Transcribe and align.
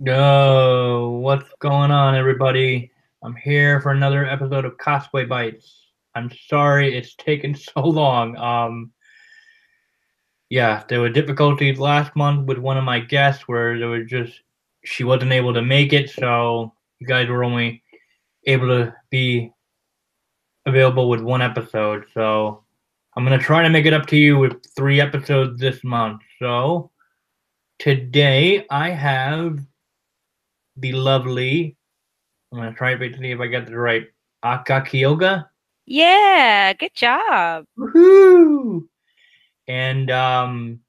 Yo, 0.00 1.20
what's 1.22 1.48
going 1.60 1.92
on, 1.92 2.16
everybody? 2.16 2.90
I'm 3.22 3.36
here 3.36 3.80
for 3.80 3.92
another 3.92 4.26
episode 4.26 4.64
of 4.64 4.76
Cosplay 4.76 5.28
Bites. 5.28 5.92
I'm 6.16 6.32
sorry 6.48 6.98
it's 6.98 7.14
taken 7.14 7.54
so 7.54 7.80
long. 7.80 8.36
Um, 8.36 8.90
yeah, 10.50 10.82
there 10.88 11.00
were 11.00 11.10
difficulties 11.10 11.78
last 11.78 12.16
month 12.16 12.48
with 12.48 12.58
one 12.58 12.76
of 12.76 12.82
my 12.82 12.98
guests 12.98 13.46
where 13.46 13.78
there 13.78 13.86
was 13.86 14.08
just 14.08 14.40
she 14.84 15.04
wasn't 15.04 15.30
able 15.30 15.54
to 15.54 15.62
make 15.62 15.92
it, 15.92 16.10
so 16.10 16.74
you 16.98 17.06
guys 17.06 17.28
were 17.28 17.44
only 17.44 17.80
able 18.48 18.66
to 18.66 18.92
be 19.10 19.52
available 20.66 21.08
with 21.08 21.20
one 21.20 21.40
episode. 21.40 22.06
So 22.12 22.64
I'm 23.16 23.22
gonna 23.22 23.38
try 23.38 23.62
to 23.62 23.70
make 23.70 23.86
it 23.86 23.94
up 23.94 24.06
to 24.06 24.16
you 24.16 24.38
with 24.38 24.60
three 24.74 25.00
episodes 25.00 25.60
this 25.60 25.84
month. 25.84 26.20
So 26.40 26.90
today 27.78 28.66
I 28.70 28.90
have 28.90 29.60
the 30.76 30.92
lovely. 30.92 31.76
I'm 32.52 32.58
gonna 32.58 32.74
try 32.74 32.94
to 32.94 33.18
see 33.18 33.30
if 33.30 33.40
I 33.40 33.46
got 33.46 33.66
the 33.66 33.78
right 33.78 34.06
Aka 34.42 34.82
Kyoga. 34.82 35.50
Yeah, 35.86 36.72
good 36.72 36.94
job. 36.94 37.66
Woohoo! 37.78 38.86
And 39.68 40.10
um, 40.10 40.80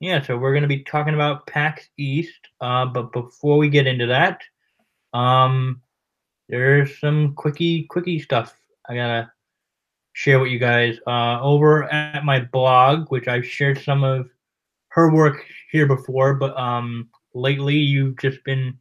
yeah, 0.00 0.22
so 0.22 0.36
we're 0.36 0.54
gonna 0.54 0.66
be 0.66 0.84
talking 0.84 1.14
about 1.14 1.46
PAX 1.46 1.88
East. 1.96 2.40
Uh, 2.60 2.86
but 2.86 3.12
before 3.12 3.58
we 3.58 3.68
get 3.68 3.86
into 3.86 4.06
that, 4.06 4.42
um, 5.12 5.82
there's 6.48 6.98
some 6.98 7.34
quickie 7.34 7.84
quickie 7.84 8.20
stuff 8.20 8.56
I 8.88 8.94
gotta 8.94 9.30
share 10.12 10.40
with 10.40 10.50
you 10.50 10.58
guys. 10.58 10.98
Uh, 11.06 11.40
over 11.42 11.84
at 11.84 12.24
my 12.24 12.40
blog, 12.40 13.10
which 13.10 13.28
I've 13.28 13.46
shared 13.46 13.78
some 13.82 14.02
of 14.02 14.28
her 14.88 15.12
work 15.12 15.44
here 15.70 15.86
before, 15.86 16.34
but 16.34 16.56
um, 16.58 17.10
lately 17.34 17.76
you've 17.76 18.18
just 18.18 18.42
been 18.44 18.78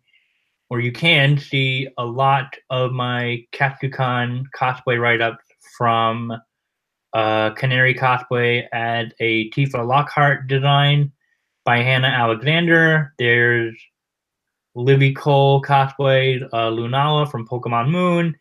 or 0.69 0.79
you 0.79 0.91
can 0.91 1.37
see 1.37 1.87
a 1.97 2.05
lot 2.05 2.55
of 2.69 2.91
my 2.91 3.45
Katsucon 3.53 4.45
cosplay 4.55 4.99
write-ups 4.99 5.43
from 5.77 6.33
uh, 7.13 7.51
Canary 7.51 7.93
Cosplay 7.93 8.65
as 8.73 9.07
a 9.19 9.49
Tifa 9.51 9.87
Lockhart 9.87 10.47
design 10.47 11.11
by 11.63 11.77
Hannah 11.77 12.07
Alexander. 12.07 13.13
There's 13.17 13.75
Livy 14.75 15.13
Cole 15.13 15.61
cosplay, 15.61 16.43
uh, 16.51 16.69
Lunala 16.69 17.29
from 17.29 17.47
Pokemon 17.47 17.89
Moon, 17.89 18.35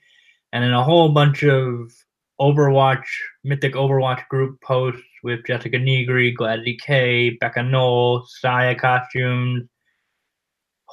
and 0.52 0.64
then 0.64 0.72
a 0.72 0.82
whole 0.82 1.10
bunch 1.10 1.44
of 1.44 1.92
Overwatch, 2.40 3.04
Mythic 3.44 3.74
Overwatch 3.74 4.26
group 4.28 4.60
posts 4.60 5.02
with 5.22 5.46
Jessica 5.46 5.78
Negri, 5.78 6.32
Glad 6.32 6.60
DK, 6.60 7.38
Becca 7.38 7.62
Knoll, 7.62 8.26
Saya 8.26 8.74
costumes, 8.74 9.68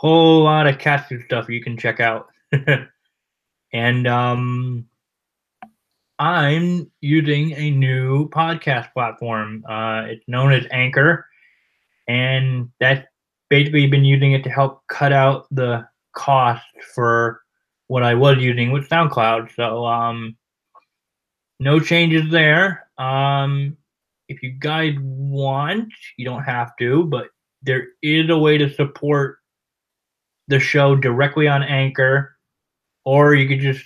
whole 0.01 0.45
lot 0.45 0.65
of 0.65 0.79
Katsu 0.79 1.21
stuff 1.25 1.47
you 1.47 1.61
can 1.61 1.77
check 1.77 1.99
out. 1.99 2.29
and 3.71 4.07
um, 4.07 4.87
I'm 6.17 6.91
using 7.01 7.51
a 7.51 7.69
new 7.69 8.27
podcast 8.29 8.91
platform. 8.93 9.63
Uh, 9.69 10.05
it's 10.07 10.27
known 10.27 10.53
as 10.53 10.65
Anchor, 10.71 11.27
and 12.07 12.71
that's 12.79 13.05
basically 13.51 13.85
been 13.85 14.03
using 14.03 14.31
it 14.31 14.43
to 14.45 14.49
help 14.49 14.81
cut 14.87 15.13
out 15.13 15.45
the 15.51 15.87
cost 16.15 16.65
for 16.95 17.39
what 17.85 18.01
I 18.01 18.15
was 18.15 18.37
using 18.39 18.71
with 18.71 18.89
SoundCloud. 18.89 19.53
So 19.55 19.85
um, 19.85 20.35
no 21.59 21.79
changes 21.79 22.31
there. 22.31 22.87
Um, 22.97 23.77
if 24.27 24.41
you 24.41 24.49
guys 24.49 24.95
want, 24.99 25.93
you 26.17 26.25
don't 26.25 26.43
have 26.43 26.75
to, 26.79 27.03
but 27.03 27.27
there 27.61 27.89
is 28.01 28.31
a 28.31 28.37
way 28.37 28.57
to 28.57 28.73
support 28.73 29.37
the 30.51 30.59
show 30.59 30.95
directly 30.95 31.47
on 31.47 31.63
Anchor, 31.63 32.37
or 33.05 33.33
you 33.33 33.47
could 33.47 33.61
just 33.61 33.83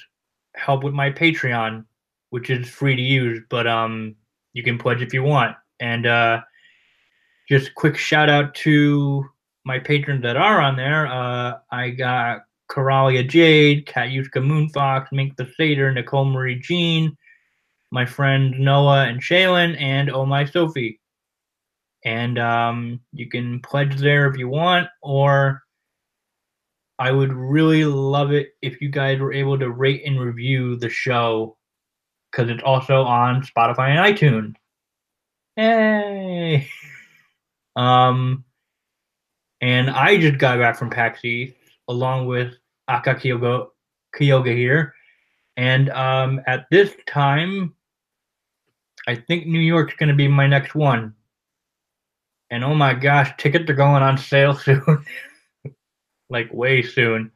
help 0.56 0.84
with 0.84 0.94
my 0.94 1.12
Patreon, 1.12 1.86
which 2.32 2.50
is 2.50 2.68
free 2.68 2.96
to 2.96 3.02
use, 3.02 3.42
but 3.50 3.68
um, 3.68 4.16
you 4.54 4.64
can 4.64 4.78
pledge 4.78 5.02
if 5.02 5.14
you 5.14 5.24
want. 5.24 5.56
And 5.80 6.06
uh, 6.08 6.42
just 7.48 7.76
quick 7.76 7.98
shout 7.98 8.30
out 8.30 8.56
to 8.56 9.26
my 9.64 9.80
patrons 9.80 10.24
that 10.24 10.38
are 10.38 10.60
on 10.60 10.76
there. 10.76 11.08
Uh, 11.08 11.60
I 11.72 11.92
got 11.92 12.42
Coralia 12.70 13.28
Jade, 13.28 13.86
Katyuska 13.86 14.42
Moonfox, 14.42 15.08
Mink 15.12 15.38
the 15.38 15.48
Satyr, 15.56 15.92
Nicole 15.94 16.26
Marie 16.26 16.60
Jean, 16.60 17.16
my 17.92 18.06
friend 18.06 18.60
Noah 18.60 19.06
and 19.06 19.22
Shaylin, 19.22 19.80
and 19.80 20.10
Oh 20.10 20.26
My 20.26 20.46
Sophie. 20.46 21.00
And 22.04 22.40
um, 22.40 23.00
you 23.14 23.30
can 23.30 23.60
pledge 23.62 23.98
there 23.98 24.28
if 24.28 24.38
you 24.38 24.48
want, 24.48 24.88
or 25.02 25.62
I 26.98 27.12
would 27.12 27.34
really 27.34 27.84
love 27.86 28.32
it 28.32 28.54
if 28.62 28.82
you 28.82 28.90
guys 28.90 29.20
were 29.20 29.34
able 29.34 29.60
to 29.60 29.70
rate 29.70 30.04
and 30.06 30.20
review 30.20 30.78
the 30.78 30.90
show 30.90 31.58
because 32.32 32.50
it's 32.50 32.64
also 32.64 33.04
on 33.04 33.44
Spotify 33.44 33.90
and 33.90 34.16
iTunes. 34.18 34.56
Hey. 35.56 36.70
Um, 37.78 38.46
and 39.60 39.90
I 39.90 40.16
just 40.16 40.38
got 40.38 40.60
back 40.60 40.78
from 40.78 40.90
PAX 40.90 41.26
East 41.26 41.56
along 41.90 42.26
with 42.26 42.54
Aka 42.88 43.16
Kyoga, 43.16 43.66
Kyoga 44.18 44.54
here. 44.54 44.94
And 45.58 45.90
um, 45.90 46.40
at 46.48 46.68
this 46.72 46.94
time, 47.06 47.76
I 49.10 49.16
think 49.16 49.46
New 49.46 49.60
York's 49.60 49.94
going 49.96 50.08
to 50.08 50.16
be 50.16 50.30
my 50.30 50.48
next 50.48 50.74
one. 50.74 51.16
And 52.50 52.64
oh 52.64 52.76
my 52.76 52.94
gosh, 52.94 53.34
tickets 53.38 53.70
are 53.70 53.74
going 53.74 54.02
on 54.02 54.18
sale 54.18 54.56
soon 54.58 55.06
like 56.30 56.54
way 56.54 56.82
soon. 56.82 57.32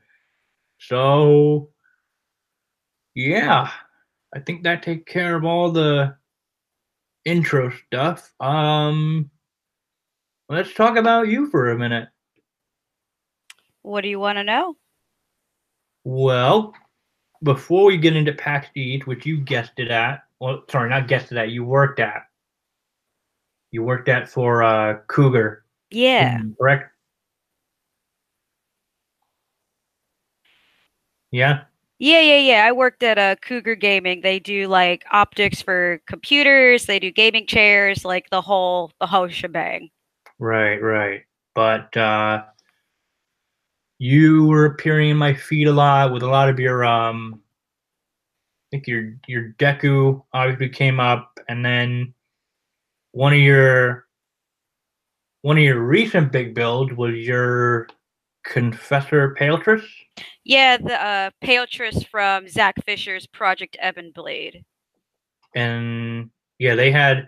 So 0.80 1.70
yeah, 3.16 3.72
I 4.34 4.40
think 4.40 4.64
that 4.64 4.84
takes 4.84 5.12
care 5.12 5.36
of 5.36 5.46
all 5.46 5.72
the 5.72 6.16
intro 7.26 7.72
stuff. 7.88 8.32
Um 8.40 9.30
let's 10.48 10.74
talk 10.74 10.98
about 10.98 11.28
you 11.28 11.50
for 11.50 11.70
a 11.70 11.78
minute. 11.78 12.10
What 13.82 14.02
do 14.02 14.10
you 14.10 14.20
want 14.20 14.38
to 14.38 14.44
know? 14.44 14.76
Well, 16.04 16.74
before 17.44 17.86
we 17.86 17.98
get 17.98 18.16
into 18.16 18.34
PAX 18.34 18.68
East, 18.76 19.08
which 19.08 19.26
you 19.26 19.38
guessed 19.38 19.74
it 19.78 19.90
at, 19.90 20.24
well, 20.40 20.64
sorry, 20.70 20.90
not 20.90 21.08
guessed 21.08 21.32
it 21.32 21.38
at, 21.38 21.50
you 21.50 21.64
worked 21.64 22.00
at. 22.00 22.24
You 23.72 23.84
worked 23.84 24.10
at 24.10 24.28
for 24.28 24.64
uh, 24.64 24.98
Cougar. 25.08 25.64
Yeah. 25.92 26.42
Correct? 26.58 26.92
Yeah. 31.32 31.64
Yeah, 32.00 32.22
yeah, 32.22 32.38
yeah. 32.38 32.66
I 32.66 32.72
worked 32.72 33.04
at 33.04 33.18
uh, 33.18 33.36
Cougar 33.42 33.76
Gaming. 33.76 34.22
They 34.22 34.40
do 34.40 34.68
like 34.68 35.04
optics 35.12 35.62
for 35.62 36.02
computers. 36.08 36.86
They 36.86 36.98
do 36.98 37.12
gaming 37.12 37.46
chairs, 37.46 38.06
like 38.06 38.30
the 38.30 38.42
whole 38.42 38.92
the 39.02 39.06
whole 39.08 39.28
shebang. 39.28 39.90
Right, 40.40 40.78
right. 40.78 41.24
But 41.54 41.96
uh, 41.98 42.44
you 43.98 44.46
were 44.46 44.66
appearing 44.66 45.10
in 45.10 45.18
my 45.18 45.34
feed 45.34 45.68
a 45.68 45.74
lot 45.74 46.14
with 46.14 46.24
a 46.24 46.28
lot 46.28 46.50
of 46.50 46.60
your 46.60 46.86
um. 46.86 47.42
I 48.72 48.78
think 48.78 48.88
your 48.88 49.14
your 49.28 49.54
Deku 49.60 50.24
obviously 50.32 50.70
came 50.70 51.02
up, 51.02 51.38
and 51.50 51.66
then 51.66 52.14
one 53.12 53.34
of 53.34 53.40
your 53.40 54.06
one 55.42 55.58
of 55.58 55.64
your 55.64 55.84
recent 55.84 56.32
big 56.32 56.56
builds 56.56 56.94
was 56.94 57.16
your 57.16 57.88
Confessor 58.44 59.36
Paletress. 59.40 59.86
Yeah, 60.44 60.78
the 60.78 61.02
uh, 61.02 61.30
Paletress 61.44 62.08
from 62.08 62.48
Zach 62.48 62.76
Fisher's 62.86 63.28
Project 63.28 63.78
Ebonblade. 63.84 64.64
And 65.56 66.30
yeah, 66.58 66.76
they 66.76 66.92
had. 66.92 67.28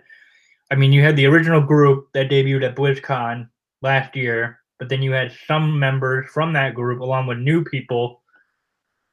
I 0.70 0.74
mean, 0.74 0.92
you 0.92 1.02
had 1.02 1.16
the 1.16 1.26
original 1.26 1.60
group 1.60 2.08
that 2.14 2.30
debuted 2.30 2.64
at 2.64 2.76
BlizzCon 2.76 3.48
last 3.82 4.16
year, 4.16 4.60
but 4.78 4.88
then 4.88 5.02
you 5.02 5.12
had 5.12 5.32
some 5.46 5.78
members 5.78 6.28
from 6.30 6.54
that 6.54 6.74
group, 6.74 7.00
along 7.00 7.26
with 7.26 7.38
new 7.38 7.62
people 7.62 8.22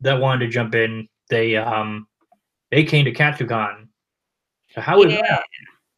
that 0.01 0.19
wanted 0.19 0.45
to 0.45 0.51
jump 0.51 0.75
in. 0.75 1.07
They 1.29 1.57
um 1.57 2.07
they 2.71 2.83
came 2.83 3.05
to 3.05 3.13
Katsucon. 3.13 3.87
So 4.73 4.81
how 4.81 4.99
was 4.99 5.13
yeah. 5.13 5.21
that? 5.21 5.43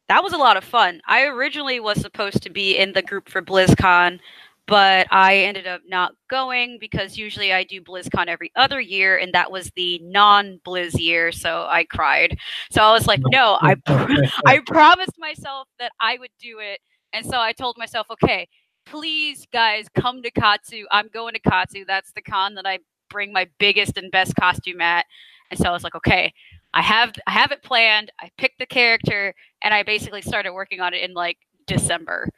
That 0.08 0.24
was 0.24 0.34
a 0.34 0.38
lot 0.38 0.58
of 0.58 0.64
fun. 0.64 1.02
I 1.06 1.24
originally 1.24 1.80
was 1.80 2.02
supposed 2.02 2.44
to 2.44 2.50
be 2.50 2.78
in 2.78 2.92
the 2.94 3.02
group 3.02 3.30
for 3.30 3.42
BlizzCon, 3.42 4.20
but 4.68 5.08
I 5.12 5.40
ended 5.40 5.68
up 5.68 5.82
not 5.88 6.14
going 6.30 6.78
because 6.80 7.18
usually 7.18 7.52
I 7.52 7.64
do 7.64 7.82
BlizzCon 7.82 8.28
every 8.28 8.52
other 8.56 8.80
year, 8.80 9.18
and 9.18 9.34
that 9.34 9.52
was 9.52 9.72
the 9.76 10.00
non-Blizz 10.04 11.00
year, 11.00 11.32
so 11.32 11.68
I 11.70 11.84
cried. 11.86 12.38
So 12.72 12.82
I 12.82 12.92
was 12.92 13.08
like, 13.08 13.22
no, 13.32 13.58
I 13.62 13.76
I 14.46 14.60
promised 14.66 15.18
myself 15.18 15.68
that 15.80 15.92
I 16.00 16.18
would 16.20 16.32
do 16.40 16.60
it, 16.60 16.80
and 17.14 17.26
so 17.26 17.40
I 17.40 17.54
told 17.54 17.78
myself, 17.78 18.08
okay, 18.12 18.48
please, 18.86 19.46
guys, 19.52 19.88
come 19.96 20.22
to 20.24 20.32
Katsu. 20.32 20.86
I'm 20.92 21.10
going 21.14 21.34
to 21.34 21.40
Katsu. 21.40 21.86
That's 21.86 22.12
the 22.14 22.22
con 22.22 22.56
that 22.56 22.66
I 22.66 22.80
bring 23.10 23.34
my 23.34 23.48
biggest 23.60 23.98
and 23.98 24.12
best 24.12 24.36
costume 24.36 24.82
at, 24.82 25.06
and 25.50 25.60
so 25.60 25.66
I 25.70 25.72
was 25.72 25.84
like, 25.84 25.96
okay. 25.96 26.34
I 26.74 26.82
have 26.82 27.12
I 27.28 27.32
have 27.32 27.52
it 27.52 27.64
planned. 27.64 28.14
I 28.22 28.30
picked 28.38 28.60
the 28.60 28.66
character 28.66 29.34
and 29.62 29.74
I 29.74 29.84
basically 29.84 30.22
started 30.22 30.54
working 30.54 30.80
on 30.80 30.94
it 30.94 31.02
in 31.02 31.14
like 31.14 31.38
December. 31.68 32.30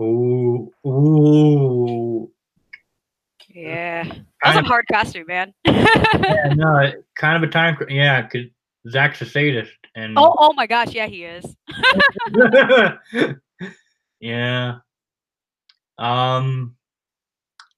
Ooh, 0.00 0.72
ooh. 0.86 2.30
Yeah. 3.54 4.04
That's 4.42 4.58
a 4.58 4.62
hard 4.62 4.86
costume, 4.90 5.26
man. 5.28 5.54
yeah, 5.64 6.52
no, 6.54 6.92
kind 7.16 7.42
of 7.42 7.48
a 7.48 7.52
time. 7.52 7.76
Yeah, 7.88 8.22
because 8.22 8.48
Zach's 8.88 9.20
a 9.22 9.26
sadist, 9.26 9.72
and 9.94 10.18
oh, 10.18 10.34
oh 10.38 10.52
my 10.54 10.66
gosh, 10.66 10.92
yeah, 10.92 11.06
he 11.06 11.24
is. 11.24 11.44
yeah. 14.20 14.78
Um. 15.98 16.76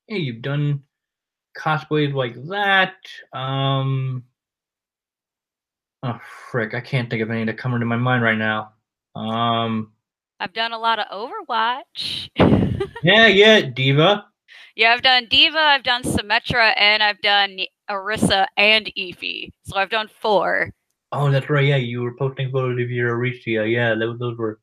Yeah, 0.09 0.17
you've 0.17 0.43
done 0.43 0.83
cosplays 1.59 2.15
like 2.15 2.35
that. 2.49 2.95
Um. 3.33 4.25
Oh 6.03 6.21
frick! 6.51 6.73
I 6.75 6.81
can't 6.81 7.11
think 7.11 7.23
of 7.23 7.31
any 7.31 7.45
that 7.45 7.59
come 7.59 7.75
into 7.75 7.87
my 7.87 7.97
mind 7.97 8.23
right 8.23 8.39
now. 8.39 8.73
Um. 9.15 9.93
I've 10.41 10.53
done 10.53 10.73
a 10.73 10.79
lot 10.79 10.99
of 10.99 11.07
Overwatch. 11.09 12.29
yeah, 13.03 13.27
yeah, 13.27 13.61
D.Va. 13.63 14.25
Yeah, 14.77 14.93
I've 14.93 15.03
done 15.03 15.27
D.Va, 15.31 15.59
I've 15.59 15.85
done 15.85 16.03
Symmetra, 16.03 16.75
and 16.77 17.03
I've 17.03 17.21
done 17.21 17.59
Orisa 17.89 18.47
and 18.57 18.93
Efi. 18.99 19.51
So 19.65 19.77
I've 19.77 19.91
done 19.91 20.09
four. 20.09 20.73
Oh, 21.13 21.31
that's 21.31 21.49
right. 21.49 21.67
Yeah, 21.67 21.77
you 21.77 22.03
were 22.03 22.17
posting 22.17 22.51
photos 22.51 22.83
of 22.83 22.91
your 22.91 23.17
Orisa. 23.17 23.71
Yeah, 23.71 23.95
those, 23.95 24.19
those 24.19 24.37
were 24.37 24.59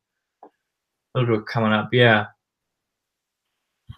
those 1.16 1.28
were 1.28 1.42
coming 1.42 1.72
up. 1.72 1.90
Yeah. 1.94 2.26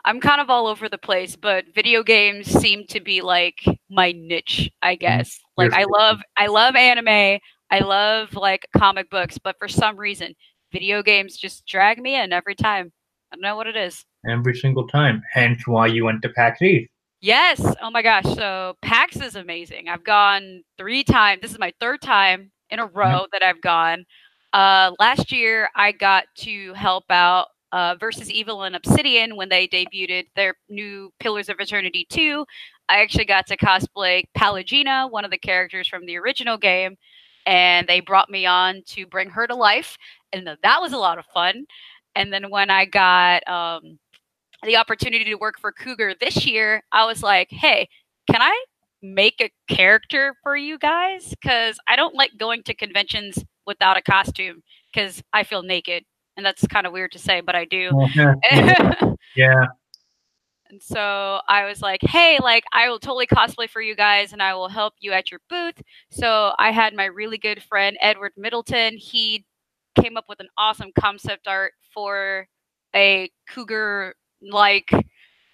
I'm 0.05 0.19
kind 0.19 0.41
of 0.41 0.49
all 0.49 0.67
over 0.67 0.89
the 0.89 0.97
place, 0.97 1.35
but 1.35 1.65
video 1.73 2.03
games 2.03 2.47
seem 2.47 2.85
to 2.87 2.99
be 2.99 3.21
like 3.21 3.63
my 3.89 4.11
niche, 4.11 4.69
I 4.81 4.95
mm, 4.95 4.99
guess. 4.99 5.39
Like 5.55 5.71
I 5.73 5.85
love 5.85 6.19
I 6.35 6.47
love 6.47 6.75
anime, 6.75 7.39
I 7.71 7.79
love 7.79 8.33
like 8.33 8.67
comic 8.75 9.09
books, 9.09 9.37
but 9.37 9.55
for 9.59 9.67
some 9.67 9.97
reason, 9.97 10.35
video 10.73 11.01
games 11.01 11.37
just 11.37 11.65
drag 11.65 12.01
me 12.01 12.19
in 12.19 12.33
every 12.33 12.55
time. 12.55 12.91
I 13.31 13.35
don't 13.35 13.41
know 13.41 13.55
what 13.55 13.67
it 13.67 13.77
is. 13.77 14.03
Every 14.27 14.55
single 14.55 14.87
time. 14.87 15.21
Hence 15.31 15.65
why 15.65 15.87
you 15.87 16.03
went 16.03 16.21
to 16.23 16.29
PAX 16.29 16.61
East. 16.61 16.89
Yes. 17.21 17.65
Oh 17.81 17.89
my 17.89 18.01
gosh. 18.01 18.25
So 18.35 18.75
PAX 18.81 19.15
is 19.21 19.37
amazing. 19.37 19.87
I've 19.87 20.03
gone 20.03 20.63
three 20.77 21.05
times. 21.05 21.41
This 21.41 21.51
is 21.51 21.59
my 21.59 21.71
third 21.79 22.01
time 22.01 22.51
in 22.69 22.79
a 22.79 22.85
row 22.87 23.05
mm-hmm. 23.05 23.25
that 23.31 23.43
I've 23.43 23.61
gone. 23.61 24.03
Uh, 24.51 24.91
last 24.99 25.31
year, 25.31 25.69
I 25.75 25.93
got 25.93 26.25
to 26.39 26.73
help 26.73 27.05
out 27.09 27.47
uh, 27.71 27.95
versus 27.99 28.29
Evil 28.29 28.63
and 28.63 28.75
Obsidian 28.75 29.35
when 29.35 29.49
they 29.49 29.67
debuted 29.67 30.25
their 30.35 30.55
new 30.69 31.11
Pillars 31.19 31.49
of 31.49 31.59
Eternity 31.59 32.05
2. 32.09 32.45
I 32.89 33.01
actually 33.01 33.25
got 33.25 33.47
to 33.47 33.57
cosplay 33.57 34.23
Pallegina, 34.37 35.09
one 35.09 35.25
of 35.25 35.31
the 35.31 35.37
characters 35.37 35.87
from 35.87 36.05
the 36.05 36.17
original 36.17 36.57
game, 36.57 36.97
and 37.45 37.87
they 37.87 37.99
brought 37.99 38.29
me 38.29 38.45
on 38.45 38.81
to 38.87 39.05
bring 39.05 39.29
her 39.29 39.47
to 39.47 39.55
life. 39.55 39.97
And 40.31 40.47
that 40.47 40.81
was 40.81 40.93
a 40.93 40.97
lot 40.97 41.17
of 41.17 41.25
fun. 41.33 41.65
And 42.15 42.31
then 42.31 42.49
when 42.49 42.69
I 42.69 42.85
got 42.85 43.47
um, 43.47 43.97
the 44.63 44.77
opportunity 44.77 45.25
to 45.25 45.35
work 45.35 45.59
for 45.59 45.71
Cougar 45.71 46.15
this 46.19 46.45
year, 46.45 46.83
I 46.91 47.05
was 47.05 47.23
like, 47.23 47.49
hey, 47.49 47.87
can 48.29 48.41
I 48.41 48.63
make 49.01 49.41
a 49.41 49.73
character 49.73 50.35
for 50.43 50.55
you 50.55 50.77
guys? 50.77 51.29
Because 51.29 51.77
I 51.87 51.95
don't 51.95 52.15
like 52.15 52.31
going 52.37 52.63
to 52.63 52.73
conventions 52.73 53.43
without 53.65 53.97
a 53.97 54.01
costume 54.01 54.61
because 54.93 55.21
I 55.33 55.43
feel 55.43 55.63
naked 55.63 56.03
and 56.37 56.45
that's 56.45 56.65
kind 56.67 56.87
of 56.87 56.93
weird 56.93 57.11
to 57.13 57.19
say, 57.19 57.41
but 57.41 57.55
I 57.55 57.65
do. 57.65 57.91
yeah. 59.35 59.65
And 60.73 60.81
so 60.81 61.39
I 61.47 61.65
was 61.65 61.83
like, 61.83 62.01
hey, 62.01 62.39
like 62.41 62.63
I 62.73 62.89
will 62.89 62.97
totally 62.97 63.27
cosplay 63.27 63.69
for 63.69 63.79
you 63.79 63.95
guys 63.95 64.33
and 64.33 64.41
I 64.41 64.55
will 64.55 64.69
help 64.69 64.95
you 64.99 65.11
at 65.11 65.29
your 65.29 65.39
booth. 65.47 65.79
So 66.09 66.55
I 66.57 66.71
had 66.71 66.95
my 66.95 67.05
really 67.05 67.37
good 67.37 67.61
friend 67.61 67.95
Edward 68.01 68.31
Middleton. 68.35 68.97
He 68.97 69.45
came 70.01 70.17
up 70.17 70.25
with 70.27 70.39
an 70.39 70.47
awesome 70.57 70.89
concept 70.99 71.47
art 71.47 71.73
for 71.93 72.47
a 72.95 73.29
cougar 73.47 74.15
like 74.41 74.89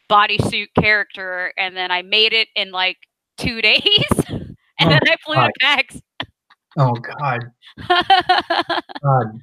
bodysuit 0.10 0.68
character 0.80 1.52
and 1.58 1.76
then 1.76 1.92
I 1.92 2.02
made 2.02 2.32
it 2.32 2.48
in 2.56 2.72
like 2.72 3.00
two 3.38 3.62
days. 3.62 3.82
and 4.30 4.56
oh, 4.80 4.90
then 4.90 5.02
I 5.06 5.16
flew 5.26 5.36
God. 5.36 5.48
to 5.48 5.54
PAX. 5.60 6.02
Oh 6.78 6.94
God. 6.94 7.44
God. 9.04 9.42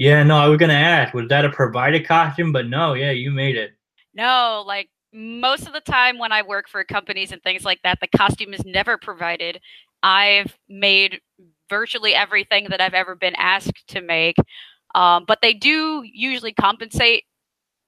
Yeah, 0.00 0.22
no, 0.22 0.38
I 0.38 0.48
was 0.48 0.56
gonna 0.56 0.72
ask, 0.72 1.12
was 1.12 1.28
that 1.28 1.44
a 1.44 1.50
provided 1.50 2.08
costume? 2.08 2.52
But 2.52 2.68
no, 2.68 2.94
yeah, 2.94 3.10
you 3.10 3.30
made 3.30 3.54
it. 3.54 3.72
No, 4.14 4.64
like 4.66 4.88
most 5.12 5.66
of 5.66 5.74
the 5.74 5.80
time 5.82 6.16
when 6.16 6.32
I 6.32 6.40
work 6.40 6.70
for 6.70 6.82
companies 6.84 7.32
and 7.32 7.42
things 7.42 7.66
like 7.66 7.80
that, 7.84 7.98
the 8.00 8.08
costume 8.08 8.54
is 8.54 8.64
never 8.64 8.96
provided. 8.96 9.60
I've 10.02 10.56
made 10.70 11.20
virtually 11.68 12.14
everything 12.14 12.68
that 12.70 12.80
I've 12.80 12.94
ever 12.94 13.14
been 13.14 13.34
asked 13.36 13.88
to 13.88 14.00
make. 14.00 14.36
Um, 14.94 15.26
but 15.28 15.40
they 15.42 15.52
do 15.52 16.02
usually 16.02 16.54
compensate 16.54 17.24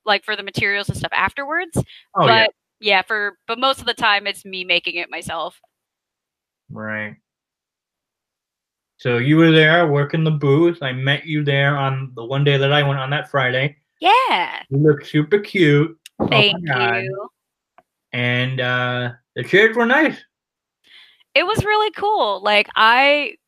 like 0.04 0.22
for 0.22 0.36
the 0.36 0.42
materials 0.42 0.90
and 0.90 0.98
stuff 0.98 1.12
afterwards. 1.14 1.78
Oh, 2.14 2.26
but 2.26 2.52
yeah. 2.78 2.96
yeah, 2.96 3.02
for 3.02 3.38
but 3.48 3.58
most 3.58 3.80
of 3.80 3.86
the 3.86 3.94
time 3.94 4.26
it's 4.26 4.44
me 4.44 4.64
making 4.64 4.96
it 4.96 5.08
myself. 5.10 5.58
Right. 6.70 7.16
So 9.02 9.18
you 9.18 9.36
were 9.36 9.50
there 9.50 9.88
working 9.88 10.22
the 10.22 10.30
booth. 10.30 10.80
I 10.80 10.92
met 10.92 11.26
you 11.26 11.42
there 11.42 11.76
on 11.76 12.12
the 12.14 12.24
one 12.24 12.44
day 12.44 12.56
that 12.56 12.72
I 12.72 12.84
went 12.84 13.00
on 13.00 13.10
that 13.10 13.28
Friday. 13.28 13.76
Yeah. 14.00 14.62
You 14.70 14.78
look 14.78 15.04
super 15.04 15.40
cute. 15.40 15.98
Oh 16.20 16.28
Thank 16.28 16.62
oh 16.72 16.98
you. 16.98 17.28
And 18.12 18.60
uh, 18.60 19.10
the 19.34 19.42
chairs 19.42 19.74
were 19.74 19.86
nice. 19.86 20.16
It 21.34 21.44
was 21.44 21.64
really 21.64 21.90
cool. 21.96 22.44
Like 22.44 22.68
I 22.76 23.38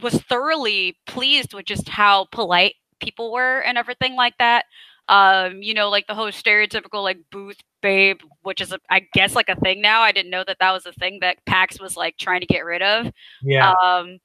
was 0.00 0.14
thoroughly 0.14 0.96
pleased 1.06 1.52
with 1.52 1.66
just 1.66 1.90
how 1.90 2.28
polite 2.32 2.76
people 2.98 3.32
were 3.32 3.58
and 3.58 3.76
everything 3.76 4.16
like 4.16 4.38
that. 4.38 4.64
Um, 5.10 5.62
you 5.62 5.74
know, 5.74 5.90
like 5.90 6.06
the 6.06 6.14
whole 6.14 6.28
stereotypical 6.28 7.02
like 7.02 7.18
booth 7.30 7.58
babe, 7.82 8.20
which 8.44 8.62
is 8.62 8.72
a, 8.72 8.78
I 8.88 9.06
guess 9.12 9.34
like 9.34 9.50
a 9.50 9.56
thing 9.56 9.82
now. 9.82 10.00
I 10.00 10.12
didn't 10.12 10.30
know 10.30 10.44
that 10.46 10.56
that 10.60 10.72
was 10.72 10.86
a 10.86 10.92
thing 10.94 11.18
that 11.20 11.44
PAX 11.44 11.78
was 11.78 11.98
like 11.98 12.16
trying 12.16 12.40
to 12.40 12.46
get 12.46 12.64
rid 12.64 12.80
of. 12.80 13.12
Yeah. 13.42 13.74
Um, 13.84 14.20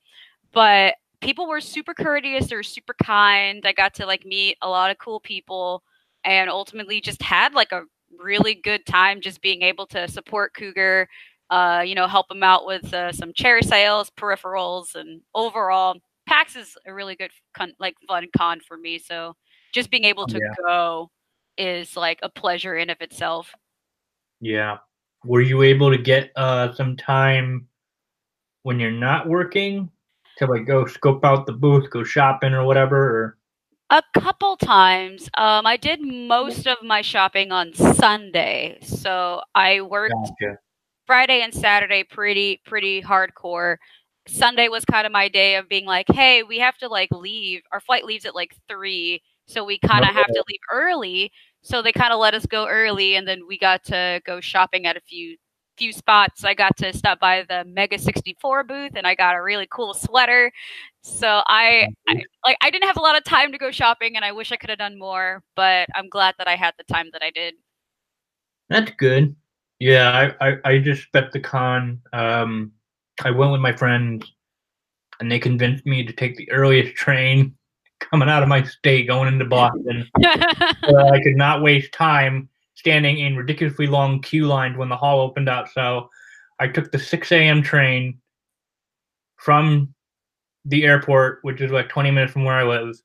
but 0.53 0.95
people 1.21 1.48
were 1.48 1.62
super 1.62 1.94
courteous 1.94 2.48
they 2.48 2.56
were 2.56 2.63
super 2.63 2.95
kind 3.03 3.65
i 3.65 3.71
got 3.71 3.94
to 3.94 4.06
like 4.06 4.25
meet 4.25 4.57
a 4.62 4.69
lot 4.69 4.92
of 4.92 4.98
cool 4.98 5.19
people 5.19 5.83
and 6.24 6.50
ultimately 6.50 7.01
just 7.01 7.21
had 7.21 7.53
like 7.53 7.71
a 7.71 7.83
really 8.19 8.56
good 8.56 8.86
time 8.86 9.21
just 9.21 9.42
being 9.42 9.62
able 9.62 9.86
to 9.86 10.07
support 10.07 10.53
cougar 10.53 11.07
uh, 11.50 11.83
you 11.86 11.95
know 11.95 12.07
help 12.07 12.30
them 12.30 12.44
out 12.44 12.65
with 12.65 12.94
uh, 12.94 13.12
some 13.12 13.33
chair 13.33 13.62
sales 13.62 14.09
peripherals 14.18 14.95
and 14.95 15.21
overall 15.36 15.95
pax 16.27 16.56
is 16.56 16.77
a 16.86 16.94
really 16.94 17.15
good 17.15 17.31
con- 17.53 17.74
like 17.77 17.95
fun 18.07 18.25
con 18.38 18.59
for 18.65 18.77
me 18.77 18.98
so 18.98 19.36
just 19.74 19.89
being 19.89 20.06
able 20.06 20.27
to 20.27 20.38
yeah. 20.38 20.53
go 20.65 21.09
is 21.57 21.95
like 21.95 22.20
a 22.24 22.29
pleasure 22.29 22.75
in 22.75 22.89
of 22.89 23.01
itself. 23.01 23.53
Yeah. 24.39 24.77
Were 25.24 25.41
you 25.41 25.62
able 25.62 25.91
to 25.91 25.98
get 25.98 26.31
uh, 26.36 26.74
some 26.74 26.98
time 26.98 27.67
when 28.63 28.79
you're 28.79 28.91
not 28.91 29.27
working 29.27 29.89
to 30.41 30.51
like 30.51 30.65
go 30.65 30.86
scope 30.86 31.24
out 31.24 31.45
the 31.45 31.53
booth, 31.53 31.89
go 31.89 32.03
shopping 32.03 32.53
or 32.53 32.65
whatever? 32.65 32.98
Or? 32.98 33.38
A 33.89 34.03
couple 34.19 34.57
times. 34.57 35.29
Um, 35.38 35.65
I 35.65 35.77
did 35.77 36.01
most 36.01 36.67
of 36.67 36.77
my 36.81 37.01
shopping 37.01 37.51
on 37.51 37.74
Sunday, 37.74 38.77
so 38.81 39.41
I 39.55 39.81
worked 39.81 40.13
gotcha. 40.13 40.57
Friday 41.05 41.41
and 41.41 41.53
Saturday 41.53 42.03
pretty 42.03 42.62
pretty 42.65 43.01
hardcore. 43.01 43.77
Sunday 44.27 44.67
was 44.67 44.86
kind 44.86 45.05
of 45.05 45.12
my 45.12 45.27
day 45.27 45.55
of 45.55 45.67
being 45.67 45.86
like, 45.86 46.05
hey, 46.10 46.43
we 46.43 46.60
have 46.60 46.77
to 46.77 46.88
like 46.88 47.10
leave. 47.12 47.62
Our 47.71 47.79
flight 47.79 48.05
leaves 48.05 48.25
at 48.25 48.36
like 48.36 48.55
three, 48.69 49.21
so 49.45 49.65
we 49.65 49.79
kind 49.79 50.05
of 50.05 50.12
have 50.12 50.27
to 50.27 50.43
leave 50.48 50.60
early. 50.71 51.31
So 51.63 51.81
they 51.81 51.91
kind 51.91 52.13
of 52.13 52.19
let 52.19 52.33
us 52.33 52.45
go 52.45 52.67
early, 52.67 53.15
and 53.15 53.27
then 53.27 53.41
we 53.48 53.57
got 53.57 53.83
to 53.86 54.21
go 54.25 54.39
shopping 54.39 54.86
at 54.86 54.98
a 54.98 55.01
few 55.01 55.38
few 55.82 55.92
spots. 55.92 56.44
I 56.44 56.54
got 56.54 56.78
to 56.78 56.96
stop 56.96 57.20
by 57.20 57.44
the 57.50 57.66
Mega 57.66 57.98
64 57.98 58.66
booth 58.66 58.92
and 58.94 59.08
I 59.08 59.16
got 59.16 59.36
a 59.36 59.42
really 59.42 59.68
cool 59.72 59.96
sweater. 59.96 60.52
So 61.02 61.42
I, 61.48 61.88
I 62.08 62.24
like 62.46 62.58
I 62.62 62.70
didn't 62.70 62.86
have 62.86 62.98
a 62.98 63.02
lot 63.02 63.18
of 63.18 63.24
time 63.24 63.52
to 63.52 63.58
go 63.58 63.72
shopping 63.72 64.16
and 64.16 64.24
I 64.24 64.32
wish 64.32 64.52
I 64.52 64.58
could 64.58 64.70
have 64.70 64.78
done 64.78 65.00
more, 65.00 65.44
but 65.56 65.90
I'm 65.96 66.08
glad 66.08 66.36
that 66.38 66.48
I 66.48 66.56
had 66.56 66.76
the 66.78 66.84
time 66.84 67.10
that 67.14 67.24
I 67.24 67.32
did. 67.32 67.56
That's 68.70 68.92
good. 68.92 69.36
Yeah, 69.80 70.32
I, 70.40 70.50
I, 70.50 70.58
I 70.66 70.78
just 70.78 71.02
spent 71.02 71.32
the 71.32 71.40
con. 71.40 72.00
Um, 72.14 72.74
I 73.24 73.32
went 73.32 73.52
with 73.52 73.62
my 73.62 73.74
friends 73.74 74.32
and 75.20 75.32
they 75.32 75.40
convinced 75.40 75.88
me 75.88 76.06
to 76.06 76.14
take 76.14 76.36
the 76.36 76.52
earliest 76.52 76.94
train 76.94 77.56
coming 78.00 78.30
out 78.30 78.44
of 78.44 78.50
my 78.50 78.62
state 78.62 79.08
going 79.08 79.30
into 79.30 79.46
Boston 79.46 80.08
so 80.22 81.10
I 81.10 81.20
could 81.24 81.38
not 81.38 81.64
waste 81.64 81.92
time 81.92 82.50
standing 82.82 83.20
in 83.20 83.36
ridiculously 83.36 83.86
long 83.86 84.20
queue 84.24 84.48
lines 84.48 84.76
when 84.76 84.90
the 84.90 84.98
hall 84.98 85.22
opened 85.22 85.48
up. 85.48 85.68
So 85.72 86.10
I 86.60 86.68
took 86.68 86.92
the 86.92 86.98
6 86.98 87.32
a.m. 87.32 87.62
train 87.62 88.18
from 89.38 89.94
the 90.66 90.84
airport, 90.84 91.40
which 91.44 91.62
is 91.62 91.72
like 91.72 91.90
20 91.90 92.10
minutes 92.10 92.34
from 92.34 92.44
where 92.44 92.56
I 92.56 92.64
live, 92.64 92.96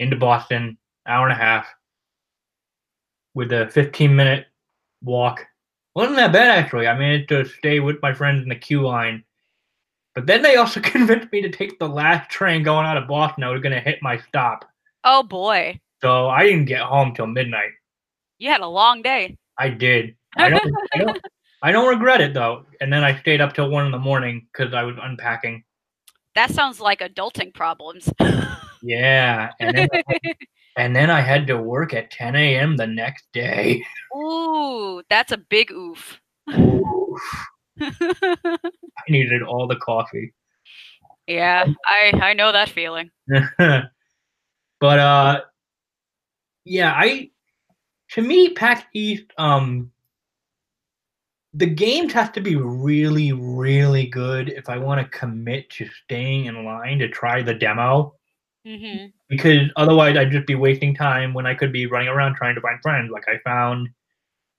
into 0.00 0.16
Boston, 0.16 0.76
hour 1.06 1.28
and 1.28 1.32
a 1.32 1.40
half, 1.40 1.64
with 3.34 3.52
a 3.52 3.68
15 3.68 4.16
minute 4.16 4.46
walk. 5.00 5.46
Wasn't 5.94 6.16
that 6.16 6.32
bad 6.32 6.50
actually. 6.50 6.88
I 6.88 6.98
managed 6.98 7.28
to 7.28 7.44
stay 7.44 7.78
with 7.78 8.02
my 8.02 8.12
friends 8.12 8.42
in 8.42 8.48
the 8.48 8.56
queue 8.56 8.82
line. 8.82 9.22
But 10.16 10.26
then 10.26 10.42
they 10.42 10.56
also 10.56 10.80
convinced 10.82 11.30
me 11.30 11.40
to 11.42 11.50
take 11.50 11.78
the 11.78 11.88
last 11.88 12.30
train 12.30 12.64
going 12.64 12.86
out 12.86 12.96
of 12.96 13.06
Boston. 13.06 13.44
I 13.44 13.50
was 13.50 13.62
going 13.62 13.76
to 13.76 13.80
hit 13.80 14.02
my 14.02 14.18
stop. 14.18 14.68
Oh 15.04 15.22
boy. 15.22 15.78
So 16.00 16.28
I 16.28 16.42
didn't 16.42 16.64
get 16.64 16.80
home 16.80 17.14
till 17.14 17.28
midnight. 17.28 17.70
You 18.42 18.50
had 18.50 18.60
a 18.60 18.66
long 18.66 19.02
day. 19.02 19.38
I 19.56 19.68
did. 19.68 20.16
I 20.36 20.50
don't, 20.50 20.74
I 20.92 20.98
don't, 20.98 21.20
I 21.62 21.70
don't 21.70 21.88
regret 21.88 22.20
it 22.20 22.34
though. 22.34 22.66
And 22.80 22.92
then 22.92 23.04
I 23.04 23.16
stayed 23.20 23.40
up 23.40 23.52
till 23.52 23.70
one 23.70 23.86
in 23.86 23.92
the 23.92 24.00
morning 24.00 24.48
because 24.52 24.74
I 24.74 24.82
was 24.82 24.96
unpacking. 25.00 25.62
That 26.34 26.50
sounds 26.50 26.80
like 26.80 26.98
adulting 27.00 27.54
problems. 27.54 28.12
Yeah, 28.84 29.52
and 29.60 29.78
then, 29.78 29.88
and 30.76 30.96
then 30.96 31.08
I 31.08 31.20
had 31.20 31.46
to 31.46 31.56
work 31.56 31.94
at 31.94 32.10
10 32.10 32.34
a.m. 32.34 32.76
the 32.76 32.88
next 32.88 33.24
day. 33.32 33.86
Ooh, 34.16 35.00
that's 35.08 35.30
a 35.30 35.36
big 35.36 35.70
oof. 35.70 36.20
Oof. 36.52 37.20
I 37.80 38.58
needed 39.08 39.44
all 39.44 39.68
the 39.68 39.76
coffee. 39.76 40.34
yeah, 41.28 41.64
I 41.86 42.10
I 42.20 42.34
know 42.34 42.50
that 42.50 42.70
feeling. 42.70 43.12
but 43.38 44.98
uh 44.98 45.42
yeah 46.64 46.92
i 46.96 47.30
to 48.12 48.22
me 48.22 48.50
pax 48.50 48.82
east 48.94 49.24
um 49.38 49.90
the 51.54 51.66
games 51.66 52.12
have 52.12 52.32
to 52.32 52.40
be 52.40 52.56
really 52.56 53.32
really 53.32 54.06
good 54.06 54.48
if 54.48 54.68
i 54.68 54.78
want 54.78 55.00
to 55.00 55.18
commit 55.18 55.68
to 55.70 55.86
staying 56.04 56.46
in 56.46 56.64
line 56.64 56.98
to 56.98 57.08
try 57.08 57.42
the 57.42 57.54
demo. 57.54 58.14
Hmm 58.66 59.06
because 59.32 59.70
otherwise 59.76 60.14
i'd 60.16 60.30
just 60.30 60.46
be 60.46 60.54
wasting 60.54 60.94
time 60.94 61.32
when 61.32 61.46
i 61.46 61.54
could 61.54 61.72
be 61.72 61.86
running 61.86 62.08
around 62.08 62.34
trying 62.34 62.54
to 62.54 62.60
find 62.60 62.80
friends. 62.82 63.10
Like 63.10 63.26
i 63.28 63.38
found 63.38 63.88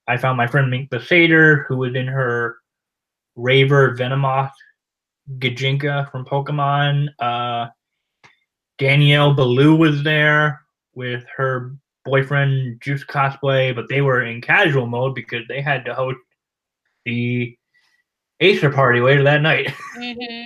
i 0.07 0.17
found 0.17 0.36
my 0.36 0.48
friend 0.48 0.69
mink 0.69 0.89
the 0.89 1.00
satyr 1.00 1.65
who 1.67 1.77
was 1.77 1.95
in 1.95 2.07
her 2.07 2.57
raver 3.36 3.95
venomoth 3.95 4.51
gijinka 5.38 6.12
from 6.12 6.25
pokemon. 6.25 7.07
Uh 7.19 7.67
danielle 8.79 9.33
Beaulieu 9.36 9.75
was 9.75 10.03
there 10.03 10.62
with 10.95 11.24
her 11.38 11.75
boyfriend 12.05 12.81
Juice 12.81 13.03
cosplay, 13.03 13.75
but 13.75 13.89
they 13.89 14.01
were 14.01 14.24
in 14.24 14.41
casual 14.41 14.88
mode 14.88 15.15
because 15.15 15.48
they 15.48 15.62
had 15.62 15.86
to 15.86 15.93
host 15.93 16.17
the 17.05 17.57
Acer 18.39 18.69
party 18.69 19.00
later 19.00 19.24
that 19.24 19.41
night. 19.41 19.72
hmm 19.95 20.43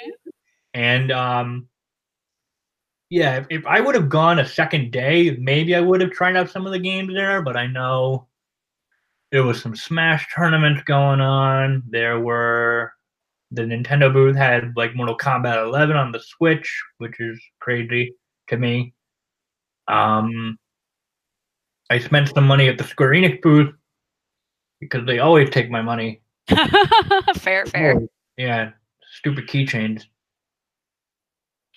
And 0.74 1.12
um, 1.12 1.68
yeah, 3.10 3.38
if, 3.38 3.48
if 3.50 3.66
I 3.66 3.80
would 3.80 3.96
have 3.96 4.10
gone 4.10 4.40
a 4.40 4.46
second 4.46 4.92
day, 4.92 5.32
maybe 5.40 5.76
I 5.76 5.82
would 5.82 6.02
have 6.02 6.12
tried 6.12 6.36
out 6.36 6.50
some 6.50 6.66
of 6.66 6.74
the 6.74 6.80
games 6.80 7.14
there. 7.14 7.42
But 7.42 7.58
I 7.58 7.68
know 7.68 8.28
there 9.32 9.44
was 9.44 9.62
some 9.62 9.76
Smash 9.76 10.28
tournaments 10.34 10.84
going 10.84 11.22
on. 11.22 11.84
There 11.90 12.20
were 12.20 12.94
the 13.52 13.62
Nintendo 13.64 14.12
booth 14.12 14.36
had 14.36 14.74
like 14.76 14.96
Mortal 14.96 15.18
Kombat 15.18 15.64
11 15.64 15.96
on 15.96 16.12
the 16.12 16.20
Switch, 16.20 16.84
which 16.98 17.20
is 17.20 17.42
crazy 17.60 18.16
to 18.48 18.58
me. 18.58 18.94
Um, 19.88 20.58
I 21.89 22.00
spent 22.00 22.29
some 22.29 22.46
money 22.46 22.67
at 22.67 22.77
the 22.77 22.84
Square 22.84 23.12
Enix 23.12 23.41
booth 23.41 23.74
because 24.79 25.06
they 25.06 25.20
always 25.20 25.50
take 25.50 25.70
my 25.70 25.82
money. 25.82 26.22
fair, 27.38 27.65
fair. 27.65 28.01
Yeah, 28.38 28.72
stupid 29.20 29.48
keychains. 29.48 30.03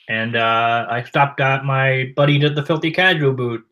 And 0.08 0.34
uh, 0.34 0.86
I 0.90 1.04
stopped 1.04 1.40
at 1.40 1.64
my 1.64 2.12
buddy 2.16 2.44
at 2.44 2.54
the 2.54 2.64
Filthy 2.64 2.90
Casual 2.90 3.32
booth, 3.32 3.62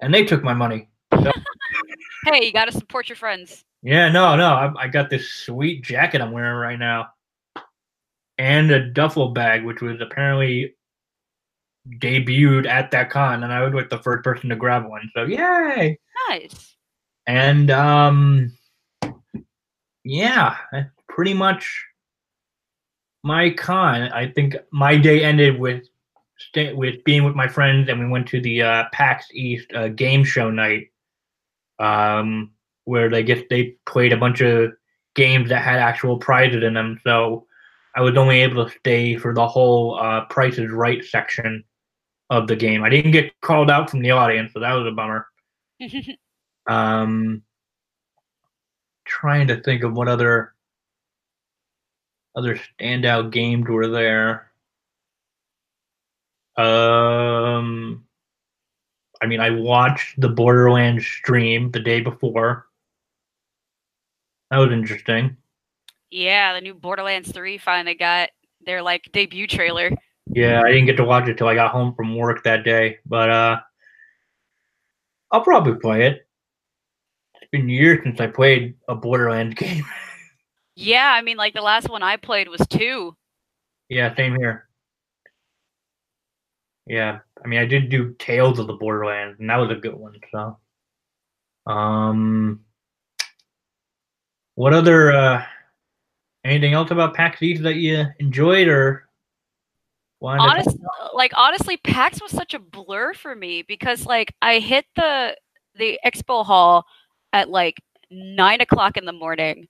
and 0.00 0.12
they 0.12 0.24
took 0.24 0.42
my 0.42 0.54
money. 0.54 0.88
Hey, 2.24 2.44
you 2.44 2.52
gotta 2.52 2.72
support 2.72 3.08
your 3.08 3.16
friends. 3.16 3.64
Yeah, 3.82 4.10
no, 4.10 4.36
no, 4.36 4.52
I, 4.52 4.70
I 4.82 4.88
got 4.88 5.08
this 5.08 5.26
sweet 5.30 5.82
jacket 5.82 6.20
I'm 6.20 6.32
wearing 6.32 6.58
right 6.58 6.78
now, 6.78 7.08
and 8.36 8.70
a 8.70 8.90
duffel 8.90 9.30
bag, 9.30 9.64
which 9.64 9.80
was 9.80 10.02
apparently 10.02 10.74
debuted 11.88 12.66
at 12.66 12.90
that 12.90 13.10
con, 13.10 13.42
and 13.42 13.52
I 13.52 13.62
was 13.62 13.74
like 13.74 13.90
the 13.90 13.98
first 13.98 14.24
person 14.24 14.50
to 14.50 14.56
grab 14.56 14.86
one. 14.86 15.10
So 15.14 15.24
yay! 15.24 15.98
Nice. 16.28 16.76
And 17.26 17.70
um, 17.70 18.52
yeah, 20.04 20.56
pretty 21.08 21.34
much 21.34 21.84
my 23.22 23.50
con. 23.50 24.02
I 24.12 24.28
think 24.28 24.56
my 24.72 24.96
day 24.96 25.24
ended 25.24 25.58
with 25.58 25.84
stay, 26.38 26.72
with 26.72 27.02
being 27.04 27.24
with 27.24 27.34
my 27.34 27.48
friends, 27.48 27.88
and 27.88 28.00
we 28.00 28.08
went 28.08 28.26
to 28.28 28.40
the 28.40 28.62
uh, 28.62 28.84
PAX 28.92 29.26
East 29.32 29.72
uh, 29.74 29.88
game 29.88 30.24
show 30.24 30.50
night, 30.50 30.88
um, 31.78 32.50
where 32.84 33.08
they 33.08 33.22
guess 33.22 33.42
they 33.50 33.76
played 33.86 34.12
a 34.12 34.16
bunch 34.16 34.40
of 34.40 34.72
games 35.14 35.48
that 35.48 35.62
had 35.62 35.78
actual 35.78 36.18
prizes 36.18 36.62
in 36.62 36.74
them. 36.74 37.00
So 37.04 37.46
I 37.94 38.02
was 38.02 38.16
only 38.16 38.40
able 38.40 38.64
to 38.64 38.78
stay 38.78 39.16
for 39.16 39.34
the 39.34 39.46
whole 39.46 39.98
uh, 39.98 40.24
Price 40.26 40.58
is 40.58 40.70
Right 40.70 41.04
section 41.04 41.64
of 42.30 42.46
the 42.46 42.56
game. 42.56 42.82
I 42.84 42.88
didn't 42.88 43.10
get 43.12 43.38
called 43.40 43.70
out 43.70 43.90
from 43.90 44.00
the 44.00 44.12
audience, 44.12 44.52
so 44.54 44.60
that 44.60 44.72
was 44.72 44.86
a 44.86 44.92
bummer. 44.92 45.26
Um, 46.66 47.42
trying 49.04 49.48
to 49.48 49.60
think 49.60 49.82
of 49.82 49.92
what 49.94 50.06
other 50.08 50.54
other 52.36 52.60
standout 52.80 53.32
games 53.32 53.66
were 53.68 53.88
there. 53.88 54.52
Um, 56.56 58.04
I 59.20 59.26
mean, 59.26 59.40
I 59.40 59.50
watched 59.50 60.20
the 60.20 60.28
Borderlands 60.28 61.04
stream 61.06 61.70
the 61.72 61.80
day 61.80 62.00
before. 62.00 62.66
That 64.50 64.58
was 64.58 64.70
interesting. 64.72 65.36
yeah, 66.10 66.54
the 66.54 66.60
new 66.60 66.74
Borderlands 66.74 67.32
3 67.32 67.58
finally 67.58 67.94
got 67.94 68.30
their 68.64 68.82
like 68.82 69.08
debut 69.12 69.46
trailer. 69.46 69.90
Yeah, 70.32 70.62
I 70.62 70.68
didn't 70.70 70.86
get 70.86 70.96
to 70.98 71.04
watch 71.04 71.28
it 71.28 71.36
till 71.36 71.48
I 71.48 71.54
got 71.54 71.72
home 71.72 71.94
from 71.94 72.16
work 72.16 72.44
that 72.44 72.62
day, 72.62 72.98
but 73.04 73.30
uh, 73.30 73.60
I'll 75.32 75.42
probably 75.42 75.74
play 75.74 76.06
it. 76.06 76.26
It's 77.40 77.50
been 77.50 77.68
years 77.68 78.00
since 78.04 78.20
I 78.20 78.28
played 78.28 78.76
a 78.88 78.94
Borderlands 78.94 79.54
game. 79.56 79.84
Yeah, 80.76 81.10
I 81.12 81.22
mean 81.22 81.36
like 81.36 81.54
the 81.54 81.62
last 81.62 81.88
one 81.88 82.02
I 82.02 82.16
played 82.16 82.48
was 82.48 82.64
2. 82.70 83.14
Yeah, 83.88 84.14
same 84.14 84.36
here. 84.36 84.68
Yeah, 86.86 87.18
I 87.44 87.48
mean, 87.48 87.60
I 87.60 87.66
did 87.66 87.88
do 87.88 88.14
Tales 88.18 88.58
of 88.58 88.66
the 88.66 88.74
Borderlands, 88.74 89.38
and 89.40 89.50
that 89.50 89.56
was 89.56 89.70
a 89.70 89.80
good 89.80 89.94
one. 89.94 90.14
So, 90.32 90.58
um, 91.66 92.60
what 94.54 94.74
other 94.74 95.12
uh, 95.12 95.44
anything 96.44 96.72
else 96.72 96.90
about 96.90 97.14
PAX 97.14 97.42
East 97.42 97.62
that 97.62 97.76
you 97.76 98.06
enjoyed 98.18 98.68
or 98.68 99.08
wanted? 100.20 100.42
to- 100.42 100.50
Honest, 100.50 100.78
like 101.14 101.32
honestly, 101.36 101.76
PAX 101.78 102.20
was 102.22 102.30
such 102.30 102.54
a 102.54 102.58
blur 102.58 103.14
for 103.14 103.34
me 103.34 103.62
because 103.62 104.06
like 104.06 104.34
I 104.42 104.58
hit 104.58 104.86
the 104.96 105.36
the 105.76 105.98
expo 106.04 106.44
hall 106.44 106.84
at 107.32 107.48
like 107.48 107.80
nine 108.10 108.60
o'clock 108.60 108.96
in 108.96 109.04
the 109.04 109.12
morning 109.12 109.66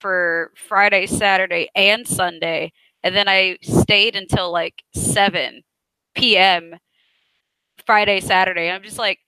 for 0.00 0.52
Friday, 0.56 1.06
Saturday, 1.06 1.68
and 1.74 2.06
Sunday, 2.06 2.72
and 3.02 3.14
then 3.14 3.28
I 3.28 3.58
stayed 3.62 4.16
until 4.16 4.52
like 4.52 4.82
seven 4.94 5.62
p.m. 6.14 6.74
Friday, 7.84 8.20
Saturday. 8.20 8.68
And 8.68 8.76
I'm 8.76 8.82
just 8.82 8.98
like, 8.98 9.20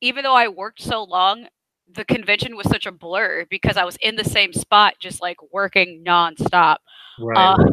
even 0.00 0.24
though 0.24 0.34
I 0.34 0.48
worked 0.48 0.82
so 0.82 1.04
long, 1.04 1.46
the 1.94 2.04
convention 2.04 2.56
was 2.56 2.68
such 2.68 2.86
a 2.86 2.92
blur 2.92 3.46
because 3.48 3.76
I 3.76 3.84
was 3.84 3.96
in 4.02 4.16
the 4.16 4.24
same 4.24 4.52
spot, 4.52 4.94
just 4.98 5.22
like 5.22 5.36
working 5.52 6.02
nonstop. 6.06 6.76
right, 7.18 7.36
uh, 7.52 7.56
right. 7.56 7.72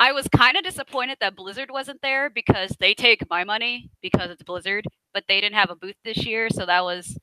I 0.00 0.12
was 0.12 0.28
kind 0.28 0.56
of 0.56 0.64
disappointed 0.64 1.18
that 1.20 1.36
Blizzard 1.36 1.70
wasn't 1.70 2.02
there 2.02 2.30
because 2.30 2.74
they 2.80 2.94
take 2.94 3.28
my 3.30 3.44
money 3.44 3.90
because 4.02 4.30
it's 4.30 4.42
Blizzard, 4.42 4.86
but 5.14 5.24
they 5.28 5.40
didn't 5.40 5.56
have 5.56 5.70
a 5.70 5.76
booth 5.76 5.96
this 6.04 6.26
year, 6.26 6.50
so 6.50 6.66
that 6.66 6.84
was 6.84 7.18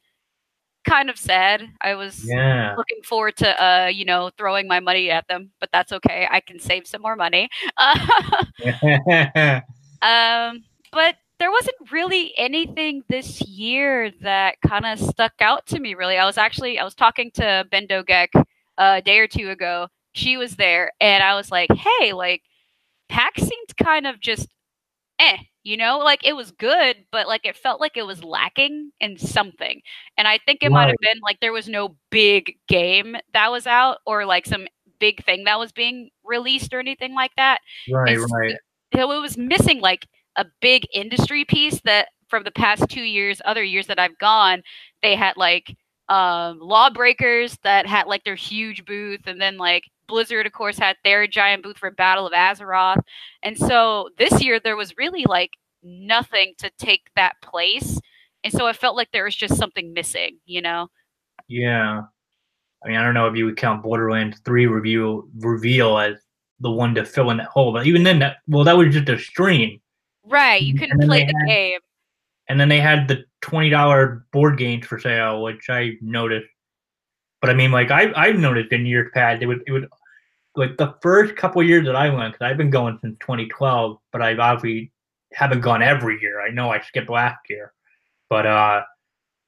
kind 0.87 1.09
of 1.09 1.17
sad. 1.17 1.69
I 1.81 1.95
was 1.95 2.35
Yeah, 2.35 2.75
looking 2.75 3.01
forward 3.03 3.37
to 3.37 3.63
uh, 3.63 3.87
you 3.87 4.05
know, 4.05 4.31
throwing 4.37 4.67
my 4.67 4.79
money 4.79 5.11
at 5.11 5.27
them, 5.27 5.51
but 5.59 5.69
that's 5.73 5.91
okay. 5.93 6.27
I 6.31 6.41
can 6.41 6.59
save 6.59 6.87
some 6.87 7.01
more 7.01 7.15
money. 7.15 7.49
um, 10.01 10.63
but 10.91 11.15
there 11.39 11.51
wasn't 11.51 11.75
really 11.91 12.33
anything 12.37 13.03
this 13.09 13.41
year 13.41 14.11
that 14.21 14.55
kind 14.65 14.85
of 14.85 14.99
stuck 14.99 15.33
out 15.41 15.65
to 15.67 15.79
me 15.79 15.93
really. 15.95 16.17
I 16.17 16.25
was 16.25 16.37
actually 16.37 16.79
I 16.79 16.83
was 16.83 16.95
talking 16.95 17.31
to 17.35 17.65
Ben 17.71 17.87
Dogek 17.87 18.29
a 18.77 19.01
day 19.01 19.19
or 19.19 19.27
two 19.27 19.49
ago. 19.49 19.87
She 20.13 20.37
was 20.37 20.55
there 20.55 20.91
and 20.99 21.23
I 21.23 21.35
was 21.35 21.51
like, 21.51 21.69
"Hey, 21.71 22.13
like 22.13 22.41
PAX 23.09 23.41
seemed 23.41 23.77
kind 23.81 24.07
of 24.07 24.19
just 24.19 24.47
eh, 25.19 25.37
you 25.63 25.77
know, 25.77 25.99
like 25.99 26.25
it 26.25 26.33
was 26.35 26.51
good, 26.51 26.97
but 27.11 27.27
like 27.27 27.45
it 27.45 27.55
felt 27.57 27.81
like 27.81 27.97
it 27.97 28.05
was 28.05 28.23
lacking 28.23 28.91
in 28.99 29.17
something. 29.17 29.81
And 30.17 30.27
I 30.27 30.37
think 30.45 30.59
it 30.61 30.71
might 30.71 30.87
have 30.87 30.97
been 31.01 31.19
like 31.23 31.39
there 31.41 31.53
was 31.53 31.67
no 31.67 31.95
big 32.11 32.53
game 32.67 33.15
that 33.33 33.51
was 33.51 33.67
out 33.67 33.97
or 34.05 34.25
like 34.25 34.45
some 34.45 34.67
big 34.99 35.23
thing 35.25 35.43
that 35.45 35.59
was 35.59 35.71
being 35.71 36.09
released 36.23 36.73
or 36.73 36.79
anything 36.79 37.13
like 37.13 37.31
that. 37.37 37.59
right, 37.91 38.13
It's- 38.13 38.31
right. 38.33 38.55
So 38.95 39.11
it 39.11 39.21
was 39.21 39.37
missing 39.37 39.79
like 39.81 40.07
a 40.37 40.45
big 40.61 40.83
industry 40.93 41.43
piece 41.45 41.81
that 41.81 42.09
from 42.29 42.43
the 42.43 42.51
past 42.51 42.85
two 42.89 43.01
years, 43.03 43.41
other 43.45 43.63
years 43.63 43.87
that 43.87 43.99
I've 43.99 44.17
gone, 44.19 44.63
they 45.01 45.15
had 45.15 45.35
like 45.37 45.75
um 46.09 46.59
lawbreakers 46.61 47.57
that 47.63 47.85
had 47.85 48.07
like 48.07 48.23
their 48.23 48.35
huge 48.35 48.85
booth 48.85 49.27
and 49.27 49.41
then 49.41 49.57
like 49.57 49.83
blizzard 50.07 50.45
of 50.45 50.53
course 50.53 50.77
had 50.77 50.95
their 51.03 51.27
giant 51.27 51.63
booth 51.63 51.77
for 51.77 51.91
battle 51.91 52.25
of 52.25 52.33
azeroth 52.33 53.01
and 53.43 53.57
so 53.57 54.09
this 54.17 54.41
year 54.43 54.59
there 54.59 54.77
was 54.77 54.95
really 54.97 55.25
like 55.27 55.51
nothing 55.83 56.53
to 56.57 56.71
take 56.77 57.09
that 57.15 57.33
place 57.41 57.99
and 58.43 58.53
so 58.53 58.67
it 58.67 58.75
felt 58.75 58.95
like 58.95 59.11
there 59.11 59.25
was 59.25 59.35
just 59.35 59.55
something 59.55 59.93
missing 59.93 60.37
you 60.45 60.61
know 60.61 60.89
Yeah. 61.47 62.01
I 62.85 62.87
mean, 62.89 62.97
I 62.97 63.03
don't 63.03 63.15
know 63.15 63.27
if 63.27 63.35
you 63.35 63.45
would 63.45 63.57
count 63.57 63.81
Borderlands 63.83 64.39
3 64.45 64.67
review 64.67 65.29
reveal 65.39 65.97
as 65.97 66.15
the 66.59 66.71
one 66.71 66.93
to 66.95 67.05
fill 67.05 67.31
in 67.31 67.37
that 67.37 67.47
hole, 67.47 67.73
but 67.73 67.85
even 67.87 68.03
then, 68.03 68.19
that 68.19 68.37
well, 68.47 68.63
that 68.63 68.77
was 68.77 68.93
just 68.93 69.09
a 69.09 69.17
stream. 69.17 69.81
Right, 70.23 70.61
you 70.61 70.75
couldn't 70.75 71.01
play 71.01 71.25
the 71.25 71.33
had, 71.39 71.47
game. 71.47 71.79
And 72.49 72.59
then 72.59 72.69
they 72.69 72.79
had 72.79 73.07
the 73.07 73.25
twenty 73.41 73.69
dollar 73.69 74.25
board 74.31 74.57
games 74.57 74.85
for 74.85 74.99
sale, 74.99 75.41
which 75.43 75.69
I 75.69 75.93
noticed. 76.01 76.47
But 77.41 77.49
I 77.49 77.53
mean, 77.53 77.71
like 77.71 77.91
I 77.91 78.11
I've 78.15 78.37
noticed 78.37 78.71
in 78.71 78.85
years 78.85 79.09
past, 79.13 79.41
it 79.41 79.45
would 79.45 79.63
it 79.67 79.71
would 79.71 79.87
like 80.55 80.77
the 80.77 80.95
first 81.01 81.35
couple 81.35 81.61
years 81.61 81.85
that 81.85 81.95
I 81.95 82.09
went 82.09 82.33
because 82.33 82.45
I've 82.45 82.57
been 82.57 82.71
going 82.71 82.97
since 83.01 83.17
2012, 83.19 83.97
but 84.11 84.21
I've 84.21 84.39
obviously 84.39 84.91
haven't 85.33 85.61
gone 85.61 85.83
every 85.83 86.19
year. 86.19 86.41
I 86.41 86.49
know 86.49 86.71
I 86.71 86.81
skipped 86.81 87.09
last 87.09 87.39
year, 87.49 87.73
but 88.29 88.47
uh, 88.47 88.81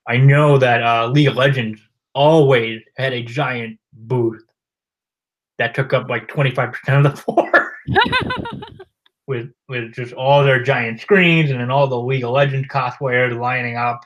I 0.07 0.17
know 0.17 0.57
that 0.59 0.83
uh, 0.83 1.07
League 1.07 1.27
of 1.27 1.35
Legends 1.35 1.81
always 2.13 2.81
had 2.97 3.13
a 3.13 3.23
giant 3.23 3.79
booth 3.93 4.43
that 5.57 5.73
took 5.73 5.93
up 5.93 6.09
like 6.09 6.27
25% 6.27 6.73
of 6.97 7.03
the 7.03 7.17
floor. 7.21 7.73
With 9.27 9.51
with 9.67 9.93
just 9.93 10.11
all 10.13 10.43
their 10.43 10.63
giant 10.63 11.01
screens 11.01 11.51
and 11.51 11.59
then 11.59 11.69
all 11.69 11.85
the 11.85 11.99
League 11.99 12.23
of 12.23 12.31
Legends 12.31 12.67
cosplayers 12.67 13.39
lining 13.39 13.77
up 13.77 14.03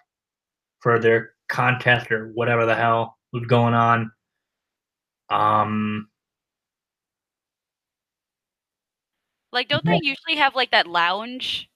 for 0.81 0.99
their 0.99 1.31
contest 1.47 2.11
or 2.11 2.33
whatever 2.33 2.65
the 2.65 2.75
hell 2.75 3.17
going 3.41 3.73
on. 3.73 4.11
Um 5.29 6.07
like 9.51 9.67
don't 9.67 9.85
they 9.85 9.99
usually 10.01 10.35
have 10.35 10.55
like 10.55 10.71
that 10.71 10.87
lounge 10.87 11.69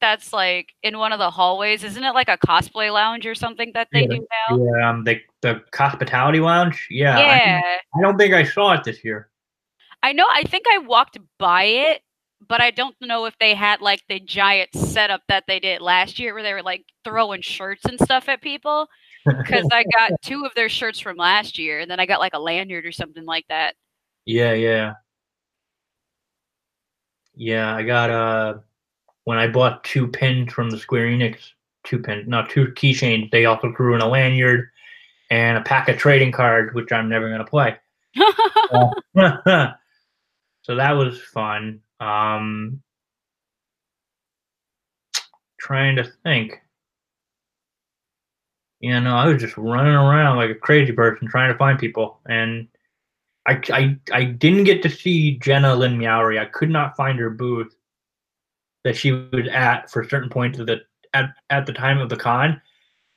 that's 0.00 0.32
like 0.32 0.74
in 0.82 0.98
one 0.98 1.12
of 1.12 1.18
the 1.18 1.30
hallways? 1.30 1.84
Isn't 1.84 2.04
it 2.04 2.14
like 2.14 2.28
a 2.28 2.38
cosplay 2.38 2.92
lounge 2.92 3.26
or 3.26 3.34
something 3.34 3.72
that 3.74 3.88
they 3.92 4.02
yeah, 4.02 4.06
do 4.06 4.26
now? 4.50 4.78
Yeah, 4.78 4.90
um, 4.90 5.04
the 5.04 5.20
the 5.42 5.62
hospitality 5.74 6.40
lounge. 6.40 6.86
Yeah, 6.90 7.18
Yeah. 7.18 7.60
I, 7.64 7.98
I 7.98 8.02
don't 8.02 8.16
think 8.16 8.34
I 8.34 8.44
saw 8.44 8.72
it 8.72 8.84
this 8.84 9.04
year. 9.04 9.30
I 10.02 10.12
know 10.12 10.26
I 10.30 10.42
think 10.44 10.66
I 10.70 10.78
walked 10.78 11.18
by 11.38 11.64
it, 11.64 12.02
but 12.46 12.60
I 12.60 12.70
don't 12.70 12.94
know 13.00 13.24
if 13.24 13.34
they 13.40 13.54
had 13.54 13.80
like 13.80 14.02
the 14.08 14.20
giant 14.20 14.74
setup 14.74 15.22
that 15.28 15.44
they 15.48 15.58
did 15.60 15.80
last 15.80 16.18
year 16.18 16.34
where 16.34 16.42
they 16.42 16.54
were 16.54 16.62
like 16.62 16.84
throwing 17.04 17.42
shirts 17.42 17.84
and 17.84 17.98
stuff 18.00 18.28
at 18.28 18.40
people. 18.40 18.88
Because 19.24 19.68
I 19.72 19.84
got 19.96 20.12
two 20.22 20.44
of 20.44 20.54
their 20.54 20.68
shirts 20.68 21.00
from 21.00 21.16
last 21.16 21.58
year, 21.58 21.80
and 21.80 21.90
then 21.90 22.00
I 22.00 22.06
got 22.06 22.20
like 22.20 22.34
a 22.34 22.38
lanyard 22.38 22.86
or 22.86 22.92
something 22.92 23.24
like 23.24 23.46
that. 23.48 23.74
Yeah, 24.24 24.52
yeah. 24.52 24.94
Yeah, 27.34 27.74
I 27.74 27.82
got 27.84 28.10
uh 28.10 28.54
when 29.24 29.38
I 29.38 29.46
bought 29.46 29.84
two 29.84 30.08
pins 30.08 30.52
from 30.52 30.70
the 30.70 30.78
Square 30.78 31.06
Enix, 31.06 31.38
two 31.84 31.98
pins, 31.98 32.26
not 32.26 32.50
two 32.50 32.66
keychains, 32.68 33.30
they 33.30 33.44
also 33.44 33.72
threw 33.76 33.94
in 33.94 34.00
a 34.00 34.08
lanyard 34.08 34.68
and 35.30 35.58
a 35.58 35.62
pack 35.62 35.88
of 35.88 35.98
trading 35.98 36.32
cards, 36.32 36.74
which 36.74 36.90
I'm 36.90 37.08
never 37.08 37.30
gonna 37.30 37.44
play. 37.44 37.76
Uh, 38.72 38.90
so 40.62 40.76
that 40.76 40.92
was 40.92 41.20
fun. 41.22 41.80
Um 42.00 42.82
trying 45.60 45.96
to 45.96 46.04
think. 46.24 46.60
You 48.80 49.00
know, 49.00 49.16
I 49.16 49.26
was 49.26 49.40
just 49.40 49.56
running 49.56 49.94
around 49.94 50.36
like 50.36 50.50
a 50.50 50.54
crazy 50.54 50.92
person 50.92 51.28
trying 51.28 51.52
to 51.52 51.58
find 51.58 51.78
people 51.78 52.20
and 52.26 52.68
I, 53.48 53.60
I, 53.72 53.96
I 54.12 54.24
didn't 54.24 54.64
get 54.64 54.82
to 54.82 54.90
see 54.90 55.38
Jenna 55.38 55.74
Lynn 55.74 55.98
Meowri. 55.98 56.38
I 56.38 56.44
could 56.44 56.68
not 56.68 56.96
find 56.96 57.18
her 57.18 57.30
booth 57.30 57.74
that 58.84 58.94
she 58.94 59.12
was 59.12 59.48
at 59.50 59.90
for 59.90 60.06
certain 60.06 60.28
points 60.28 60.58
of 60.58 60.66
the 60.66 60.82
at, 61.14 61.30
at 61.48 61.64
the 61.64 61.72
time 61.72 61.98
of 61.98 62.10
the 62.10 62.16
con, 62.16 62.60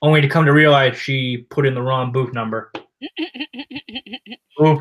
only 0.01 0.21
to 0.21 0.29
come 0.29 0.45
to 0.45 0.53
realize 0.53 0.97
she 0.97 1.45
put 1.49 1.65
in 1.65 1.73
the 1.73 1.81
wrong 1.81 2.13
booth 2.13 2.33
number. 2.33 2.71
Oof. 4.61 4.79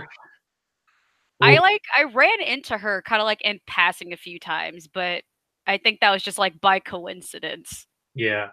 I 1.40 1.58
like 1.58 1.82
I 1.96 2.04
ran 2.04 2.40
into 2.42 2.78
her 2.78 3.02
kind 3.02 3.20
of 3.20 3.24
like 3.24 3.42
in 3.42 3.60
passing 3.66 4.12
a 4.12 4.16
few 4.16 4.38
times, 4.38 4.86
but 4.86 5.24
I 5.66 5.78
think 5.78 6.00
that 6.00 6.10
was 6.10 6.22
just 6.22 6.38
like 6.38 6.60
by 6.60 6.78
coincidence. 6.78 7.86
Yeah. 8.14 8.50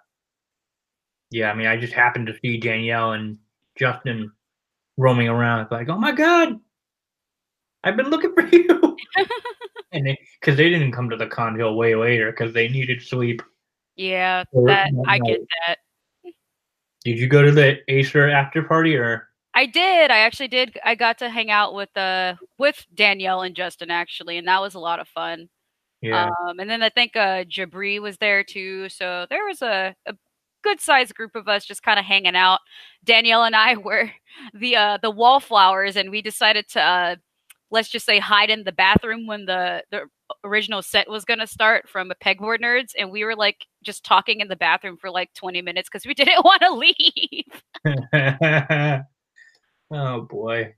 Yeah, 1.30 1.52
I 1.52 1.56
mean, 1.56 1.68
I 1.68 1.78
just 1.78 1.94
happened 1.94 2.28
to 2.28 2.38
see 2.42 2.58
Danielle 2.58 3.12
and 3.14 3.38
Justin 3.78 4.32
roaming 4.98 5.28
around. 5.28 5.62
It's 5.62 5.72
like, 5.72 5.90
oh 5.90 5.98
my 5.98 6.12
god, 6.12 6.60
I've 7.84 7.98
been 7.98 8.10
looking 8.10 8.34
for 8.34 8.46
you. 8.48 8.98
and 9.92 10.06
because 10.40 10.58
they, 10.58 10.66
they, 10.66 10.70
didn't 10.70 10.94
come 10.94 11.10
to 11.10 11.18
the 11.18 11.28
con 11.28 11.58
till 11.58 11.76
way 11.76 11.96
later 11.96 12.32
because 12.32 12.54
they 12.54 12.68
needed 12.68 13.02
sleep. 13.02 13.42
Yeah, 13.96 14.44
that 14.66 14.92
I 15.08 15.20
get 15.20 15.40
that. 15.68 15.78
Did 17.04 17.20
you 17.20 17.28
go 17.28 17.42
to 17.42 17.52
the 17.52 17.78
Acer 17.88 18.30
after 18.30 18.64
party 18.64 18.96
or? 18.96 19.30
I 19.54 19.66
did. 19.66 20.12
I 20.12 20.20
actually 20.20 20.50
did. 20.50 20.78
I 20.86 20.94
got 20.94 21.18
to 21.20 21.30
hang 21.30 21.50
out 21.50 21.74
with 21.74 21.96
uh 21.98 22.36
with 22.60 22.86
Danielle 22.94 23.42
and 23.42 23.56
Justin 23.56 23.90
actually, 23.90 24.38
and 24.38 24.48
that 24.48 24.62
was 24.62 24.76
a 24.76 24.80
lot 24.80 25.00
of 25.00 25.08
fun. 25.08 25.50
Yeah. 26.02 26.30
Um, 26.48 26.60
and 26.60 26.70
then 26.70 26.84
I 26.84 26.90
think 26.90 27.16
uh, 27.16 27.44
Jabri 27.44 28.00
was 28.00 28.18
there 28.18 28.44
too. 28.44 28.88
So 28.90 29.26
there 29.30 29.46
was 29.46 29.62
a, 29.62 29.96
a 30.06 30.14
good 30.64 30.80
sized 30.80 31.16
group 31.16 31.36
of 31.36 31.48
us 31.48 31.66
just 31.66 31.84
kind 31.84 32.00
of 32.00 32.06
hanging 32.06 32.36
out. 32.36 32.60
Danielle 33.04 33.44
and 33.44 33.56
I 33.56 33.76
were 33.78 34.12
the 34.54 34.76
uh, 34.76 34.98
the 35.02 35.12
wallflowers, 35.12 35.96
and 35.96 36.10
we 36.12 36.22
decided 36.22 36.68
to 36.70 36.82
uh, 36.82 37.16
let's 37.72 37.90
just 37.90 38.06
say 38.06 38.20
hide 38.20 38.50
in 38.50 38.64
the 38.64 38.72
bathroom 38.72 39.28
when 39.28 39.46
the 39.46 39.84
the 39.92 40.04
original 40.44 40.82
set 40.82 41.10
was 41.10 41.26
going 41.26 41.40
to 41.40 41.48
start 41.48 41.88
from 41.88 42.12
a 42.12 42.16
pegboard 42.16 42.60
nerds 42.60 42.92
and 42.98 43.10
we 43.12 43.24
were 43.24 43.36
like 43.36 43.66
just 43.84 44.04
talking 44.04 44.42
in 44.42 44.50
the 44.50 44.58
bathroom 44.58 44.98
for 44.98 45.10
like 45.10 45.34
20 45.34 45.62
minutes 45.62 45.88
because 45.90 46.06
we 46.06 46.14
didn't 46.16 46.44
want 46.44 46.62
to 46.62 46.74
leave 46.74 47.46
oh 49.92 50.22
boy. 50.22 50.74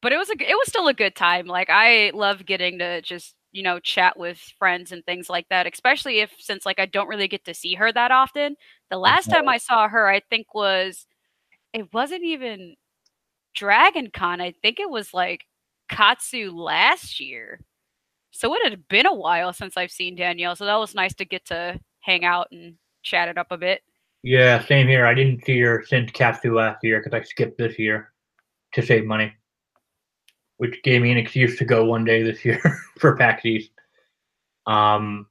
but 0.00 0.12
it 0.12 0.16
was 0.16 0.30
a 0.30 0.34
it 0.40 0.54
was 0.54 0.68
still 0.68 0.88
a 0.88 0.94
good 0.94 1.14
time. 1.14 1.46
Like 1.46 1.68
I 1.70 2.12
love 2.14 2.46
getting 2.46 2.78
to 2.78 3.02
just 3.02 3.34
you 3.52 3.62
know 3.62 3.78
chat 3.78 4.18
with 4.18 4.38
friends 4.58 4.92
and 4.92 5.04
things 5.04 5.28
like 5.30 5.48
that, 5.50 5.66
especially 5.72 6.20
if 6.20 6.32
since 6.38 6.66
like 6.66 6.80
I 6.80 6.86
don't 6.86 7.08
really 7.08 7.28
get 7.28 7.44
to 7.44 7.54
see 7.54 7.74
her 7.74 7.92
that 7.92 8.10
often. 8.10 8.56
The 8.90 8.98
last 8.98 9.28
time 9.28 9.48
I 9.48 9.58
saw 9.58 9.88
her, 9.88 10.08
I 10.08 10.20
think 10.20 10.54
was 10.54 11.06
it 11.72 11.92
wasn't 11.92 12.24
even 12.24 12.74
Dragon 13.54 14.10
Con. 14.12 14.40
I 14.40 14.52
think 14.62 14.80
it 14.80 14.90
was 14.90 15.14
like 15.14 15.44
Katsu 15.88 16.52
last 16.52 17.20
year. 17.20 17.60
So 18.30 18.54
it 18.54 18.62
had 18.64 18.88
been 18.88 19.06
a 19.06 19.14
while 19.14 19.52
since 19.52 19.76
I've 19.76 19.90
seen 19.90 20.16
Danielle. 20.16 20.56
So 20.56 20.64
that 20.64 20.76
was 20.76 20.94
nice 20.94 21.14
to 21.14 21.24
get 21.24 21.44
to 21.46 21.78
hang 22.00 22.24
out 22.24 22.48
and 22.50 22.74
chat 23.02 23.28
it 23.28 23.36
up 23.36 23.48
a 23.50 23.58
bit. 23.58 23.82
Yeah, 24.22 24.64
same 24.64 24.88
here. 24.88 25.04
I 25.04 25.14
didn't 25.14 25.44
see 25.44 25.60
her 25.60 25.84
since 25.86 26.10
Katsu 26.12 26.54
last 26.54 26.78
year 26.82 27.00
because 27.00 27.18
I 27.18 27.22
skipped 27.24 27.58
this 27.58 27.78
year 27.78 28.12
to 28.74 28.82
save 28.82 29.04
money, 29.04 29.32
which 30.62 30.80
gave 30.84 31.02
me 31.02 31.10
an 31.10 31.18
excuse 31.18 31.58
to 31.58 31.64
go 31.64 31.84
one 31.84 32.04
day 32.04 32.22
this 32.22 32.44
year 32.44 32.62
for 33.00 33.16
PAX 33.16 33.44
East. 33.44 33.72
Um, 34.64 35.26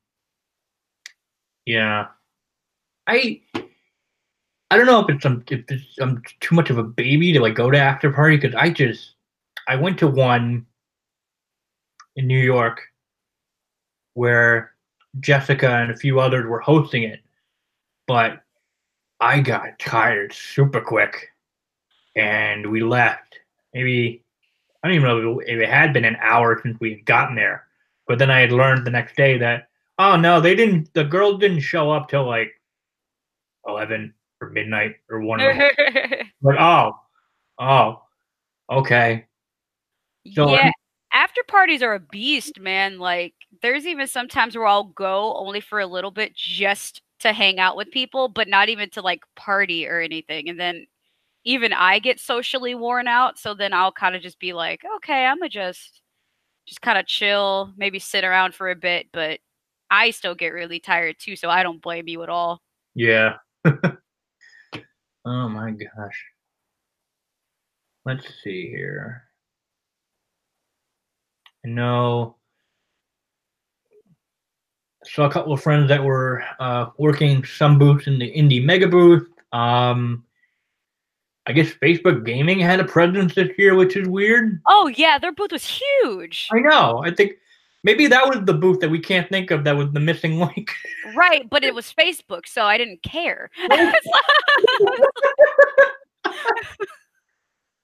yeah, 1.66 2.08
I 3.08 3.40
I 4.70 4.76
don't 4.76 4.88
know 4.88 5.00
if 5.00 5.10
it's 5.10 5.26
um, 5.26 5.42
if 5.50 5.64
it's, 5.70 5.86
I'm 6.02 6.22
too 6.42 6.54
much 6.54 6.70
of 6.70 6.78
a 6.78 6.84
baby 6.84 7.32
to 7.32 7.40
like 7.40 7.56
go 7.56 7.72
to 7.72 7.78
after 7.78 8.12
party 8.12 8.36
because 8.36 8.54
I 8.56 8.72
just 8.72 9.14
I 9.70 9.78
went 9.78 9.98
to 10.00 10.08
one 10.08 10.66
in 12.18 12.28
New 12.28 12.44
York 12.44 12.82
where 14.16 14.74
Jessica 15.22 15.78
and 15.78 15.92
a 15.92 15.98
few 15.98 16.20
others 16.20 16.46
were 16.46 16.60
hosting 16.60 17.04
it, 17.04 17.22
but 18.06 18.42
I 19.22 19.40
got 19.40 19.80
tired 19.80 20.34
super 20.34 20.82
quick, 20.82 21.30
and 22.18 22.70
we 22.70 22.84
left. 22.84 23.40
Maybe 23.74 24.26
I 24.84 24.88
don't 24.88 24.96
even 24.96 25.08
know 25.08 25.40
if 25.40 25.60
it 25.60 25.70
had 25.70 25.94
been 25.94 26.06
an 26.06 26.18
hour 26.22 26.60
since 26.62 26.80
we 26.80 26.92
had 26.92 27.06
gotten 27.06 27.36
there, 27.36 27.68
but 28.08 28.18
then 28.20 28.32
I 28.32 28.40
had 28.40 28.52
learned 28.52 28.86
the 28.86 28.92
next 28.92 29.16
day 29.16 29.38
that 29.38 29.68
oh 30.00 30.16
no, 30.16 30.42
they 30.42 30.56
didn't. 30.56 30.94
The 30.94 31.04
girl 31.04 31.38
didn't 31.38 31.62
show 31.62 31.92
up 31.92 32.10
till 32.10 32.26
like 32.26 32.52
eleven 33.68 34.14
or 34.42 34.50
midnight 34.50 34.96
or 35.10 35.22
one. 35.22 35.40
of 35.40 35.56
them. 35.56 35.70
like 36.42 36.60
oh, 36.60 37.00
oh, 37.60 38.02
okay. 38.72 39.26
So, 40.34 40.52
yeah, 40.52 40.68
um, 40.68 40.74
after 41.14 41.42
parties 41.48 41.82
are 41.82 41.94
a 41.94 42.00
beast, 42.00 42.60
man. 42.60 43.00
Like, 43.00 43.34
there's 43.62 43.86
even 43.86 44.08
sometimes 44.08 44.56
where 44.56 44.68
I'll 44.68 44.86
go 44.86 45.36
only 45.36 45.62
for 45.62 45.80
a 45.80 45.88
little 45.88 46.12
bit 46.12 46.36
just 46.36 47.02
to 47.20 47.34
hang 47.34 47.60
out 47.60 47.76
with 47.76 47.92
people, 47.92 48.28
but 48.28 48.48
not 48.48 48.70
even 48.70 48.90
to 48.92 49.02
like 49.02 49.22
party 49.36 49.88
or 49.88 50.00
anything. 50.00 50.50
And 50.50 50.60
then 50.60 50.88
even 51.44 51.74
I 51.74 52.00
get 52.00 52.20
socially 52.20 52.76
worn 52.76 53.08
out, 53.08 53.40
so 53.40 53.54
then 53.54 53.74
I'll 53.74 53.92
kind 53.92 54.16
of 54.16 54.22
just 54.22 54.40
be 54.40 54.54
like, 54.54 54.82
okay, 54.98 55.26
I'm 55.26 55.40
gonna 55.40 55.50
just 55.50 56.02
just 56.66 56.82
kind 56.82 56.98
of 56.98 57.08
chill, 57.08 57.74
maybe 57.78 58.00
sit 58.00 58.24
around 58.24 58.54
for 58.54 58.70
a 58.70 58.76
bit, 58.76 59.08
but 59.12 59.40
I 59.90 60.12
still 60.12 60.36
get 60.36 60.54
really 60.54 60.80
tired 60.80 61.18
too, 61.20 61.36
so 61.36 61.50
I 61.50 61.64
don't 61.64 61.82
blame 61.82 62.08
you 62.08 62.24
at 62.24 62.30
all. 62.30 62.62
Yeah. 62.96 63.38
oh 63.66 63.80
my 65.26 65.72
gosh. 65.72 66.26
Let's 68.06 68.26
see 68.44 68.70
here. 68.70 69.24
I 71.66 71.70
know. 71.70 72.38
Saw 75.04 75.26
a 75.26 75.32
couple 75.32 75.54
of 75.54 75.62
friends 75.62 75.88
that 75.90 76.04
were 76.04 76.44
uh, 76.60 76.88
working 76.98 77.44
some 77.44 77.78
booths 77.78 78.08
in 78.08 78.18
the 78.20 78.32
indie 78.32 78.64
mega 78.64 78.88
booth. 78.88 79.28
Um, 79.52 80.24
I 81.48 81.54
guess 81.54 81.74
Facebook 81.74 82.24
Gaming 82.26 82.60
had 82.60 82.80
a 82.80 82.86
presence 82.86 83.34
this 83.34 83.50
year, 83.58 83.76
which 83.76 83.96
is 83.96 84.08
weird. 84.08 84.62
Oh 84.68 84.88
yeah, 84.96 85.18
their 85.18 85.32
booth 85.32 85.52
was 85.52 85.66
huge. 85.66 86.48
I 86.52 86.60
know. 86.60 87.02
I 87.04 87.12
think 87.12 87.34
maybe 87.84 88.08
that 88.08 88.28
was 88.28 88.46
the 88.46 88.54
booth 88.54 88.80
that 88.82 88.90
we 88.90 89.00
can't 89.00 89.28
think 89.30 89.50
of 89.50 89.64
that 89.64 89.76
was 89.76 89.92
the 89.92 90.00
missing 90.00 90.40
link. 90.40 90.72
Right, 91.16 91.50
but 91.50 91.64
it 91.64 91.74
was 91.74 91.92
Facebook, 91.92 92.48
so 92.48 92.64
I 92.64 92.78
didn't 92.78 93.02
care. 93.02 93.50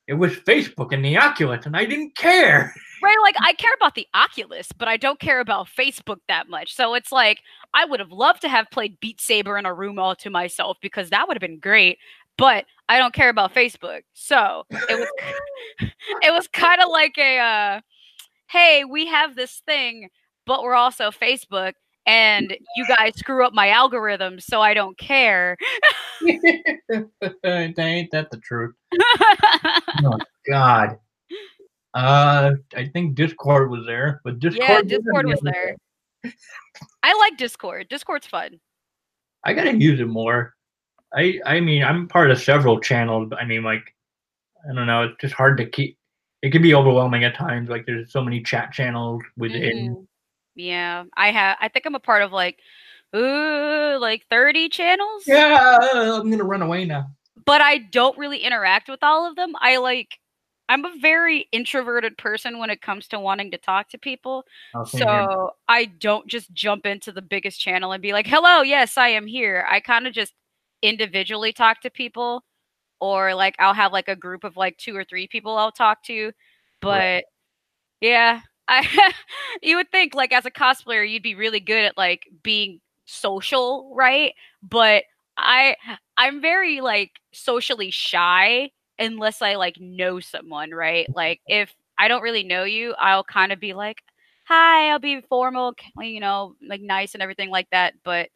it 0.08 0.13
was 0.13 0.34
Facebook 0.38 0.93
and 0.93 1.04
the 1.04 1.17
Oculus, 1.17 1.65
and 1.65 1.76
I 1.76 1.86
didn't 1.86 2.15
care. 2.15 2.74
Right, 3.00 3.17
like 3.22 3.36
I 3.39 3.54
care 3.54 3.74
about 3.76 3.93
the 3.93 4.08
Oculus, 4.15 4.72
but 4.72 4.88
I 4.88 4.98
don't 4.98 5.20
care 5.20 5.39
about 5.39 5.67
Facebook 5.67 6.17
that 6.28 6.50
much. 6.50 6.74
So 6.74 6.96
it's 6.96 7.12
like 7.12 7.41
I 7.74 7.86
would 7.86 8.00
have 8.00 8.12
loved 8.12 8.41
to 8.41 8.50
have 8.50 8.72
played 8.72 9.00
Beat 9.00 9.22
Saber 9.22 9.56
in 9.58 9.67
a 9.67 9.74
room 9.74 10.00
all 10.00 10.15
to 10.15 10.32
myself 10.32 10.78
because 10.82 11.12
that 11.12 11.28
would 11.28 11.36
have 11.36 11.41
been 11.41 11.60
great. 11.60 12.00
But 12.38 12.65
I 12.89 12.97
don't 13.00 13.13
care 13.13 13.30
about 13.30 13.54
Facebook, 13.54 14.02
so 14.13 14.63
it 14.69 15.00
was 15.00 15.10
it 16.21 16.32
was 16.32 16.47
kind 16.47 16.82
of 16.82 16.89
like 16.89 17.17
a 17.17 17.38
uh, 17.39 17.82
hey, 18.50 18.84
we 18.86 19.08
have 19.08 19.36
this 19.36 19.62
thing, 19.65 20.10
but 20.45 20.63
we're 20.63 20.76
also 20.76 21.12
Facebook, 21.12 21.73
and 22.06 22.56
you 22.76 22.88
guys 22.88 23.15
screw 23.17 23.45
up 23.45 23.54
my 23.54 23.69
algorithm, 23.69 24.39
so 24.39 24.62
I 24.62 24.73
don't 24.73 24.97
care. 24.97 25.58
Ain't 26.28 26.41
that 27.43 28.28
the 28.32 28.39
truth? 28.41 28.76
oh 30.04 30.17
God. 30.50 30.97
Uh, 31.93 32.52
I 32.76 32.86
think 32.93 33.15
Discord 33.15 33.71
was 33.71 33.86
there, 33.86 34.21
but 34.23 34.39
Discord. 34.39 34.69
Yeah, 34.69 34.82
Discord 34.82 35.26
was 35.26 35.39
there. 35.41 35.76
I 37.04 37.17
like 37.17 37.38
Discord. 37.38 37.88
Discord's 37.89 38.28
fun. 38.28 38.60
I 39.43 39.54
gotta 39.54 39.76
use 39.76 40.00
it 40.00 40.08
more. 40.08 40.54
I 41.13 41.39
I 41.46 41.60
mean 41.60 41.84
I'm 41.84 42.08
part 42.08 42.32
of 42.32 42.39
several 42.39 42.80
channels, 42.80 43.28
but 43.30 43.39
I 43.39 43.46
mean 43.46 43.63
like 43.63 43.93
I 44.70 44.74
don't 44.74 44.88
know, 44.88 45.04
it's 45.04 45.17
just 45.20 45.34
hard 45.34 45.58
to 45.58 45.65
keep. 45.65 45.98
It 46.41 46.52
can 46.52 46.62
be 46.62 46.76
overwhelming 46.76 47.24
at 47.24 47.36
times. 47.36 47.70
Like 47.70 47.86
there's 47.86 48.12
so 48.12 48.24
many 48.24 48.41
chat 48.41 48.72
channels 48.72 49.24
within. 49.38 49.62
Mm-hmm. 49.62 50.04
Yeah, 50.56 51.06
I 51.15 51.32
have. 51.32 51.58
I 51.60 51.67
think 51.67 51.86
I'm 51.86 51.96
a 51.96 52.00
part 52.00 52.22
of 52.22 52.32
like, 52.32 52.60
ooh, 53.15 53.98
like 54.00 54.26
30 54.30 54.70
channels. 54.70 55.24
Yeah, 55.26 55.78
I'm 55.82 56.30
gonna 56.30 56.43
run 56.43 56.62
away 56.62 56.86
now. 56.86 57.10
But 57.46 57.62
I 57.62 57.78
don't 57.78 58.17
really 58.17 58.39
interact 58.39 58.89
with 58.89 59.00
all 59.04 59.28
of 59.30 59.36
them. 59.36 59.54
I 59.60 59.78
like. 59.78 60.20
I'm 60.70 60.84
a 60.84 60.91
very 61.00 61.48
introverted 61.54 62.17
person 62.17 62.60
when 62.60 62.70
it 62.70 62.82
comes 62.82 63.08
to 63.08 63.20
wanting 63.22 63.52
to 63.52 63.58
talk 63.58 63.88
to 63.91 63.98
people. 63.98 64.43
Oh, 64.76 64.84
So. 64.84 65.54
I 65.70 65.86
don't 65.86 66.28
just 66.28 66.52
jump 66.52 66.86
into 66.86 67.13
the 67.13 67.22
biggest 67.22 67.58
channel 67.58 67.93
and 67.93 68.02
be 68.02 68.12
like, 68.12 68.28
"Hello, 68.28 68.63
yes, 68.63 68.98
I 68.98 69.10
am 69.10 69.28
here." 69.28 69.65
I 69.70 69.80
kind 69.80 70.08
of 70.08 70.13
just 70.13 70.34
individually 70.82 71.54
talk 71.54 71.82
to 71.82 71.90
people 71.90 72.44
or 73.02 73.36
like 73.36 73.56
I'll 73.60 73.74
have 73.74 73.94
like 73.94 74.08
a 74.10 74.16
group 74.16 74.44
of 74.44 74.58
like 74.58 74.78
two 74.78 74.96
or 74.96 75.04
three 75.06 75.28
people 75.28 75.58
I'll 75.58 75.72
talk 75.72 76.04
to. 76.06 76.32
But 76.82 76.92
Right. 76.92 77.24
yeah, 78.02 78.42
I 78.68 79.12
you 79.62 79.78
would 79.78 79.92
think 79.92 80.13
like 80.16 80.34
as 80.34 80.46
a 80.46 80.52
cosplayer 80.52 81.10
you'd 81.10 81.24
be 81.24 81.36
really 81.36 81.60
good 81.60 81.86
at 81.86 81.98
like 81.98 82.28
being 82.44 82.80
social, 83.06 83.94
right? 83.96 84.34
But 84.63 85.04
I 85.38 85.76
I'm 86.18 86.42
very 86.42 86.82
like 86.82 87.12
socially 87.34 87.92
shy 87.92 88.72
unless 89.00 89.42
I 89.42 89.56
like 89.56 89.78
know 89.80 90.20
someone, 90.20 90.72
right? 90.72 91.08
Like 91.16 91.42
if 91.48 91.74
I 91.98 92.08
don't 92.08 92.22
really 92.24 92.44
know 92.44 92.63
you, 92.63 92.94
I'll 93.00 93.24
kind 93.24 93.52
of 93.52 93.60
be 93.60 93.74
like, 93.74 94.02
"Hi," 94.46 94.90
I'll 94.92 95.00
be 95.00 95.22
formal, 95.22 95.74
you 96.00 96.20
know, 96.20 96.56
like 96.68 96.82
nice 96.82 97.13
and 97.13 97.24
everything 97.24 97.50
like 97.50 97.70
that, 97.72 97.94
but 98.04 98.30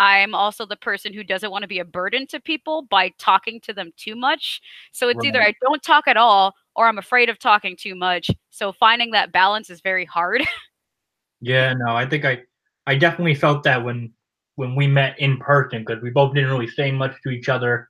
I'm 0.00 0.34
also 0.34 0.64
the 0.64 0.76
person 0.76 1.12
who 1.12 1.22
doesn't 1.22 1.50
want 1.50 1.60
to 1.60 1.68
be 1.68 1.78
a 1.78 1.84
burden 1.84 2.26
to 2.28 2.40
people 2.40 2.86
by 2.88 3.10
talking 3.18 3.60
to 3.60 3.74
them 3.74 3.92
too 3.98 4.16
much. 4.16 4.62
So 4.92 5.10
it's 5.10 5.22
either 5.22 5.42
I 5.42 5.52
don't 5.60 5.82
talk 5.82 6.08
at 6.08 6.16
all 6.16 6.54
or 6.74 6.88
I'm 6.88 6.96
afraid 6.96 7.28
of 7.28 7.38
talking 7.38 7.76
too 7.76 7.94
much. 7.94 8.30
So 8.48 8.72
finding 8.72 9.10
that 9.10 9.30
balance 9.30 9.68
is 9.68 9.82
very 9.82 10.06
hard. 10.06 10.42
Yeah, 11.42 11.72
no, 11.72 11.96
I 11.96 12.04
think 12.04 12.26
I 12.26 12.42
I 12.86 12.96
definitely 12.96 13.34
felt 13.34 13.62
that 13.62 13.82
when 13.82 14.12
when 14.56 14.74
we 14.74 14.86
met 14.86 15.18
in 15.18 15.38
person 15.38 15.82
because 15.86 16.02
we 16.02 16.10
both 16.10 16.34
didn't 16.34 16.50
really 16.50 16.68
say 16.68 16.92
much 16.92 17.14
to 17.22 17.30
each 17.30 17.48
other. 17.48 17.88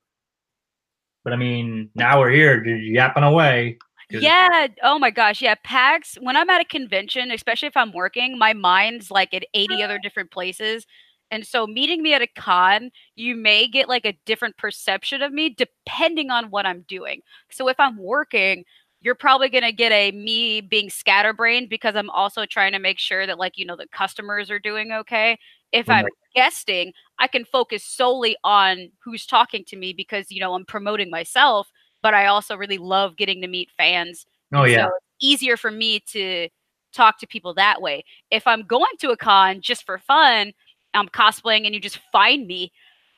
But 1.25 1.33
I 1.33 1.37
mean, 1.37 1.90
now 1.96 2.20
we're 2.20 2.31
here 2.31 2.62
just 2.62 2.85
yapping 2.85 3.25
away. 3.25 3.79
yeah. 4.09 4.68
Oh 4.85 5.01
my 5.01 5.11
gosh. 5.11 5.42
Yeah. 5.42 5.57
PAX, 5.64 6.16
when 6.20 6.37
I'm 6.37 6.49
at 6.49 6.61
a 6.61 6.64
convention, 6.64 7.33
especially 7.33 7.66
if 7.66 7.77
I'm 7.77 7.92
working, 7.92 8.38
my 8.38 8.53
mind's 8.53 9.11
like 9.11 9.35
at 9.35 9.44
80 9.53 9.83
other 9.83 9.99
different 9.99 10.31
places. 10.31 10.87
And 11.31 11.47
so 11.47 11.66
meeting 11.66 12.03
me 12.03 12.14
at 12.14 12.23
a 12.23 12.27
con, 12.27 12.90
you 13.16 13.37
may 13.37 13.69
get 13.69 13.88
like 13.88 14.05
a 14.05 14.19
different 14.27 14.57
perception 14.57 15.23
of 15.23 15.33
me 15.33 15.49
depending 15.51 16.31
on 16.31 16.51
what 16.51 16.66
I'm 16.66 16.85
doing. 16.88 17.21
So 17.51 17.69
if 17.69 17.79
I'm 17.79 17.97
working, 17.97 18.64
you're 19.01 19.14
probably 19.14 19.49
going 19.49 19.64
to 19.64 19.73
get 19.73 19.93
a 19.93 20.12
me 20.12 20.61
being 20.61 20.90
scatterbrained 20.90 21.69
because 21.71 21.97
I'm 21.97 22.11
also 22.11 22.45
trying 22.45 22.73
to 22.73 22.79
make 22.79 22.99
sure 22.99 23.27
that 23.27 23.38
like, 23.38 23.57
you 23.57 23.64
know, 23.64 23.77
the 23.77 23.87
customers 23.88 24.51
are 24.51 24.59
doing 24.59 24.93
okay. 24.93 25.38
If 25.73 25.88
I'm 25.88 26.07
guesting, 26.35 26.93
I 27.19 27.29
can 27.29 27.45
focus 27.45 27.85
solely 27.85 28.37
on 28.45 28.90
who's 29.03 29.25
talking 29.25 29.64
to 29.66 29.77
me 29.77 29.93
because, 29.93 30.31
you 30.31 30.40
know, 30.40 30.55
I'm 30.55 30.64
promoting 30.64 31.11
myself, 31.11 31.71
but 32.03 32.12
I 32.12 32.27
also 32.27 32.57
really 32.57 32.79
love 32.79 33.16
getting 33.16 33.40
to 33.43 33.49
meet 33.49 33.71
fans. 33.77 34.27
Oh 34.53 34.64
yeah, 34.64 34.87
So 34.87 34.87
it's 34.88 35.07
easier 35.21 35.57
for 35.57 35.71
me 35.71 36.01
to 36.09 36.49
talk 36.93 37.19
to 37.21 37.27
people 37.27 37.55
that 37.55 37.81
way. 37.81 38.05
If 38.31 38.47
I'm 38.47 38.62
going 38.62 38.97
to 38.99 39.11
a 39.11 39.16
con 39.16 39.61
just 39.61 39.87
for 39.87 39.99
fun, 39.99 40.53
I'm 40.94 41.09
cosplaying 41.09 41.66
and 41.66 41.74
you 41.74 41.81
just 41.81 41.98
find 42.12 42.46
me. 42.46 42.72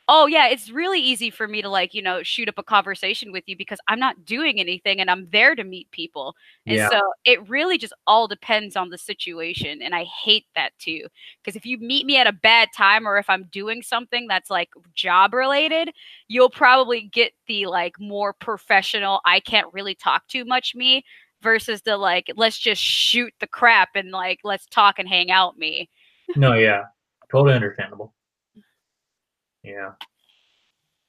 Oh 0.08 0.26
yeah, 0.26 0.48
it's 0.48 0.68
really 0.68 1.00
easy 1.00 1.30
for 1.30 1.46
me 1.46 1.62
to 1.62 1.68
like, 1.68 1.94
you 1.94 2.02
know, 2.02 2.24
shoot 2.24 2.48
up 2.48 2.58
a 2.58 2.62
conversation 2.62 3.30
with 3.30 3.44
you 3.46 3.56
because 3.56 3.78
I'm 3.86 4.00
not 4.00 4.24
doing 4.24 4.58
anything 4.58 5.00
and 5.00 5.08
I'm 5.08 5.28
there 5.30 5.54
to 5.54 5.62
meet 5.62 5.90
people. 5.92 6.34
And 6.66 6.76
yeah, 6.76 6.90
so 6.90 7.00
it 7.24 7.48
really 7.48 7.78
just 7.78 7.92
all 8.06 8.26
depends 8.26 8.74
on 8.74 8.90
the 8.90 8.98
situation. 8.98 9.80
And 9.80 9.94
I 9.94 10.04
hate 10.04 10.46
that 10.56 10.72
too. 10.78 11.06
Because 11.42 11.56
if 11.56 11.64
you 11.64 11.78
meet 11.78 12.04
me 12.04 12.18
at 12.18 12.26
a 12.26 12.32
bad 12.32 12.70
time 12.76 13.06
or 13.06 13.16
if 13.16 13.30
I'm 13.30 13.44
doing 13.52 13.80
something 13.80 14.26
that's 14.26 14.50
like 14.50 14.70
job 14.92 15.32
related, 15.32 15.90
you'll 16.26 16.50
probably 16.50 17.02
get 17.02 17.32
the 17.46 17.66
like 17.66 17.98
more 18.00 18.32
professional, 18.32 19.20
I 19.24 19.38
can't 19.38 19.72
really 19.72 19.94
talk 19.94 20.26
too 20.26 20.44
much 20.44 20.74
me 20.74 21.04
versus 21.42 21.82
the 21.82 21.96
like, 21.96 22.30
let's 22.36 22.58
just 22.58 22.82
shoot 22.82 23.32
the 23.40 23.46
crap 23.46 23.90
and 23.94 24.10
like, 24.10 24.40
let's 24.44 24.66
talk 24.66 24.98
and 24.98 25.08
hang 25.08 25.30
out 25.30 25.58
me. 25.58 25.88
no, 26.36 26.54
yeah, 26.54 26.84
totally 27.32 27.54
understandable. 27.54 28.14
Yeah. 29.64 29.92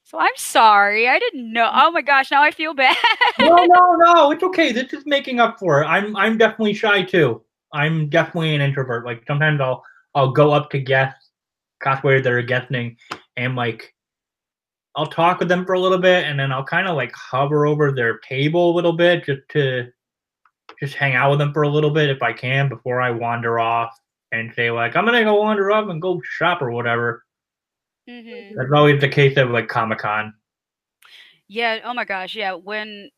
So 0.04 0.20
I'm 0.20 0.36
sorry. 0.36 1.08
I 1.08 1.20
didn't 1.20 1.52
know. 1.52 1.70
Oh 1.74 1.92
my 1.92 2.02
gosh, 2.02 2.32
now 2.32 2.44
I 2.44 2.52
feel 2.52 2.74
bad. 2.74 2.96
No, 3.40 3.56
no, 3.56 3.96
no, 3.98 4.32
it's 4.32 4.44
okay. 4.44 4.72
This 4.72 4.94
is 4.94 5.06
making 5.06 5.40
up 5.40 5.60
for 5.60 5.82
it. 5.82 5.86
I'm 5.86 6.16
I'm 6.16 6.38
definitely 6.38 6.74
shy 6.74 7.04
too. 7.04 7.42
I'm 7.74 8.10
definitely 8.10 8.56
an 8.56 8.62
introvert. 8.62 9.06
Like 9.06 9.24
sometimes 9.28 9.60
I'll 9.60 9.84
I'll 10.16 10.32
go 10.32 10.52
up 10.52 10.70
to 10.72 10.80
guests, 10.80 11.32
cosplayers 11.84 12.24
that 12.24 12.32
are 12.32 12.42
guesting, 12.42 12.98
and 13.38 13.56
like 13.56 13.94
I'll 14.96 15.08
talk 15.08 15.40
with 15.40 15.48
them 15.48 15.66
for 15.66 15.74
a 15.74 15.80
little 15.80 15.98
bit, 15.98 16.26
and 16.26 16.40
then 16.40 16.52
I'll 16.52 16.66
kind 16.66 16.88
of 16.88 16.96
like 16.96 17.12
hover 17.14 17.66
over 17.66 17.92
their 17.92 18.20
table 18.20 18.72
a 18.72 18.76
little 18.76 18.94
bit 18.94 19.26
just 19.26 19.42
to 19.50 19.88
just 20.80 20.96
hang 20.96 21.16
out 21.16 21.32
with 21.32 21.40
them 21.40 21.54
for 21.54 21.64
a 21.64 21.70
little 21.70 21.90
bit 21.90 22.10
if 22.10 22.22
I 22.22 22.34
can 22.34 22.70
before 22.70 23.02
I 23.02 23.10
wander 23.10 23.60
off 23.60 23.98
and 24.34 24.52
say 24.56 24.72
like 24.72 24.96
I'm 24.96 25.06
gonna 25.06 25.24
go 25.24 25.36
wander 25.36 25.72
off 25.72 25.88
and 25.90 26.02
go 26.02 26.22
shop 26.26 26.62
or 26.62 26.72
whatever. 26.72 27.24
Mhm. 28.10 28.56
That's 28.56 28.72
always 28.74 29.00
the 29.00 29.08
case 29.08 29.38
of 29.38 29.52
like 29.52 29.70
Comic 29.70 30.00
Con. 30.00 30.34
Yeah. 31.48 31.80
Oh 31.86 31.94
my 31.94 32.04
gosh. 32.04 32.36
Yeah. 32.36 32.54
When 32.54 33.10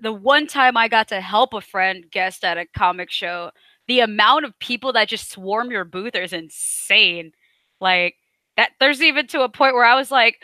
the 0.00 0.12
one 0.12 0.46
time 0.46 0.76
I 0.76 0.88
got 0.88 1.08
to 1.08 1.20
help 1.20 1.54
a 1.54 1.60
friend 1.60 2.04
guest 2.10 2.44
at 2.44 2.58
a 2.58 2.66
comic 2.76 3.10
show, 3.10 3.50
the 3.86 4.00
amount 4.00 4.44
of 4.44 4.58
people 4.58 4.92
that 4.92 5.08
just 5.08 5.30
swarm 5.30 5.70
your 5.70 5.84
booth 5.84 6.14
is 6.14 6.32
insane. 6.32 7.32
Like 7.80 8.16
that, 8.56 8.72
there's 8.80 9.00
even 9.00 9.26
to 9.28 9.42
a 9.42 9.48
point 9.48 9.74
where 9.74 9.84
I 9.84 9.94
was 9.94 10.10
like, 10.10 10.36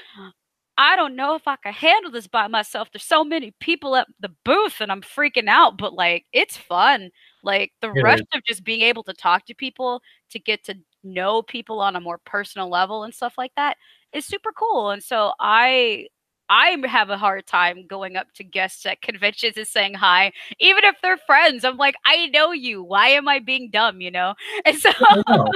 I 0.78 0.96
don't 0.96 1.16
know 1.16 1.34
if 1.34 1.46
I 1.46 1.56
can 1.56 1.72
handle 1.72 2.10
this 2.10 2.26
by 2.26 2.48
myself. 2.48 2.88
There's 2.92 3.04
so 3.04 3.24
many 3.24 3.52
people 3.60 3.96
at 3.96 4.06
the 4.20 4.30
booth 4.44 4.80
and 4.80 4.90
I'm 4.90 5.02
freaking 5.02 5.48
out, 5.48 5.76
but 5.76 5.92
like 5.94 6.26
it's 6.32 6.56
fun. 6.56 7.10
Like 7.44 7.72
the 7.80 7.92
It 7.94 8.02
rush 8.02 8.20
is. 8.20 8.26
of 8.34 8.42
just 8.46 8.64
being 8.64 8.82
able 8.82 9.04
to 9.04 9.12
talk 9.14 9.46
to 9.46 9.54
people, 9.54 10.02
to 10.30 10.38
get 10.38 10.64
to 10.64 10.76
know 11.04 11.42
people 11.42 11.80
on 11.80 11.96
a 11.96 12.00
more 12.00 12.18
personal 12.24 12.68
level 12.70 13.04
and 13.04 13.14
stuff 13.14 13.34
like 13.38 13.52
that 13.56 13.76
is 14.12 14.24
super 14.26 14.52
cool. 14.52 14.90
And 14.90 15.02
so 15.02 15.32
I 15.40 16.08
I 16.50 16.76
have 16.86 17.10
a 17.10 17.16
hard 17.18 17.46
time 17.46 17.86
going 17.86 18.16
up 18.16 18.32
to 18.34 18.44
guests 18.44 18.84
at 18.86 19.00
conventions 19.02 19.56
and 19.56 19.66
saying 19.66 19.94
hi, 19.94 20.32
even 20.60 20.84
if 20.84 20.96
they're 21.02 21.16
friends. 21.18 21.64
I'm 21.64 21.76
like, 21.78 21.94
I 22.06 22.26
know 22.28 22.52
you. 22.52 22.82
Why 22.82 23.08
am 23.08 23.28
I 23.28 23.38
being 23.40 23.70
dumb? 23.70 24.00
You 24.00 24.10
know? 24.10 24.34
And 24.66 24.76
so 24.78 24.90
know. 25.28 25.46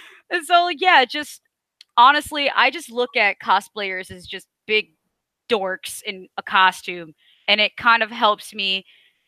and 0.30 0.44
so 0.46 0.68
yeah, 0.70 1.04
just 1.04 1.42
honestly, 1.96 2.50
I 2.54 2.70
just 2.70 2.90
look 2.90 3.16
at 3.16 3.38
cosplayers 3.44 4.10
as 4.10 4.26
just 4.26 4.48
big 4.66 4.90
dorks 5.50 6.02
in 6.02 6.28
a 6.38 6.42
costume, 6.42 7.14
and 7.48 7.60
it 7.60 7.76
kind 7.76 8.02
of 8.02 8.10
helps 8.10 8.54
me 8.54 8.84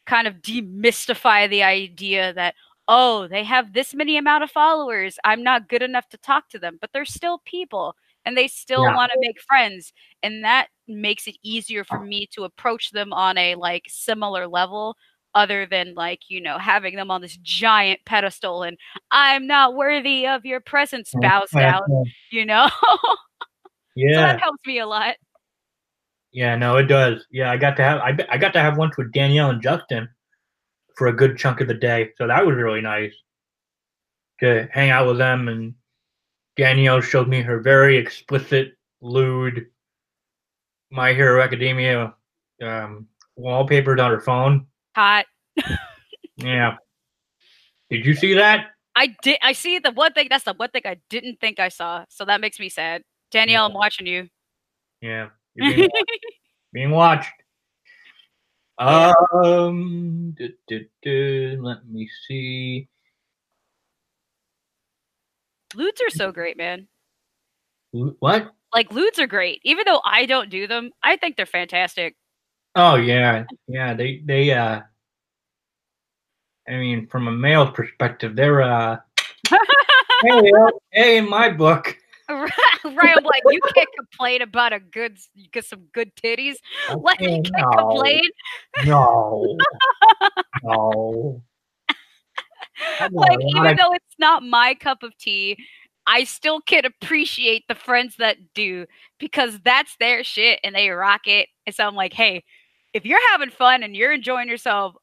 kind 0.09 0.27
of 0.27 0.37
demystify 0.37 1.49
the 1.49 1.63
idea 1.63 2.33
that 2.33 2.55
oh, 2.91 3.29
they 3.29 3.45
have 3.45 3.75
this 3.75 3.95
many 3.95 4.17
amount 4.17 4.43
of 4.43 4.51
followers. 4.51 5.19
I'm 5.23 5.43
not 5.43 5.69
good 5.69 5.83
enough 5.83 6.09
to 6.09 6.17
talk 6.17 6.49
to 6.49 6.59
them, 6.59 6.79
but 6.81 6.89
they're 6.93 7.05
still 7.05 7.43
people 7.45 7.95
and 8.25 8.35
they 8.37 8.49
still 8.49 8.85
Yeah. 8.85 8.97
want 8.97 9.13
to 9.13 9.19
make 9.21 9.39
friends. 9.43 9.93
And 10.23 10.43
that 10.43 10.69
makes 10.87 11.27
it 11.29 11.37
easier 11.43 11.85
for 11.85 11.99
oh. 11.99 12.05
me 12.05 12.27
to 12.33 12.45
approach 12.45 12.91
them 12.93 13.13
on 13.13 13.37
a 13.37 13.57
like 13.57 13.85
similar 13.89 14.49
level 14.49 14.97
other 15.35 15.67
than 15.67 15.95
like 15.95 16.23
you 16.29 16.41
know 16.41 16.57
having 16.57 16.97
them 16.97 17.11
on 17.11 17.21
this 17.21 17.37
giant 17.43 18.01
pedestal 18.07 18.63
and 18.63 18.79
i'm 19.11 19.47
not 19.47 19.77
worthy 19.77 20.27
of 20.27 20.47
your 20.47 20.59
presence 20.59 21.13
bows 21.21 21.51
down 21.51 21.83
you 22.33 22.47
know 22.47 22.67
yeah 23.95 24.15
so 24.15 24.21
that 24.21 24.41
helps 24.41 24.67
me 24.67 24.79
a 24.79 24.87
lot 24.87 25.17
yeah 26.33 26.57
no 26.57 26.77
it 26.77 26.85
does 26.85 27.25
yeah 27.31 27.51
i 27.51 27.57
got 27.57 27.77
to 27.77 27.83
have 27.83 27.99
I, 28.01 28.17
I 28.31 28.39
got 28.39 28.53
to 28.55 28.61
have 28.61 28.79
lunch 28.79 28.97
with 28.97 29.13
danielle 29.13 29.51
and 29.51 29.63
justin 29.63 30.09
for 30.97 31.07
a 31.07 31.13
good 31.13 31.37
chunk 31.39 31.61
of 31.61 31.69
the 31.69 31.75
day 31.75 32.11
so 32.19 32.27
that 32.27 32.47
was 32.47 32.57
really 32.57 32.81
nice 32.81 33.13
to 34.41 34.69
hang 34.73 34.91
out 34.91 35.07
with 35.07 35.19
them 35.19 35.49
and 35.49 35.75
danielle 36.57 37.01
showed 37.01 37.29
me 37.29 37.41
her 37.43 37.61
very 37.61 37.97
explicit 37.97 38.73
lewd 39.01 39.67
my 40.91 41.13
hero 41.13 41.43
academia 41.43 42.15
um, 42.63 43.07
wallpapered 43.39 44.03
on 44.03 44.11
her 44.11 44.21
phone 44.21 44.67
hot 44.95 45.27
yeah. 46.39 46.77
Did 47.91 48.07
you 48.07 48.15
see 48.15 48.35
that? 48.35 48.67
I 48.95 49.15
did. 49.23 49.39
I 49.43 49.53
see 49.53 49.79
the 49.79 49.91
one 49.91 50.13
thing. 50.13 50.29
That's 50.31 50.45
the 50.45 50.55
one 50.55 50.71
thing 50.71 50.83
I 50.85 50.97
didn't 51.09 51.41
think 51.41 51.59
I 51.61 51.69
saw. 51.69 52.05
So 52.09 52.25
that 52.25 52.41
makes 52.41 52.59
me 52.59 52.69
sad. 52.69 53.03
Danielle, 53.31 53.63
yeah. 53.63 53.67
I'm 53.67 53.75
watching 53.75 54.07
you. 54.07 54.29
Yeah, 55.01 55.29
you're 55.59 55.75
being, 55.75 55.91
watched. 55.93 56.23
being 56.73 56.91
watched. 56.91 57.33
Um, 58.79 60.37
duh, 60.39 60.49
duh, 60.69 60.85
duh, 61.03 61.61
let 61.61 61.87
me 61.89 62.09
see. 62.27 62.89
Lewds 65.75 66.01
are 66.01 66.11
so 66.11 66.33
great, 66.33 66.57
man. 66.57 66.87
What? 67.91 68.53
Like 68.75 68.93
lewds 68.93 69.19
are 69.19 69.27
great. 69.27 69.61
Even 69.65 69.85
though 69.87 70.01
I 70.05 70.27
don't 70.27 70.51
do 70.51 70.67
them, 70.67 70.91
I 71.03 71.17
think 71.17 71.37
they're 71.37 71.47
fantastic. 71.47 72.15
Oh 72.75 72.97
yeah, 72.97 73.45
yeah. 73.67 73.95
They 73.95 74.23
they 74.25 74.53
uh. 74.53 74.83
I 76.69 76.73
mean, 76.73 77.07
from 77.07 77.29
a 77.29 77.33
male 77.33 77.71
perspective, 77.73 78.37
they're 78.37 78.63
uh. 78.63 78.99
hey, 80.23 80.53
hey, 80.93 81.17
in 81.19 81.29
my 81.29 81.51
book. 81.51 81.97
Right, 82.99 83.17
I'm 83.17 83.25
like, 83.25 83.43
you 83.47 83.61
can't 83.75 83.89
complain 83.97 84.43
about 84.43 84.73
a 84.73 84.81
good, 84.81 85.19
you 85.35 85.49
get 85.51 85.65
some 85.65 85.87
good 85.93 86.15
titties. 86.17 86.57
Like, 87.01 87.21
you 87.21 87.43
can't 87.43 87.53
no. 87.53 87.71
complain. 87.77 88.23
No, 88.85 89.59
no. 90.63 91.43
like, 93.13 93.39
even 93.41 93.77
though 93.77 93.93
it's 93.93 94.15
not 94.19 94.43
my 94.43 94.75
cup 94.75 95.03
of 95.03 95.17
tea, 95.19 95.57
I 96.07 96.25
still 96.25 96.61
can 96.61 96.85
appreciate 96.85 97.65
the 97.69 97.75
friends 97.75 98.17
that 98.17 98.39
do 98.55 98.87
because 99.19 99.59
that's 99.65 99.95
their 100.01 100.25
shit 100.25 100.59
and 100.65 100.75
they 100.75 100.89
rock 100.89 101.27
it. 101.27 101.49
And 101.67 101.75
so 101.75 101.87
I'm 101.87 101.95
like, 101.95 102.15
hey, 102.15 102.45
if 102.95 103.05
you're 103.05 103.31
having 103.31 103.51
fun 103.51 103.83
and 103.83 103.95
you're 103.95 104.13
enjoying 104.13 104.49
yourself, 104.49 104.97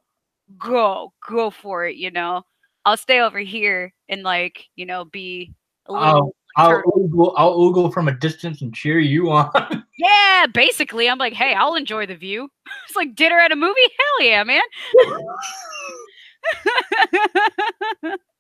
go, 0.58 1.14
go 1.28 1.52
for 1.52 1.86
it, 1.86 1.96
you 1.96 2.12
know. 2.12 2.44
I'll 2.86 2.98
stay 2.98 3.20
over 3.20 3.40
here 3.40 3.94
and 4.10 4.24
like, 4.24 4.66
you 4.76 4.86
know, 4.86 5.06
be 5.06 5.54
a 5.88 5.94
little 5.94 6.36
I'll, 6.58 6.82
oogle, 6.84 7.34
I'll 7.36 7.58
oogle 7.58 7.94
from 7.94 8.08
a 8.08 8.14
distance 8.14 8.62
and 8.62 8.74
cheer 8.74 9.00
you 9.00 9.30
on. 9.32 9.86
yeah, 9.98 10.46
basically, 10.54 11.10
I'm 11.10 11.18
like, 11.18 11.34
hey, 11.34 11.54
I'll 11.54 11.76
enjoy 11.76 12.06
the 12.06 12.16
view. 12.16 12.50
It's 12.88 12.96
like 12.96 13.16
dinner 13.16 13.40
at 13.40 13.52
a 13.52 13.56
movie. 13.56 13.80
Hell 14.20 14.28
yeah, 14.28 14.44
man. 14.44 14.62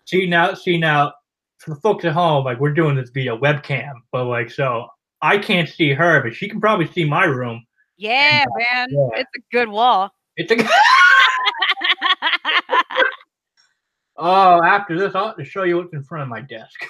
see 0.05 0.27
now, 0.27 0.53
see 0.53 0.77
now, 0.77 1.13
for 1.57 1.71
the 1.73 1.79
folks 1.81 2.05
at 2.05 2.13
home, 2.13 2.45
like 2.45 2.59
we're 2.59 2.73
doing 2.73 2.95
this 2.95 3.09
via 3.09 3.35
webcam, 3.37 3.93
but 4.11 4.25
like 4.25 4.49
so 4.51 4.87
I 5.21 5.37
can't 5.37 5.67
see 5.67 5.93
her, 5.93 6.21
but 6.21 6.35
she 6.35 6.47
can 6.47 6.61
probably 6.61 6.87
see 6.87 7.05
my 7.05 7.25
room. 7.25 7.65
Yeah, 7.97 8.43
and, 8.43 8.51
man, 8.57 8.87
yeah. 8.91 9.19
it's 9.19 9.31
a 9.35 9.41
good 9.51 9.69
wall. 9.69 10.11
It's 10.37 10.51
a. 10.51 10.67
oh, 14.17 14.63
after 14.63 14.97
this, 14.97 15.15
I'll 15.15 15.27
have 15.27 15.37
to 15.37 15.45
show 15.45 15.63
you 15.63 15.77
what's 15.77 15.93
in 15.93 16.03
front 16.03 16.23
of 16.23 16.29
my 16.29 16.41
desk. 16.41 16.85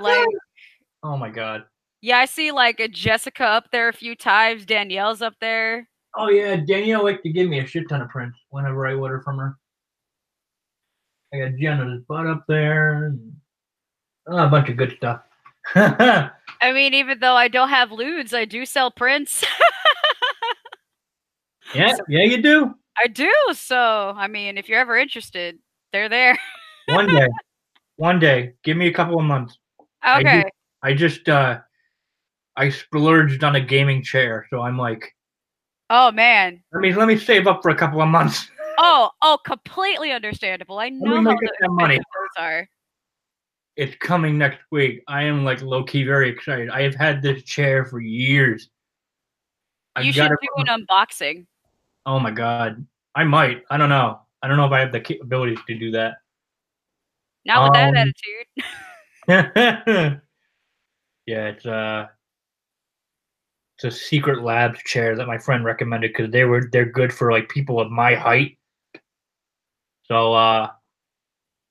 Like, 0.00 0.26
oh 1.02 1.16
my 1.16 1.30
god. 1.30 1.64
Yeah, 2.00 2.18
I 2.18 2.26
see 2.26 2.52
like 2.52 2.80
a 2.80 2.88
Jessica 2.88 3.44
up 3.44 3.70
there 3.72 3.88
a 3.88 3.92
few 3.92 4.14
times. 4.14 4.64
Danielle's 4.64 5.22
up 5.22 5.34
there. 5.40 5.88
Oh 6.16 6.28
yeah, 6.28 6.56
Danielle 6.56 7.04
liked 7.04 7.22
to 7.24 7.30
give 7.30 7.48
me 7.48 7.60
a 7.60 7.66
shit 7.66 7.88
ton 7.88 8.02
of 8.02 8.08
prints 8.08 8.38
whenever 8.50 8.86
I 8.86 8.94
order 8.94 9.20
from 9.20 9.38
her. 9.38 9.56
I 11.32 11.38
got 11.38 11.56
Jenna's 11.58 12.02
butt 12.08 12.26
up 12.26 12.44
there, 12.48 13.04
and 13.04 13.32
oh, 14.28 14.46
a 14.46 14.48
bunch 14.48 14.68
of 14.70 14.76
good 14.76 14.94
stuff. 14.96 15.20
I 15.74 16.72
mean, 16.72 16.94
even 16.94 17.18
though 17.20 17.34
I 17.34 17.48
don't 17.48 17.68
have 17.68 17.92
lewds, 17.92 18.32
I 18.32 18.46
do 18.46 18.64
sell 18.64 18.90
prints. 18.90 19.44
yeah, 21.74 21.94
so, 21.94 22.04
yeah, 22.08 22.22
you 22.22 22.40
do. 22.42 22.74
I 22.96 23.06
do. 23.08 23.32
So, 23.52 24.14
I 24.16 24.26
mean, 24.28 24.56
if 24.56 24.68
you're 24.68 24.80
ever 24.80 24.96
interested, 24.96 25.58
they're 25.92 26.08
there. 26.08 26.38
one 26.88 27.06
day, 27.06 27.28
one 27.96 28.18
day, 28.18 28.54
give 28.64 28.76
me 28.76 28.86
a 28.86 28.92
couple 28.92 29.18
of 29.18 29.24
months. 29.24 29.58
Okay. 30.06 30.44
I, 30.82 30.90
I 30.90 30.94
just, 30.94 31.28
uh, 31.28 31.58
I 32.58 32.70
splurged 32.70 33.44
on 33.44 33.54
a 33.54 33.60
gaming 33.60 34.02
chair, 34.02 34.46
so 34.50 34.60
I'm 34.60 34.76
like, 34.76 35.14
oh 35.90 36.10
man. 36.10 36.60
Let 36.72 36.80
me 36.80 36.92
let 36.92 37.06
me 37.06 37.16
save 37.16 37.46
up 37.46 37.62
for 37.62 37.70
a 37.70 37.74
couple 37.74 38.02
of 38.02 38.08
months. 38.08 38.48
Oh, 38.80 39.10
oh, 39.22 39.38
completely 39.44 40.12
understandable. 40.12 40.78
I 40.78 40.90
know 40.90 41.16
how 41.16 41.34
the 41.34 41.68
money. 41.68 41.98
are. 42.38 42.68
It's 43.74 43.96
coming 43.96 44.38
next 44.38 44.60
week. 44.70 45.02
I 45.08 45.24
am 45.24 45.44
like 45.44 45.60
low 45.62 45.82
key 45.82 46.04
very 46.04 46.30
excited. 46.30 46.70
I 46.70 46.82
have 46.82 46.94
had 46.94 47.20
this 47.20 47.42
chair 47.42 47.84
for 47.84 47.98
years. 47.98 48.70
I've 49.96 50.04
you 50.04 50.12
should 50.12 50.28
do 50.28 50.64
an 50.64 50.86
unboxing. 50.86 51.46
Oh 52.06 52.20
my 52.20 52.30
god, 52.30 52.86
I 53.16 53.24
might. 53.24 53.64
I 53.68 53.78
don't 53.78 53.88
know. 53.88 54.20
I 54.42 54.46
don't 54.46 54.56
know 54.56 54.66
if 54.66 54.72
I 54.72 54.78
have 54.78 54.92
the 54.92 55.00
capabilities 55.00 55.58
to 55.66 55.76
do 55.76 55.90
that. 55.90 56.18
Not 57.44 57.70
with 57.72 57.78
um, 57.78 57.94
that 57.94 58.00
attitude. 58.00 58.64
yeah, 59.28 60.20
it's 61.26 61.66
uh 61.66 62.06
it's 63.76 63.84
a 63.84 63.90
secret 63.90 64.42
labs 64.42 64.82
chair 64.82 65.14
that 65.16 65.26
my 65.26 65.38
friend 65.38 65.64
recommended 65.64 66.12
because 66.12 66.32
they 66.32 66.44
were 66.44 66.68
they're 66.72 66.90
good 66.90 67.12
for 67.12 67.30
like 67.30 67.48
people 67.48 67.80
of 67.80 67.90
my 67.90 68.14
height 68.14 68.58
so 70.08 70.32
uh, 70.32 70.70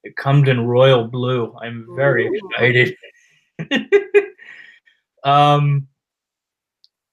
it 0.04 0.16
comes 0.16 0.48
in 0.48 0.66
royal 0.66 1.08
blue. 1.08 1.54
I'm 1.60 1.88
very 1.96 2.28
Ooh. 2.28 2.40
excited. 2.52 2.96
um, 5.24 5.88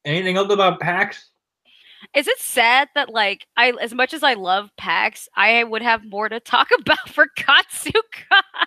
anything 0.04 0.37
else 0.37 0.52
about 0.52 0.80
PAX? 0.80 1.30
Is 2.14 2.28
it 2.28 2.38
sad 2.38 2.90
that 2.94 3.09
like 3.09 3.46
I, 3.57 3.72
as 3.80 3.94
much 3.94 4.12
as 4.12 4.22
I 4.22 4.35
love 4.35 4.68
PAX, 4.76 5.28
I 5.35 5.64
would 5.64 5.80
have 5.80 6.04
more 6.04 6.28
to 6.28 6.38
talk 6.40 6.68
about 6.78 7.09
for 7.09 7.26
Katsucon? 7.38 8.63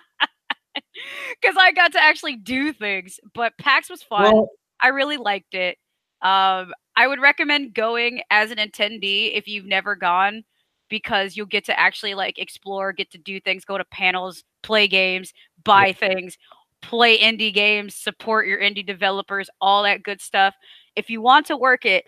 Because 1.40 1.56
I 1.58 1.72
got 1.72 1.92
to 1.92 2.02
actually 2.02 2.36
do 2.36 2.72
things, 2.72 3.20
but 3.34 3.56
PAX 3.58 3.88
was 3.88 4.02
fun. 4.02 4.34
Well, 4.34 4.50
I 4.80 4.88
really 4.88 5.16
liked 5.18 5.54
it. 5.54 5.78
Um, 6.20 6.72
I 6.96 7.06
would 7.06 7.20
recommend 7.20 7.74
going 7.74 8.22
as 8.30 8.50
an 8.50 8.58
attendee 8.58 9.36
if 9.36 9.46
you've 9.46 9.66
never 9.66 9.94
gone 9.94 10.42
because 10.88 11.36
you'll 11.36 11.46
get 11.46 11.64
to 11.66 11.78
actually 11.78 12.14
like 12.14 12.38
explore, 12.38 12.92
get 12.92 13.10
to 13.12 13.18
do 13.18 13.40
things, 13.40 13.64
go 13.64 13.78
to 13.78 13.84
panels, 13.84 14.42
play 14.62 14.88
games, 14.88 15.32
buy 15.64 15.92
things, 15.92 16.36
play 16.82 17.18
indie 17.18 17.52
games, 17.52 17.94
support 17.94 18.46
your 18.46 18.58
indie 18.58 18.86
developers, 18.86 19.48
all 19.60 19.82
that 19.84 20.02
good 20.02 20.20
stuff. 20.20 20.54
If 20.96 21.10
you 21.10 21.20
want 21.20 21.46
to 21.46 21.56
work 21.56 21.84
it, 21.84 22.04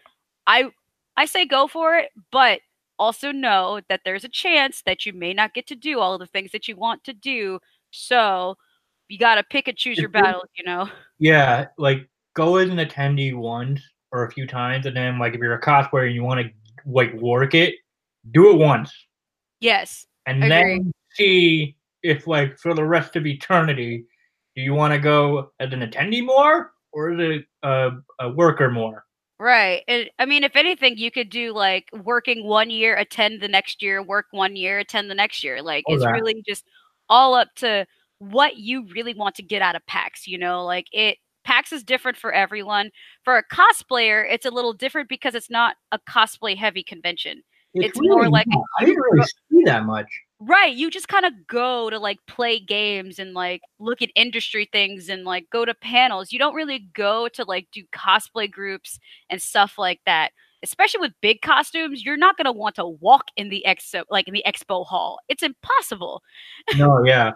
I 0.47 0.71
I 1.17 1.27
say 1.27 1.45
go 1.45 1.69
for 1.69 1.97
it, 1.97 2.11
but 2.33 2.61
also 2.99 3.33
know 3.33 3.81
that 3.89 4.01
there's 4.05 4.25
a 4.25 4.29
chance 4.29 4.83
that 4.87 5.07
you 5.07 5.13
may 5.13 5.33
not 5.33 5.55
get 5.55 5.67
to 5.69 5.75
do 5.75 6.01
all 6.01 6.19
the 6.19 6.27
things 6.27 6.53
that 6.53 6.69
you 6.69 6.77
want 6.77 7.05
to 7.05 7.13
do. 7.13 7.59
So 7.91 8.57
you 9.11 9.19
got 9.19 9.35
to 9.35 9.45
pick 9.45 9.69
and 9.69 9.77
choose 9.77 9.99
your 9.99 10.09
battles, 10.09 10.49
you 10.57 10.65
know? 10.65 10.89
Yeah, 11.19 11.67
like 11.77 12.09
go 12.35 12.57
as 12.57 12.71
an 12.71 12.79
attendee 12.79 13.35
once 13.35 13.81
or 14.13 14.25
a 14.25 14.31
few 14.31 14.47
times, 14.47 14.87
and 14.87 14.97
then 14.97 15.19
like 15.19 15.35
if 15.35 15.41
you're 15.41 15.55
a 15.55 15.61
cosplayer 15.61 16.07
and 16.07 16.15
you 16.15 16.23
want 16.23 16.41
to 16.41 16.51
like 16.87 17.13
work 17.15 17.55
it, 17.55 17.75
do 18.33 18.51
it 18.51 18.57
once. 18.57 18.93
Yes. 19.61 20.07
And 20.27 20.43
then 20.43 20.93
see 21.15 21.77
if, 22.03 22.27
like, 22.27 22.59
for 22.59 22.73
the 22.73 22.85
rest 22.85 23.17
of 23.17 23.27
eternity, 23.27 24.05
do 24.55 24.63
you 24.63 24.75
want 24.75 24.93
to 24.95 24.99
go 24.99 25.51
as 25.59 25.73
an 25.73 25.81
attendee 25.81 26.25
more 26.25 26.73
or 26.93 27.13
as 27.13 27.43
a, 27.63 27.69
a, 27.69 27.91
a 28.21 28.31
worker 28.31 28.71
more? 28.71 29.05
Right. 29.39 29.83
And, 29.89 30.11
I 30.19 30.27
mean, 30.27 30.45
if 30.45 30.57
anything, 30.57 30.99
you 30.99 31.11
could 31.11 31.31
do 31.31 31.53
like 31.53 31.89
working 32.05 32.47
one 32.47 32.71
year, 32.71 32.97
attend 32.97 33.41
the 33.41 33.49
next 33.49 33.83
year, 33.83 34.03
work 34.03 34.27
one 34.31 34.57
year, 34.57 34.79
attend 34.79 35.11
the 35.11 35.15
next 35.15 35.43
year. 35.43 35.63
Like, 35.63 35.85
oh, 35.89 35.95
it's 35.95 36.05
that. 36.05 36.13
really 36.13 36.43
just 36.47 36.65
all 37.09 37.35
up 37.35 37.49
to 37.57 37.87
what 38.21 38.59
you 38.59 38.87
really 38.95 39.15
want 39.15 39.35
to 39.35 39.43
get 39.43 39.63
out 39.63 39.75
of 39.75 39.85
PAX. 39.87 40.29
You 40.29 40.39
know, 40.39 40.65
like 40.65 40.87
it, 40.93 41.19
PAX 41.45 41.73
is 41.73 41.83
different 41.83 42.17
for 42.17 42.33
everyone. 42.33 42.91
For 43.25 43.37
a 43.37 43.45
cosplayer, 43.45 44.25
it's 44.31 44.47
a 44.47 44.51
little 44.51 44.73
different 44.73 45.09
because 45.09 45.35
it's 45.35 45.51
not 45.51 45.77
a 45.91 45.99
cosplay 45.99 46.57
heavy 46.57 46.85
convention. 46.85 47.43
It's, 47.75 47.89
it's 47.89 48.01
really 48.01 48.17
more 48.17 48.29
like 48.29 48.47
I 48.79 48.85
didn't 48.85 49.01
really 49.01 49.27
see 49.51 49.63
that 49.65 49.85
much. 49.85 50.07
Right, 50.41 50.75
you 50.75 50.91
just 50.91 51.09
kind 51.09 51.25
of 51.25 51.33
go 51.47 51.91
to 51.91 51.99
like 51.99 52.19
play 52.27 52.59
games 52.59 53.19
and 53.19 53.35
like 53.35 53.61
look 53.79 54.03
at 54.03 54.09
industry 54.17 54.69
things 54.73 55.09
and 55.09 55.25
like 55.25 55.47
go 55.51 55.65
to 55.65 55.75
panels. 55.75 56.33
You 56.33 56.39
don't 56.39 56.55
really 56.55 56.89
go 56.95 57.29
to 57.29 57.45
like 57.45 57.69
do 57.73 57.83
cosplay 57.95 58.51
groups 58.51 58.99
and 59.29 59.41
stuff 59.41 59.75
like 59.79 60.01
that. 60.07 60.33
Especially 60.63 61.01
with 61.01 61.13
big 61.23 61.41
costumes, 61.41 62.05
you're 62.05 62.17
not 62.17 62.37
going 62.37 62.45
to 62.45 62.53
want 62.53 62.75
to 62.75 62.87
walk 62.87 63.27
in 63.37 63.49
the 63.49 63.65
expo 63.67 64.03
like 64.11 64.29
in 64.29 64.35
the 64.35 64.45
expo 64.47 64.85
hall. 64.85 65.19
It's 65.29 65.43
impossible. 65.43 66.23
No, 66.77 67.03
yeah. 67.05 67.33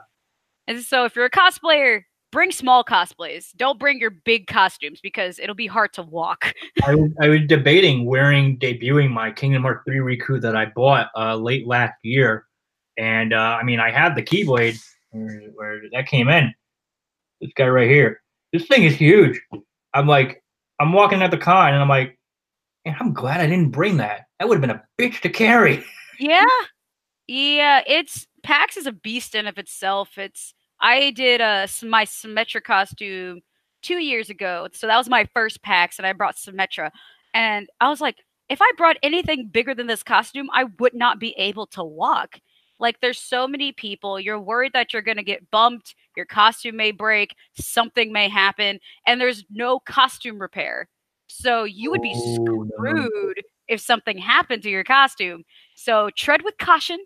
And 0.66 0.81
so 0.83 1.05
if 1.05 1.16
you're 1.16 1.24
a 1.24 1.31
cosplayer, 1.31 2.03
bring 2.33 2.50
small 2.50 2.85
cosplays. 2.85 3.55
Don't 3.57 3.79
bring 3.79 3.98
your 4.00 4.11
big 4.11 4.46
costumes 4.46 5.00
because 5.00 5.38
it'll 5.38 5.55
be 5.55 5.66
hard 5.66 5.92
to 5.94 6.03
walk. 6.03 6.53
I 6.87 6.94
was, 6.94 7.11
I 7.20 7.29
was 7.29 7.40
debating 7.46 8.07
wearing 8.07 8.59
debuting 8.59 9.11
my 9.11 9.31
Kingdom 9.31 9.62
Hearts 9.62 9.83
3 9.87 9.98
Riku 9.98 10.40
that 10.40 10.57
I 10.57 10.66
bought 10.66 11.11
uh, 11.16 11.37
late 11.37 11.66
last 11.66 11.94
year 12.03 12.46
and 12.96 13.33
uh, 13.33 13.59
I 13.61 13.62
mean, 13.64 13.81
I 13.81 13.90
had 13.90 14.14
the 14.14 14.22
Keyblade 14.22 14.81
where, 15.11 15.40
where 15.55 15.81
that 15.92 16.07
came 16.07 16.29
in. 16.29 16.55
This 17.40 17.53
guy 17.55 17.66
right 17.66 17.88
here. 17.88 18.20
This 18.53 18.66
thing 18.66 18.85
is 18.85 18.94
huge. 18.94 19.40
I'm 19.94 20.07
like, 20.07 20.42
I'm 20.81 20.92
walking 20.92 21.22
at 21.22 21.31
the 21.31 21.38
con 21.38 21.72
and 21.72 21.83
I'm 21.83 21.88
like, 21.88 22.18
man, 22.85 22.96
I'm 23.00 23.12
glad 23.12 23.40
I 23.40 23.46
didn't 23.46 23.70
bring 23.70 23.96
that. 23.98 24.27
That 24.38 24.48
would 24.48 24.57
have 24.57 24.61
been 24.61 24.70
a 24.70 24.85
bitch 25.00 25.20
to 25.22 25.29
carry. 25.29 25.85
Yeah. 26.20 26.46
Yeah. 27.27 27.83
It's 27.88 28.29
PAX 28.45 28.77
is 28.77 28.87
a 28.87 28.93
beast 28.93 29.35
in 29.35 29.47
of 29.47 29.59
itself. 29.59 30.17
It's 30.17 30.55
I 30.81 31.11
did 31.11 31.41
a 31.41 31.67
my 31.83 32.05
Symmetra 32.05 32.63
costume 32.63 33.41
two 33.83 33.99
years 33.99 34.31
ago. 34.31 34.69
So 34.73 34.87
that 34.87 34.99
was 34.99 35.09
my 35.09 35.27
first 35.35 35.63
PAX 35.63 35.99
and 35.99 36.07
I 36.07 36.13
brought 36.13 36.37
Symmetra. 36.37 36.91
And 37.33 37.69
I 37.81 37.89
was 37.89 38.01
like, 38.01 38.17
if 38.49 38.61
I 38.61 38.71
brought 38.77 38.97
anything 39.03 39.49
bigger 39.49 39.75
than 39.75 39.87
this 39.87 40.03
costume, 40.03 40.49
I 40.53 40.65
would 40.79 40.95
not 40.95 41.19
be 41.19 41.33
able 41.33 41.67
to 41.69 41.83
walk. 41.83 42.39
Like 42.79 43.01
there's 43.01 43.19
so 43.19 43.49
many 43.49 43.73
people, 43.73 44.21
you're 44.21 44.41
worried 44.41 44.73
that 44.75 44.93
you're 44.93 45.03
going 45.03 45.17
to 45.17 45.23
get 45.23 45.51
bumped, 45.51 45.95
your 46.17 46.27
costume 46.27 46.77
may 46.77 46.91
break, 46.91 47.35
something 47.59 48.13
may 48.13 48.29
happen, 48.29 48.79
and 49.07 49.21
there's 49.21 49.45
no 49.51 49.79
costume 49.81 50.39
repair. 50.39 50.89
So 51.29 51.65
you 51.65 51.91
would 51.91 52.03
be 52.03 52.13
oh, 52.15 52.67
screwed 52.75 53.43
if 53.69 53.81
something 53.81 54.19
happened 54.19 54.63
to 54.65 54.71
your 54.71 54.85
costume. 54.85 55.45
So 55.75 56.11
tread 56.17 56.43
with 56.43 56.59
caution, 56.59 56.99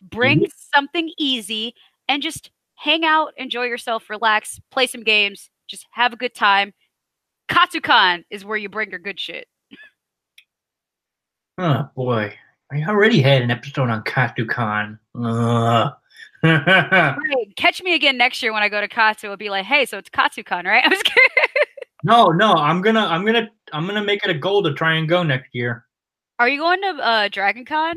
bring 0.00 0.40
mm-hmm. 0.40 0.74
something 0.74 1.10
easy, 1.18 1.74
and 2.08 2.22
just 2.22 2.50
hang 2.76 3.04
out, 3.04 3.32
enjoy 3.36 3.64
yourself, 3.64 4.08
relax, 4.08 4.60
play 4.70 4.86
some 4.86 5.02
games, 5.02 5.50
just 5.66 5.86
have 5.92 6.12
a 6.12 6.16
good 6.16 6.34
time. 6.34 6.72
Katsucon 7.50 8.24
is 8.30 8.44
where 8.44 8.56
you 8.56 8.68
bring 8.68 8.90
your 8.90 8.98
good 8.98 9.18
shit. 9.18 9.48
Oh 11.58 11.88
boy. 11.96 12.34
I 12.70 12.82
already 12.84 13.20
had 13.20 13.42
an 13.42 13.50
episode 13.50 13.88
on 13.88 14.04
Katsucon. 14.04 14.98
right. 16.42 17.56
Catch 17.56 17.82
me 17.82 17.94
again 17.94 18.18
next 18.18 18.42
year 18.42 18.52
when 18.52 18.62
I 18.62 18.68
go 18.68 18.80
to 18.80 18.88
Katsu. 18.88 19.28
It'll 19.28 19.36
be 19.36 19.50
like, 19.50 19.64
hey, 19.64 19.86
so 19.86 19.98
it's 19.98 20.10
Katsucon, 20.10 20.64
right? 20.64 20.84
I'm 20.86 20.94
scared. 20.94 21.30
no, 22.04 22.26
no, 22.26 22.52
I'm 22.52 22.82
gonna, 22.82 23.06
I'm 23.06 23.24
gonna, 23.24 23.48
I'm 23.72 23.86
gonna 23.86 24.04
make 24.04 24.22
it 24.22 24.30
a 24.30 24.34
goal 24.34 24.62
to 24.62 24.74
try 24.74 24.94
and 24.94 25.08
go 25.08 25.22
next 25.22 25.48
year. 25.54 25.86
Are 26.38 26.48
you 26.48 26.58
going 26.58 26.80
to 26.82 26.88
uh, 27.02 27.28
Dragon 27.28 27.64
Con? 27.64 27.96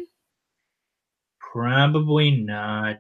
Probably 1.51 2.31
not. 2.31 2.99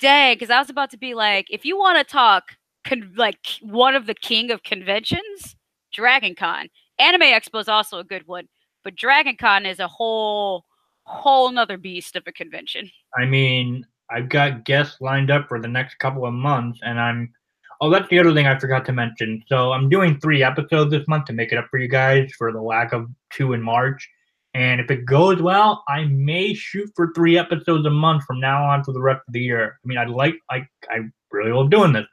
Dang, 0.00 0.34
because 0.34 0.50
I 0.50 0.58
was 0.58 0.70
about 0.70 0.90
to 0.90 0.98
be 0.98 1.14
like, 1.14 1.46
if 1.50 1.64
you 1.64 1.78
want 1.78 1.98
to 1.98 2.04
talk, 2.04 2.56
con- 2.84 3.12
like 3.16 3.38
one 3.62 3.94
of 3.94 4.06
the 4.06 4.14
king 4.14 4.50
of 4.50 4.62
conventions, 4.62 5.56
Dragon 5.92 6.34
Con. 6.34 6.68
Anime 6.98 7.22
Expo 7.22 7.60
is 7.60 7.68
also 7.68 7.98
a 7.98 8.04
good 8.04 8.26
one, 8.26 8.48
but 8.82 8.96
Dragon 8.96 9.36
Con 9.36 9.66
is 9.66 9.80
a 9.80 9.88
whole 9.88 10.64
whole 11.04 11.50
nother 11.52 11.76
beast 11.76 12.16
of 12.16 12.24
a 12.26 12.32
convention. 12.32 12.90
I 13.16 13.26
mean, 13.26 13.86
I've 14.10 14.28
got 14.28 14.64
guests 14.64 15.00
lined 15.00 15.30
up 15.30 15.48
for 15.48 15.60
the 15.60 15.68
next 15.68 15.98
couple 15.98 16.26
of 16.26 16.34
months, 16.34 16.80
and 16.82 17.00
I'm. 17.00 17.32
Oh, 17.80 17.90
that's 17.90 18.08
the 18.08 18.18
other 18.18 18.32
thing 18.32 18.46
I 18.46 18.58
forgot 18.58 18.84
to 18.86 18.92
mention. 18.92 19.42
So 19.48 19.72
I'm 19.72 19.88
doing 19.88 20.18
three 20.18 20.42
episodes 20.42 20.90
this 20.90 21.06
month 21.08 21.26
to 21.26 21.32
make 21.32 21.52
it 21.52 21.58
up 21.58 21.66
for 21.70 21.78
you 21.78 21.88
guys 21.88 22.32
for 22.38 22.52
the 22.52 22.60
lack 22.60 22.92
of 22.92 23.08
two 23.30 23.52
in 23.52 23.60
March. 23.60 24.08
And 24.54 24.80
if 24.80 24.88
it 24.90 25.04
goes 25.04 25.42
well, 25.42 25.82
I 25.88 26.04
may 26.04 26.54
shoot 26.54 26.88
for 26.94 27.12
three 27.12 27.36
episodes 27.36 27.84
a 27.86 27.90
month 27.90 28.22
from 28.24 28.38
now 28.38 28.64
on 28.64 28.84
for 28.84 28.92
the 28.92 29.00
rest 29.00 29.22
of 29.26 29.32
the 29.32 29.40
year. 29.40 29.80
I 29.84 29.86
mean, 29.86 29.98
I'd 29.98 30.08
like, 30.08 30.36
I, 30.48 30.66
I 30.88 31.00
really 31.32 31.50
love 31.50 31.70
doing 31.70 31.92
this, 31.92 32.06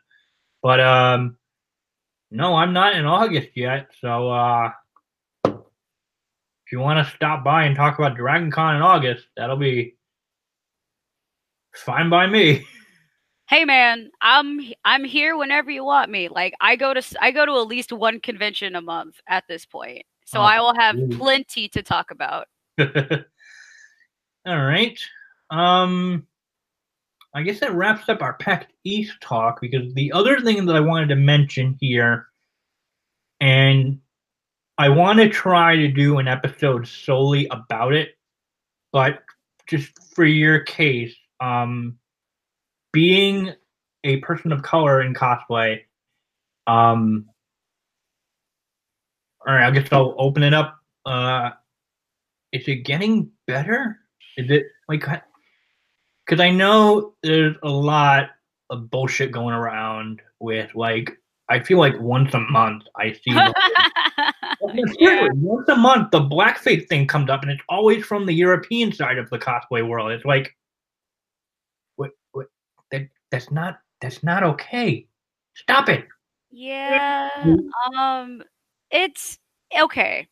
but 0.63 0.79
um, 0.79 1.37
no, 2.31 2.55
I'm 2.55 2.73
not 2.73 2.95
in 2.95 3.05
August 3.05 3.49
yet. 3.55 3.89
So 3.99 4.31
uh, 4.31 4.71
if 5.45 6.71
you 6.71 6.79
want 6.79 7.05
to 7.05 7.15
stop 7.15 7.43
by 7.43 7.65
and 7.65 7.75
talk 7.75 7.99
about 7.99 8.17
Dragon 8.17 8.49
Con 8.49 8.75
in 8.75 8.81
August, 8.81 9.25
that'll 9.37 9.57
be 9.57 9.95
fine 11.75 12.09
by 12.09 12.27
me. 12.27 12.65
Hey 13.47 13.65
man, 13.65 14.11
I'm 14.21 14.61
I'm 14.85 15.03
here 15.03 15.35
whenever 15.35 15.69
you 15.69 15.83
want 15.83 16.09
me. 16.09 16.29
Like 16.29 16.53
I 16.61 16.77
go 16.77 16.93
to 16.93 17.03
I 17.19 17.31
go 17.31 17.45
to 17.45 17.51
at 17.51 17.67
least 17.67 17.91
one 17.91 18.21
convention 18.21 18.77
a 18.77 18.81
month 18.81 19.15
at 19.27 19.43
this 19.49 19.65
point. 19.65 20.03
So 20.31 20.39
oh, 20.39 20.43
I 20.43 20.61
will 20.61 20.73
have 20.73 20.95
plenty 21.11 21.67
to 21.69 21.83
talk 21.83 22.09
about. 22.09 22.47
All 22.79 22.87
right. 24.45 24.97
Um 25.49 26.25
I 27.33 27.43
guess 27.43 27.59
that 27.59 27.73
wraps 27.73 28.07
up 28.07 28.21
our 28.21 28.33
PAX 28.33 28.65
East 28.85 29.13
talk 29.21 29.59
because 29.59 29.93
the 29.93 30.11
other 30.13 30.39
thing 30.39 30.65
that 30.65 30.75
I 30.75 30.79
wanted 30.79 31.09
to 31.09 31.15
mention 31.15 31.77
here 31.81 32.27
and 33.41 33.99
I 34.77 34.87
want 34.87 35.19
to 35.19 35.29
try 35.29 35.75
to 35.75 35.89
do 35.89 36.17
an 36.19 36.29
episode 36.29 36.87
solely 36.87 37.47
about 37.51 37.93
it, 37.93 38.17
but 38.93 39.23
just 39.67 39.91
for 40.15 40.23
your 40.25 40.59
case, 40.61 41.15
um, 41.41 41.97
being 42.93 43.53
a 44.03 44.17
person 44.17 44.51
of 44.51 44.63
color 44.63 45.01
in 45.01 45.13
cosplay, 45.13 45.81
um, 46.67 47.25
all 49.45 49.53
right, 49.53 49.67
I 49.67 49.71
guess 49.71 49.87
I'll 49.91 50.15
open 50.17 50.43
it 50.43 50.53
up. 50.53 50.79
Uh, 51.05 51.51
is 52.51 52.67
it 52.67 52.85
getting 52.85 53.31
better? 53.47 53.99
Is 54.37 54.49
it 54.49 54.65
like, 54.87 55.03
because 56.25 56.39
I 56.39 56.51
know 56.51 57.13
there's 57.23 57.55
a 57.63 57.69
lot 57.69 58.29
of 58.69 58.89
bullshit 58.89 59.31
going 59.31 59.53
around 59.53 60.21
with 60.39 60.73
like, 60.75 61.17
I 61.49 61.59
feel 61.59 61.79
like 61.79 61.99
once 61.99 62.33
a 62.33 62.39
month 62.39 62.83
I 62.95 63.13
see. 63.13 63.21
yeah. 64.99 65.27
Once 65.33 65.67
a 65.67 65.75
month, 65.75 66.11
the 66.11 66.21
blackface 66.21 66.87
thing 66.87 67.07
comes 67.07 67.29
up, 67.29 67.41
and 67.41 67.51
it's 67.51 67.63
always 67.67 68.05
from 68.05 68.25
the 68.25 68.33
European 68.33 68.93
side 68.93 69.17
of 69.17 69.29
the 69.29 69.39
cosplay 69.39 69.85
world. 69.87 70.11
It's 70.11 70.23
like, 70.23 70.55
what, 71.95 72.11
what, 72.31 72.47
that, 72.91 73.07
that's 73.31 73.51
not, 73.51 73.79
that's 74.01 74.23
not 74.23 74.43
okay. 74.43 75.07
Stop 75.55 75.89
it. 75.89 76.05
Yeah. 76.51 77.29
Um, 77.97 78.43
it's 78.91 79.37
okay. 79.77 80.27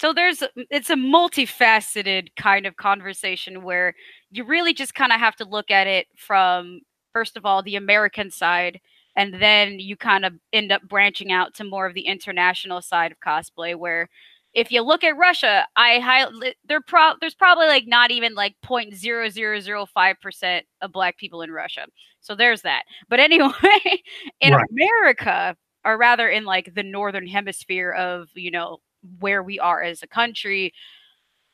So 0.00 0.12
there's, 0.12 0.42
it's 0.70 0.90
a 0.90 0.94
multifaceted 0.94 2.28
kind 2.36 2.66
of 2.66 2.76
conversation 2.76 3.62
where 3.64 3.94
you 4.30 4.44
really 4.44 4.72
just 4.72 4.94
kind 4.94 5.12
of 5.12 5.18
have 5.18 5.34
to 5.36 5.44
look 5.44 5.70
at 5.70 5.86
it 5.88 6.06
from, 6.16 6.80
first 7.12 7.36
of 7.36 7.44
all, 7.44 7.62
the 7.62 7.76
American 7.76 8.30
side 8.30 8.80
and 9.18 9.34
then 9.34 9.80
you 9.80 9.96
kind 9.96 10.24
of 10.24 10.34
end 10.52 10.70
up 10.70 10.82
branching 10.82 11.32
out 11.32 11.52
to 11.54 11.64
more 11.64 11.86
of 11.86 11.94
the 11.94 12.06
international 12.06 12.80
side 12.80 13.10
of 13.10 13.18
cosplay 13.18 13.74
where 13.74 14.08
if 14.54 14.70
you 14.72 14.80
look 14.80 15.02
at 15.04 15.16
Russia, 15.16 15.66
I 15.76 15.98
high 15.98 16.26
there 16.66 16.80
pro 16.80 17.14
there's 17.20 17.34
probably 17.34 17.66
like 17.66 17.86
not 17.86 18.10
even 18.12 18.34
like 18.34 18.54
0.0005% 18.64 20.60
of 20.80 20.92
black 20.92 21.18
people 21.18 21.42
in 21.42 21.50
Russia. 21.50 21.86
So 22.20 22.34
there's 22.34 22.62
that. 22.62 22.84
But 23.08 23.20
anyway, 23.20 23.52
in 24.40 24.54
right. 24.54 24.64
America, 24.70 25.56
or 25.84 25.96
rather 25.98 26.28
in 26.28 26.44
like 26.44 26.74
the 26.74 26.82
northern 26.82 27.26
hemisphere 27.26 27.90
of, 27.92 28.28
you 28.34 28.50
know, 28.50 28.78
where 29.20 29.42
we 29.42 29.58
are 29.58 29.82
as 29.82 30.02
a 30.02 30.06
country, 30.08 30.72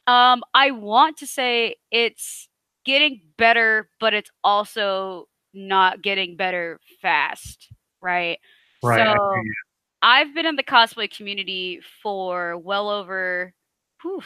um 0.07 0.43
I 0.55 0.71
want 0.73 1.19
to 1.19 1.27
say 1.27 1.77
it's 1.91 2.49
getting 2.85 3.21
better, 3.39 3.89
but 4.01 4.15
it's 4.15 4.31
also 4.45 5.29
not 5.55 6.03
getting 6.03 6.37
better 6.37 6.81
fast, 7.03 7.69
right? 8.03 8.39
Right. 8.83 9.17
So 9.17 9.43
I've 10.03 10.35
been 10.35 10.47
in 10.47 10.57
the 10.57 10.63
cosplay 10.63 11.11
community 11.15 11.81
for 12.03 12.57
well 12.59 12.91
over, 12.91 13.55
whew, 14.03 14.23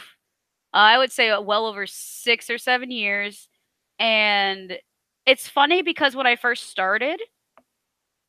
I 0.73 0.97
would 0.97 1.11
say 1.11 1.29
well 1.39 1.65
over 1.67 1.87
six 1.87 2.49
or 2.49 2.57
seven 2.57 2.91
years. 2.91 3.49
And 3.99 4.79
it's 5.25 5.47
funny 5.49 5.81
because 5.83 6.15
when 6.15 6.27
I 6.27 6.35
first 6.35 6.69
started, 6.69 7.21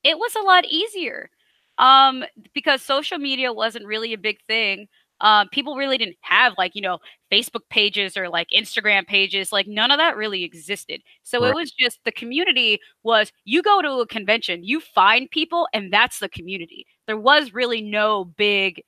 it 0.03 0.19
was 0.19 0.35
a 0.35 0.43
lot 0.43 0.65
easier 0.67 1.31
um, 1.81 2.25
because 2.55 2.83
social 2.83 3.19
media 3.19 3.53
wasn't 3.53 3.85
really 3.87 4.13
a 4.15 4.19
big 4.19 4.39
thing 4.47 4.89
um, 5.21 5.49
people 5.51 5.77
really 5.77 5.99
didn't 5.99 6.17
have 6.23 6.55
like 6.57 6.75
you 6.75 6.81
know 6.83 6.99
facebook 7.33 7.69
pages 7.71 8.17
or 8.17 8.29
like 8.29 8.49
instagram 8.57 9.07
pages 9.07 9.53
like 9.53 9.67
none 9.67 9.91
of 9.91 9.99
that 9.99 10.17
really 10.17 10.45
existed. 10.45 11.03
So 11.23 11.41
right. 11.41 11.51
it 11.51 11.55
was 11.55 11.73
just 11.73 12.01
the 12.05 12.13
community 12.13 12.79
was 13.03 13.33
you 13.45 13.63
go 13.63 13.83
to 13.83 13.93
a 14.01 14.07
convention 14.07 14.65
you 14.65 14.81
find 14.81 15.31
people 15.31 15.69
and 15.75 15.93
that's 15.93 16.19
the 16.21 16.29
community. 16.29 16.87
There 17.07 17.19
was 17.19 17.53
really 17.55 17.83
no 17.83 18.25
big 18.25 18.83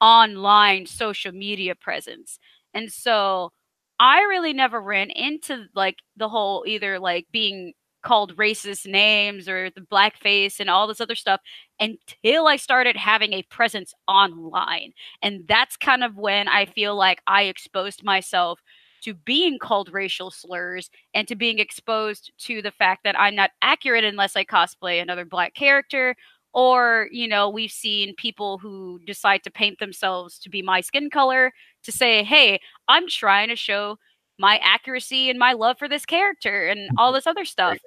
online 0.00 0.86
social 0.86 1.32
media 1.32 1.74
presence. 1.74 2.38
And 2.74 2.92
so 2.92 3.52
I 4.00 4.20
really 4.22 4.52
never 4.52 4.80
ran 4.80 5.10
into 5.10 5.66
like 5.74 5.96
the 6.16 6.28
whole 6.28 6.64
either 6.66 6.98
like 6.98 7.26
being 7.32 7.74
called 8.04 8.36
racist 8.36 8.86
names 8.86 9.48
or 9.48 9.70
the 9.70 9.80
blackface 9.80 10.60
and 10.60 10.70
all 10.70 10.86
this 10.86 11.00
other 11.00 11.16
stuff 11.16 11.40
until 11.80 12.46
I 12.46 12.56
started 12.56 12.96
having 12.96 13.32
a 13.32 13.42
presence 13.44 13.92
online. 14.06 14.92
And 15.22 15.44
that's 15.48 15.76
kind 15.76 16.04
of 16.04 16.16
when 16.16 16.46
I 16.46 16.66
feel 16.66 16.94
like 16.94 17.20
I 17.26 17.44
exposed 17.44 18.04
myself 18.04 18.60
to 19.02 19.14
being 19.14 19.58
called 19.58 19.92
racial 19.92 20.30
slurs 20.30 20.90
and 21.12 21.28
to 21.28 21.36
being 21.36 21.58
exposed 21.58 22.32
to 22.38 22.62
the 22.62 22.70
fact 22.70 23.04
that 23.04 23.18
I'm 23.18 23.34
not 23.34 23.50
accurate 23.60 24.04
unless 24.04 24.36
I 24.36 24.44
cosplay 24.44 25.00
another 25.02 25.24
black 25.24 25.54
character. 25.54 26.14
Or, 26.54 27.08
you 27.10 27.26
know, 27.26 27.50
we've 27.50 27.72
seen 27.72 28.14
people 28.16 28.58
who 28.58 29.00
decide 29.04 29.42
to 29.42 29.50
paint 29.50 29.80
themselves 29.80 30.38
to 30.38 30.48
be 30.48 30.62
my 30.62 30.80
skin 30.80 31.10
color 31.10 31.52
to 31.82 31.92
say, 31.92 32.22
hey, 32.22 32.60
I'm 32.88 33.08
trying 33.08 33.48
to 33.48 33.56
show 33.56 33.98
my 34.38 34.58
accuracy 34.58 35.30
and 35.30 35.38
my 35.38 35.52
love 35.52 35.78
for 35.78 35.88
this 35.88 36.06
character 36.06 36.66
and 36.68 36.90
all 36.96 37.12
this 37.14 37.26
other 37.26 37.44
stuff. 37.44 37.78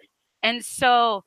And 0.48 0.64
so 0.64 1.26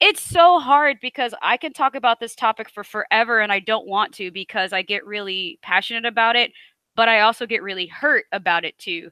it's 0.00 0.20
so 0.20 0.58
hard 0.58 0.98
because 1.00 1.32
I 1.40 1.56
can 1.56 1.72
talk 1.72 1.94
about 1.94 2.18
this 2.18 2.34
topic 2.34 2.68
for 2.68 2.82
forever 2.82 3.38
and 3.38 3.52
I 3.52 3.60
don't 3.60 3.86
want 3.86 4.12
to 4.14 4.32
because 4.32 4.72
I 4.72 4.82
get 4.82 5.06
really 5.06 5.60
passionate 5.62 6.04
about 6.04 6.34
it, 6.34 6.50
but 6.96 7.08
I 7.08 7.20
also 7.20 7.46
get 7.46 7.62
really 7.62 7.86
hurt 7.86 8.24
about 8.32 8.64
it 8.64 8.76
too 8.76 9.10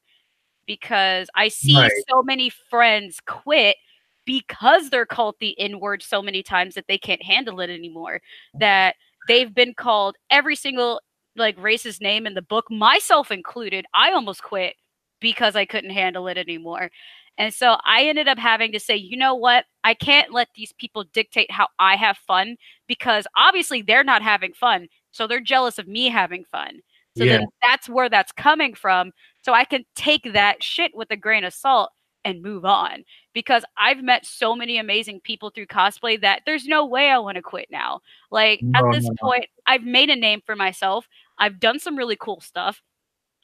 because 0.66 1.28
I 1.36 1.46
see 1.46 1.76
right. 1.76 1.92
so 2.10 2.24
many 2.24 2.50
friends 2.50 3.20
quit 3.26 3.76
because 4.24 4.90
they're 4.90 5.06
called 5.06 5.36
the 5.38 5.56
N 5.60 5.78
word 5.78 6.02
so 6.02 6.20
many 6.20 6.42
times 6.42 6.74
that 6.74 6.88
they 6.88 6.98
can't 6.98 7.22
handle 7.22 7.60
it 7.60 7.70
anymore. 7.70 8.20
That 8.58 8.96
they've 9.28 9.54
been 9.54 9.74
called 9.74 10.16
every 10.30 10.56
single 10.56 11.00
like 11.36 11.56
racist 11.58 12.00
name 12.00 12.26
in 12.26 12.34
the 12.34 12.42
book, 12.42 12.68
myself 12.72 13.30
included. 13.30 13.86
I 13.94 14.10
almost 14.10 14.42
quit 14.42 14.74
because 15.20 15.54
I 15.54 15.64
couldn't 15.64 15.90
handle 15.90 16.26
it 16.26 16.38
anymore. 16.38 16.90
And 17.36 17.52
so 17.52 17.76
I 17.84 18.04
ended 18.04 18.28
up 18.28 18.38
having 18.38 18.72
to 18.72 18.80
say, 18.80 18.96
you 18.96 19.16
know 19.16 19.34
what? 19.34 19.64
I 19.82 19.94
can't 19.94 20.32
let 20.32 20.48
these 20.54 20.72
people 20.72 21.04
dictate 21.12 21.50
how 21.50 21.68
I 21.78 21.96
have 21.96 22.16
fun 22.16 22.56
because 22.86 23.26
obviously 23.36 23.82
they're 23.82 24.04
not 24.04 24.22
having 24.22 24.52
fun. 24.52 24.88
So 25.10 25.26
they're 25.26 25.40
jealous 25.40 25.78
of 25.78 25.88
me 25.88 26.08
having 26.08 26.44
fun. 26.44 26.80
So 27.16 27.24
yeah. 27.24 27.38
then 27.38 27.46
that's 27.62 27.88
where 27.88 28.08
that's 28.08 28.32
coming 28.32 28.74
from. 28.74 29.12
So 29.42 29.52
I 29.52 29.64
can 29.64 29.84
take 29.94 30.32
that 30.32 30.62
shit 30.62 30.92
with 30.94 31.10
a 31.10 31.16
grain 31.16 31.44
of 31.44 31.54
salt 31.54 31.90
and 32.24 32.42
move 32.42 32.64
on 32.64 33.04
because 33.34 33.64
I've 33.76 34.02
met 34.02 34.24
so 34.24 34.56
many 34.56 34.78
amazing 34.78 35.20
people 35.20 35.50
through 35.50 35.66
cosplay 35.66 36.20
that 36.20 36.42
there's 36.46 36.66
no 36.66 36.86
way 36.86 37.10
I 37.10 37.18
want 37.18 37.36
to 37.36 37.42
quit 37.42 37.68
now. 37.70 38.00
Like 38.30 38.60
no, 38.62 38.78
at 38.78 38.94
this 38.94 39.04
no, 39.04 39.14
point, 39.20 39.46
no. 39.66 39.74
I've 39.74 39.84
made 39.84 40.10
a 40.10 40.16
name 40.16 40.40
for 40.44 40.56
myself. 40.56 41.06
I've 41.38 41.60
done 41.60 41.78
some 41.78 41.96
really 41.96 42.16
cool 42.16 42.40
stuff. 42.40 42.80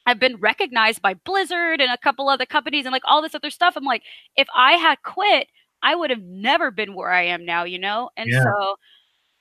I've 0.07 0.19
been 0.19 0.37
recognized 0.37 1.03
by 1.03 1.15
Blizzard 1.15 1.81
and 1.81 1.91
a 1.93 1.99
couple 1.99 2.29
other 2.29 2.47
companies 2.47 2.87
and 2.87 2.93
like 2.93 3.03
all 3.05 3.23
this 3.23 3.35
other 3.35 3.51
stuff. 3.51 3.75
I'm 3.77 3.85
like, 3.85 4.03
if 4.37 4.49
I 4.55 4.73
had 4.73 5.03
quit, 5.05 5.49
I 5.83 5.95
would 5.95 6.11
have 6.11 6.23
never 6.23 6.71
been 6.71 6.95
where 6.95 7.11
I 7.11 7.23
am 7.25 7.45
now, 7.45 7.65
you 7.65 7.79
know? 7.79 8.11
And 8.17 8.31
yeah. 8.31 8.43
so 8.43 8.77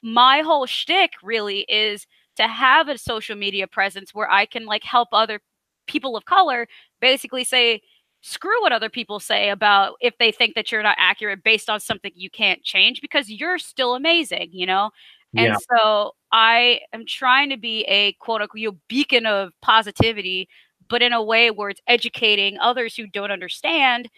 my 0.02 0.42
whole 0.42 0.66
shtick 0.66 1.12
really 1.24 1.62
is 1.70 2.06
to 2.38 2.48
have 2.48 2.88
a 2.88 2.98
social 2.98 3.36
media 3.36 3.68
presence 3.68 4.14
where 4.14 4.32
I 4.32 4.46
can 4.46 4.66
like 4.66 4.84
help 4.84 5.10
other 5.12 5.42
people 5.88 6.16
of 6.16 6.26
color 6.26 6.68
basically 7.02 7.44
say, 7.44 7.82
screw 8.22 8.62
what 8.62 8.74
other 8.74 8.90
people 8.90 9.20
say 9.20 9.50
about 9.50 9.96
if 10.02 10.18
they 10.18 10.32
think 10.32 10.56
that 10.56 10.72
you're 10.72 10.84
not 10.84 10.98
accurate 11.00 11.44
based 11.44 11.70
on 11.70 11.80
something 11.80 12.12
you 12.16 12.30
can't 12.30 12.64
change 12.64 13.02
because 13.02 13.30
you're 13.30 13.58
still 13.58 13.96
amazing, 13.96 14.50
you 14.52 14.66
know? 14.66 14.92
And 15.36 15.48
yeah. 15.48 15.78
so 15.78 16.12
I 16.32 16.82
am 16.94 17.06
trying 17.06 17.50
to 17.50 17.58
be 17.58 17.84
a 17.84 18.14
quote 18.14 18.42
unquote 18.42 18.78
beacon 18.88 19.26
of 19.26 19.52
positivity, 19.62 20.50
but 20.90 21.02
in 21.02 21.14
a 21.14 21.24
way 21.24 21.52
where 21.52 21.70
it's 21.70 21.82
educating 21.88 22.58
others 22.60 22.96
who 22.96 23.08
don't 23.08 23.32
understand 23.32 24.10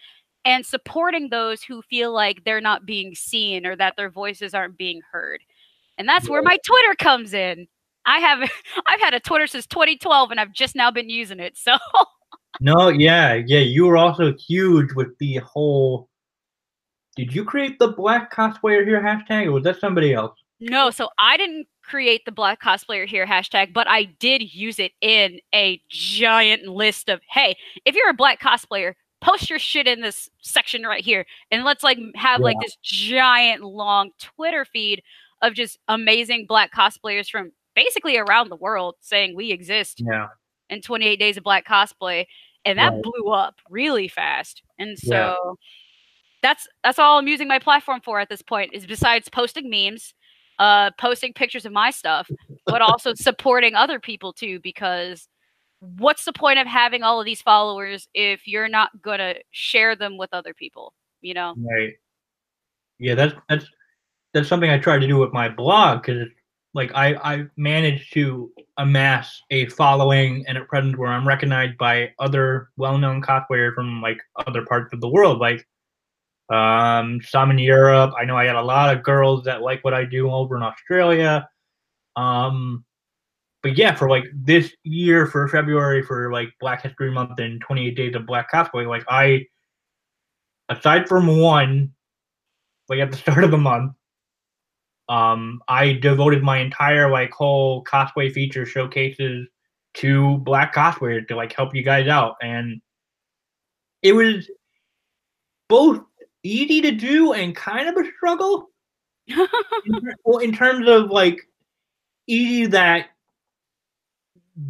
and 0.44 0.66
supporting 0.66 1.28
those 1.28 1.62
who 1.62 1.82
feel 1.82 2.12
like 2.12 2.44
they're 2.44 2.60
not 2.60 2.86
being 2.86 3.14
seen 3.14 3.66
or 3.66 3.76
that 3.76 3.94
their 3.96 4.10
voices 4.10 4.54
aren't 4.54 4.78
being 4.78 5.00
heard. 5.12 5.40
And 5.98 6.08
that's 6.08 6.28
where 6.28 6.42
my 6.42 6.58
Twitter 6.64 6.94
comes 6.98 7.34
in. 7.34 7.68
I 8.06 8.18
have 8.18 8.50
I've 8.86 9.00
had 9.00 9.14
a 9.14 9.20
Twitter 9.20 9.46
since 9.46 9.66
2012 9.66 10.30
and 10.30 10.40
I've 10.40 10.52
just 10.52 10.74
now 10.74 10.90
been 10.90 11.10
using 11.10 11.40
it. 11.40 11.56
So 11.56 11.76
No, 12.60 12.88
yeah, 12.88 13.34
yeah, 13.34 13.60
you 13.60 13.86
were 13.86 13.96
also 13.96 14.34
huge 14.34 14.92
with 14.94 15.16
the 15.18 15.36
whole 15.36 16.08
Did 17.16 17.34
you 17.34 17.44
create 17.44 17.78
the 17.78 17.88
black 17.88 18.32
cosplayer 18.34 18.84
here 18.84 19.02
hashtag 19.02 19.46
or 19.46 19.52
was 19.52 19.64
that 19.64 19.80
somebody 19.80 20.12
else? 20.12 20.41
No, 20.70 20.90
so 20.90 21.08
I 21.18 21.36
didn't 21.36 21.66
create 21.82 22.24
the 22.24 22.32
black 22.32 22.62
cosplayer 22.62 23.06
here 23.06 23.26
hashtag, 23.26 23.72
but 23.72 23.88
I 23.88 24.04
did 24.04 24.54
use 24.54 24.78
it 24.78 24.92
in 25.00 25.40
a 25.54 25.80
giant 25.88 26.66
list 26.66 27.08
of 27.08 27.20
hey, 27.28 27.56
if 27.84 27.94
you're 27.94 28.10
a 28.10 28.14
black 28.14 28.40
cosplayer, 28.40 28.94
post 29.20 29.48
your 29.48 29.58
shit 29.58 29.86
in 29.86 30.00
this 30.00 30.28
section 30.40 30.82
right 30.82 31.04
here 31.04 31.24
and 31.50 31.64
let's 31.64 31.84
like 31.84 31.98
have 32.16 32.40
yeah. 32.40 32.44
like 32.44 32.56
this 32.60 32.76
giant 32.82 33.62
long 33.62 34.10
Twitter 34.18 34.64
feed 34.64 35.02
of 35.42 35.54
just 35.54 35.78
amazing 35.88 36.46
black 36.46 36.72
cosplayers 36.72 37.28
from 37.28 37.52
basically 37.74 38.16
around 38.16 38.48
the 38.48 38.56
world 38.56 38.96
saying 39.00 39.34
we 39.34 39.50
exist. 39.52 40.02
Yeah. 40.04 40.28
In 40.70 40.80
28 40.80 41.16
days 41.16 41.36
of 41.36 41.44
black 41.44 41.66
cosplay 41.66 42.26
and 42.64 42.78
that 42.78 42.92
right. 42.92 43.02
blew 43.02 43.30
up 43.30 43.56
really 43.68 44.08
fast. 44.08 44.62
And 44.78 44.98
so 44.98 45.14
yeah. 45.14 45.34
that's 46.42 46.66
that's 46.82 46.98
all 46.98 47.18
I'm 47.18 47.28
using 47.28 47.48
my 47.48 47.58
platform 47.58 48.00
for 48.02 48.20
at 48.20 48.28
this 48.28 48.42
point 48.42 48.72
is 48.72 48.86
besides 48.86 49.28
posting 49.28 49.68
memes 49.68 50.14
uh, 50.58 50.90
posting 50.98 51.32
pictures 51.32 51.66
of 51.66 51.72
my 51.72 51.90
stuff, 51.90 52.30
but 52.66 52.80
also 52.80 53.14
supporting 53.14 53.74
other 53.74 53.98
people 53.98 54.32
too. 54.32 54.60
Because 54.60 55.28
what's 55.80 56.24
the 56.24 56.32
point 56.32 56.58
of 56.58 56.66
having 56.66 57.02
all 57.02 57.20
of 57.20 57.26
these 57.26 57.42
followers 57.42 58.08
if 58.14 58.46
you're 58.46 58.68
not 58.68 58.90
gonna 59.02 59.34
share 59.50 59.96
them 59.96 60.16
with 60.18 60.30
other 60.32 60.54
people? 60.54 60.94
You 61.20 61.34
know? 61.34 61.54
Right. 61.56 61.94
Yeah, 62.98 63.14
that's 63.14 63.34
that's 63.48 63.66
that's 64.32 64.48
something 64.48 64.70
I 64.70 64.78
try 64.78 64.98
to 64.98 65.06
do 65.06 65.18
with 65.18 65.32
my 65.32 65.48
blog 65.48 66.02
because 66.02 66.28
like 66.74 66.92
I 66.94 67.14
I 67.16 67.44
managed 67.56 68.12
to 68.14 68.50
amass 68.78 69.42
a 69.50 69.66
following 69.66 70.44
and 70.48 70.56
a 70.56 70.64
presence 70.64 70.96
where 70.96 71.10
I'm 71.10 71.26
recognized 71.26 71.76
by 71.78 72.12
other 72.18 72.70
well-known 72.76 73.20
cosplayers 73.22 73.74
from 73.74 74.00
like 74.00 74.18
other 74.46 74.64
parts 74.64 74.92
of 74.92 75.00
the 75.00 75.08
world, 75.08 75.38
like 75.38 75.66
um, 76.52 77.20
some 77.22 77.50
in 77.50 77.58
Europe. 77.58 78.12
I 78.18 78.24
know 78.24 78.36
I 78.36 78.44
got 78.44 78.56
a 78.56 78.62
lot 78.62 78.94
of 78.94 79.02
girls 79.02 79.44
that 79.44 79.62
like 79.62 79.82
what 79.82 79.94
I 79.94 80.04
do 80.04 80.30
over 80.30 80.56
in 80.56 80.62
Australia. 80.62 81.48
Um, 82.14 82.84
but 83.62 83.78
yeah, 83.78 83.94
for 83.94 84.10
like 84.10 84.24
this 84.34 84.72
year, 84.82 85.26
for 85.26 85.48
February, 85.48 86.02
for 86.02 86.30
like 86.30 86.50
Black 86.60 86.82
History 86.82 87.10
Month 87.10 87.38
and 87.38 87.60
28 87.60 87.96
Days 87.96 88.14
of 88.14 88.26
Black 88.26 88.52
Cosplay, 88.52 88.86
like 88.86 89.04
I, 89.08 89.46
aside 90.68 91.08
from 91.08 91.38
one, 91.38 91.92
like 92.88 92.98
at 92.98 93.10
the 93.10 93.16
start 93.18 93.44
of 93.44 93.50
the 93.50 93.58
month, 93.58 93.92
um, 95.08 95.62
I 95.68 95.94
devoted 95.94 96.42
my 96.42 96.58
entire 96.58 97.10
like 97.10 97.30
whole 97.32 97.82
cosplay 97.84 98.32
feature 98.32 98.66
showcases 98.66 99.48
to 99.94 100.38
black 100.38 100.74
cosplayers 100.74 101.28
to 101.28 101.36
like 101.36 101.52
help 101.54 101.74
you 101.74 101.82
guys 101.82 102.08
out, 102.08 102.36
and 102.42 102.80
it 104.02 104.12
was 104.12 104.50
both 105.68 106.02
easy 106.42 106.80
to 106.82 106.92
do 106.92 107.32
and 107.32 107.54
kind 107.54 107.88
of 107.88 107.96
a 107.96 108.08
struggle. 108.16 108.70
in, 109.26 109.46
well, 110.24 110.38
in 110.38 110.52
terms 110.52 110.88
of 110.88 111.10
like 111.10 111.40
easy 112.26 112.66
that 112.66 113.08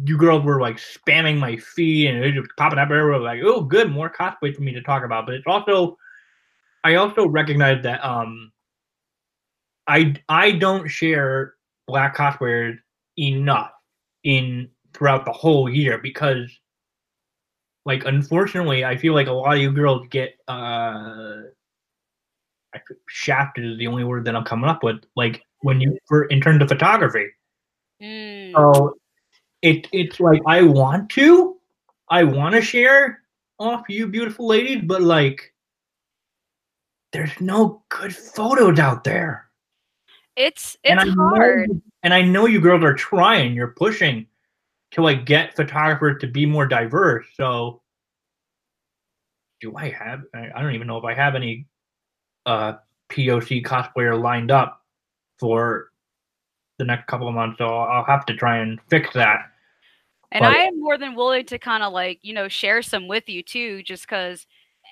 you 0.05 0.17
girls 0.17 0.43
were 0.43 0.61
like 0.61 0.77
spamming 0.77 1.37
my 1.37 1.57
feed 1.57 2.07
and 2.09 2.23
it 2.23 2.39
was 2.39 2.49
popping 2.57 2.79
up 2.79 2.89
everywhere 2.89 3.19
like, 3.19 3.41
oh 3.43 3.61
good, 3.61 3.91
more 3.91 4.09
cosplay 4.11 4.55
for 4.55 4.61
me 4.61 4.73
to 4.73 4.81
talk 4.81 5.03
about. 5.03 5.25
But 5.25 5.35
it's 5.35 5.47
also 5.47 5.97
I 6.83 6.95
also 6.95 7.27
recognize 7.27 7.83
that 7.83 8.03
um 8.03 8.51
I 9.87 10.15
I 10.29 10.51
don't 10.51 10.87
share 10.87 11.55
black 11.87 12.15
cosplayers 12.15 12.77
enough 13.17 13.71
in 14.23 14.69
throughout 14.93 15.25
the 15.25 15.31
whole 15.31 15.69
year 15.69 15.97
because 15.97 16.49
like 17.85 18.05
unfortunately 18.05 18.85
I 18.85 18.95
feel 18.95 19.13
like 19.13 19.27
a 19.27 19.31
lot 19.31 19.55
of 19.55 19.61
you 19.61 19.71
girls 19.71 20.07
get 20.09 20.35
uh 20.47 21.41
shafted 23.07 23.65
is 23.65 23.77
the 23.77 23.87
only 23.87 24.03
word 24.03 24.25
that 24.25 24.35
I'm 24.35 24.43
coming 24.43 24.69
up 24.69 24.83
with. 24.83 25.03
Like 25.15 25.43
when 25.61 25.81
you 25.81 25.97
for 26.07 26.25
in 26.25 26.41
terms 26.41 26.61
of 26.61 26.69
photography. 26.69 27.27
Mm. 28.01 28.53
So 28.53 28.95
it 29.61 29.87
it's 29.91 30.19
like 30.19 30.41
I 30.47 30.63
want 30.63 31.09
to, 31.11 31.57
I 32.09 32.23
want 32.23 32.55
to 32.55 32.61
share 32.61 33.21
off 33.59 33.85
you 33.89 34.07
beautiful 34.07 34.47
ladies, 34.47 34.83
but 34.85 35.01
like 35.01 35.53
there's 37.11 37.39
no 37.39 37.83
good 37.89 38.15
photos 38.15 38.79
out 38.79 39.03
there. 39.03 39.49
It's 40.35 40.77
it's 40.83 41.01
and 41.01 41.13
hard. 41.15 41.69
Know, 41.69 41.81
and 42.03 42.13
I 42.13 42.21
know 42.21 42.47
you 42.47 42.59
girls 42.59 42.83
are 42.83 42.95
trying, 42.95 43.53
you're 43.53 43.67
pushing 43.67 44.27
to 44.91 45.01
like 45.01 45.25
get 45.25 45.55
photographers 45.55 46.19
to 46.21 46.27
be 46.27 46.45
more 46.45 46.67
diverse. 46.67 47.25
So 47.35 47.81
do 49.61 49.75
I 49.77 49.89
have 49.89 50.23
I 50.33 50.61
don't 50.61 50.75
even 50.75 50.87
know 50.87 50.97
if 50.97 51.05
I 51.05 51.13
have 51.13 51.35
any 51.35 51.67
uh, 52.45 52.73
POC 53.09 53.63
cosplayer 53.63 54.19
lined 54.19 54.51
up 54.51 54.81
for 55.39 55.91
the 56.79 56.85
next 56.85 57.07
couple 57.07 57.27
of 57.27 57.35
months, 57.35 57.57
so 57.57 57.65
I'll 57.65 58.05
have 58.05 58.25
to 58.25 58.35
try 58.35 58.57
and 58.57 58.79
fix 58.89 59.13
that. 59.13 59.51
And 60.31 60.41
But- 60.41 60.55
I 60.55 60.63
am 60.63 60.79
more 60.79 60.97
than 60.97 61.15
willing 61.15 61.45
to 61.45 61.59
kind 61.59 61.83
of 61.83 61.93
like, 61.93 62.19
you 62.23 62.33
know, 62.33 62.47
share 62.47 62.81
some 62.81 63.07
with 63.07 63.29
you 63.29 63.43
too, 63.43 63.83
just 63.83 64.03
because 64.03 64.47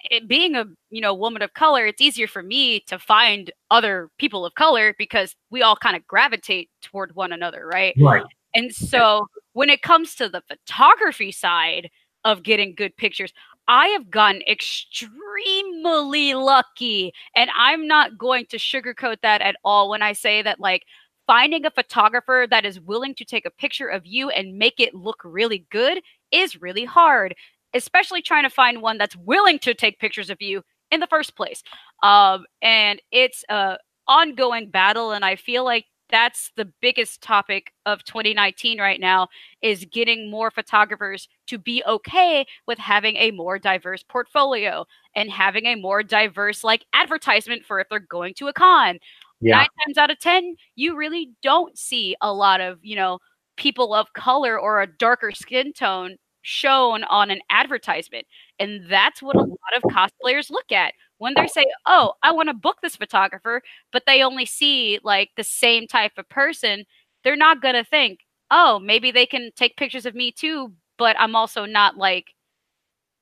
it, 0.10 0.28
being 0.28 0.56
a, 0.56 0.66
you 0.90 1.02
know, 1.02 1.14
woman 1.14 1.42
of 1.42 1.54
color, 1.54 1.86
it's 1.86 2.02
easier 2.02 2.28
for 2.28 2.44
me 2.44 2.80
to 2.82 3.00
find 3.00 3.52
other 3.70 4.10
people 4.18 4.46
of 4.46 4.54
color 4.56 4.96
because 4.98 5.36
we 5.50 5.62
all 5.62 5.76
kind 5.76 5.96
of 5.96 6.06
gravitate 6.08 6.70
toward 6.82 7.16
one 7.16 7.32
another, 7.32 7.66
right? 7.66 7.96
Right. 8.00 8.24
And 8.54 8.74
so 8.74 9.28
when 9.54 9.70
it 9.70 9.82
comes 9.82 10.16
to 10.16 10.30
the 10.30 10.44
photography 10.48 11.32
side 11.32 11.90
of 12.24 12.44
getting 12.44 12.76
good 12.76 12.96
pictures, 12.96 13.34
I 13.72 13.88
have 13.88 14.12
gotten 14.12 14.42
extremely 14.50 16.34
lucky. 16.34 17.14
And 17.36 17.50
I'm 17.58 17.88
not 17.88 18.18
going 18.18 18.46
to 18.48 18.58
sugarcoat 18.58 19.22
that 19.24 19.42
at 19.42 19.56
all 19.64 19.90
when 19.90 20.02
I 20.02 20.12
say 20.12 20.42
that, 20.42 20.60
like, 20.60 20.84
finding 21.26 21.66
a 21.66 21.72
photographer 21.72 22.46
that 22.50 22.66
is 22.66 22.82
willing 22.82 23.16
to 23.16 23.24
take 23.24 23.46
a 23.46 23.50
picture 23.50 23.88
of 23.88 24.06
you 24.06 24.30
and 24.30 24.58
make 24.58 24.82
it 24.82 24.94
look 24.94 25.22
really 25.24 25.66
good 25.72 26.02
is 26.34 26.62
really 26.62 26.84
hard, 26.84 27.34
especially 27.74 28.22
trying 28.22 28.44
to 28.44 28.50
find 28.50 28.82
one 28.82 28.98
that's 28.98 29.16
willing 29.16 29.58
to 29.60 29.74
take 29.74 30.00
pictures 30.00 30.30
of 30.30 30.42
you 30.42 30.64
in 30.92 31.00
the 31.00 31.08
first 31.08 31.38
place. 31.38 31.64
Um, 32.04 32.46
and 32.62 33.02
it's 33.10 33.46
a 33.48 33.78
ongoing 34.06 34.70
battle, 34.70 35.14
and 35.14 35.24
I 35.24 35.38
feel 35.38 35.64
like 35.64 35.86
that's 36.12 36.52
the 36.56 36.66
biggest 36.82 37.22
topic 37.22 37.74
of 37.86 38.04
2019 38.04 38.80
right 38.80 39.00
now 39.00 39.28
is 39.62 39.86
getting 39.86 40.30
more 40.30 40.52
photographers 40.52 41.28
to 41.48 41.58
be 41.58 41.84
okay 41.88 42.46
with 42.68 42.78
having 42.78 43.16
a 43.18 43.32
more 43.32 43.58
diverse 43.60 44.04
portfolio 44.04 44.86
and 45.16 45.32
having 45.32 45.66
a 45.66 45.76
more 45.76 46.04
diverse 46.04 46.64
like 46.64 46.86
advertisement 46.94 47.66
for 47.66 47.80
if 47.80 47.88
they're 47.90 48.00
going 48.00 48.34
to 48.36 48.48
a 48.48 48.54
con 48.54 49.00
Yeah. 49.42 49.58
nine 49.60 49.68
times 49.86 49.98
out 49.98 50.12
of 50.12 50.20
ten 50.20 50.56
you 50.76 50.96
really 50.96 51.32
don't 51.42 51.78
see 51.78 52.16
a 52.22 52.34
lot 52.34 52.62
of 52.62 52.80
you 52.84 52.96
know 52.96 53.20
people 53.58 53.94
of 53.94 54.14
color 54.14 54.60
or 54.60 54.82
a 54.82 54.88
darker 54.88 55.32
skin 55.32 55.74
tone 55.74 56.16
shown 56.44 57.04
on 57.06 57.30
an 57.30 57.40
advertisement 57.50 58.26
and 58.60 58.82
that's 58.90 59.22
what 59.22 59.36
a 59.36 59.40
lot 59.40 59.58
of 59.76 59.84
cosplayers 59.84 60.50
look 60.50 60.72
at 60.72 60.94
when 61.22 61.36
they 61.36 61.48
say 61.48 61.66
oh 61.86 62.14
i 62.24 62.32
want 62.32 62.50
to 62.50 62.54
book 62.54 62.78
this 62.82 62.96
photographer 62.98 63.62
but 63.94 64.04
they 64.08 64.24
only 64.24 64.46
see 64.46 65.00
like 65.04 65.30
the 65.38 65.44
same 65.44 65.88
type 65.88 66.14
of 66.18 66.28
person 66.30 66.86
they're 67.24 67.36
not 67.36 67.62
going 67.62 67.76
to 67.76 67.84
think 67.86 68.20
oh 68.52 68.80
maybe 68.80 69.12
they 69.12 69.26
can 69.26 69.52
take 69.56 69.78
pictures 69.78 70.06
of 70.06 70.16
me 70.16 70.32
too 70.32 70.74
but 70.98 71.16
i'm 71.20 71.36
also 71.36 71.66
not 71.66 71.98
like 71.98 72.28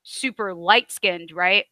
super 0.03 0.53
light 0.53 0.91
skinned 0.91 1.31
right 1.33 1.65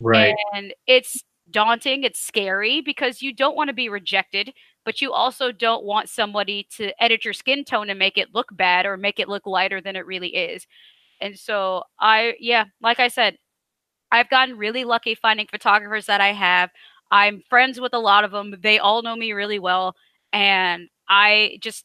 Right. 0.00 0.34
and 0.54 0.74
it's 0.86 1.24
daunting, 1.50 2.04
it's 2.04 2.20
scary 2.20 2.80
because 2.82 3.22
you 3.22 3.34
don't 3.34 3.56
want 3.56 3.68
to 3.68 3.74
be 3.74 3.88
rejected, 3.88 4.52
but 4.84 5.00
you 5.02 5.12
also 5.12 5.52
don't 5.52 5.84
want 5.84 6.08
somebody 6.10 6.68
to 6.76 6.92
edit 7.02 7.24
your 7.24 7.34
skin 7.34 7.64
tone 7.64 7.90
and 7.90 7.98
make 7.98 8.18
it 8.18 8.34
look 8.34 8.48
bad 8.52 8.86
or 8.86 8.96
make 8.96 9.20
it 9.20 9.28
look 9.28 9.46
lighter 9.46 9.80
than 9.80 9.96
it 9.96 10.06
really 10.06 10.30
is. 10.36 10.66
And 11.20 11.38
so 11.38 11.84
I 12.00 12.34
yeah, 12.40 12.66
like 12.82 13.00
I 13.00 13.08
said, 13.08 13.38
I've 14.12 14.28
gotten 14.30 14.56
really 14.56 14.84
lucky 14.84 15.14
finding 15.14 15.46
photographers 15.46 16.06
that 16.06 16.20
I 16.20 16.32
have. 16.32 16.70
I'm 17.10 17.42
friends 17.48 17.80
with 17.80 17.94
a 17.94 17.98
lot 17.98 18.24
of 18.24 18.30
them. 18.32 18.54
They 18.62 18.78
all 18.78 19.02
know 19.02 19.16
me 19.16 19.32
really 19.32 19.58
well 19.58 19.94
and 20.32 20.88
I 21.08 21.58
just 21.60 21.84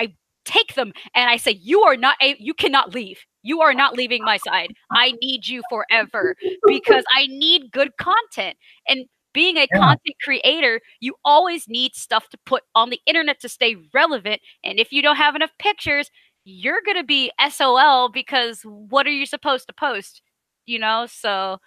I 0.00 0.14
take 0.44 0.74
them 0.74 0.92
and 1.14 1.30
I 1.30 1.36
say 1.36 1.52
you 1.52 1.82
are 1.82 1.96
not 1.96 2.16
a, 2.22 2.36
you 2.38 2.54
cannot 2.54 2.94
leave. 2.94 3.20
You 3.42 3.60
are 3.62 3.74
not 3.74 3.94
leaving 3.94 4.24
my 4.24 4.36
side. 4.36 4.72
I 4.94 5.12
need 5.22 5.46
you 5.48 5.62
forever 5.68 6.36
because 6.66 7.04
I 7.14 7.26
need 7.28 7.70
good 7.72 7.96
content. 7.98 8.56
And 8.88 9.06
being 9.32 9.56
a 9.56 9.66
Yeah. 9.72 9.80
content 9.80 10.16
creator, 10.22 10.80
you 11.00 11.14
always 11.24 11.68
need 11.68 11.94
stuff 11.94 12.28
to 12.30 12.38
put 12.46 12.62
on 12.74 12.90
the 12.90 13.00
internet 13.06 13.40
to 13.40 13.48
stay 13.48 13.76
relevant. 13.92 14.40
And 14.62 14.78
if 14.78 14.92
you 14.92 15.02
don't 15.02 15.16
have 15.16 15.34
enough 15.34 15.50
pictures, 15.58 16.10
you're 16.44 16.82
going 16.84 16.96
to 16.98 17.04
be 17.04 17.32
SOL 17.50 18.08
because 18.10 18.62
what 18.64 19.06
are 19.06 19.10
you 19.10 19.26
supposed 19.26 19.66
to 19.68 19.72
post? 19.74 20.22
You 20.66 20.78
know, 20.78 21.06
so 21.10 21.58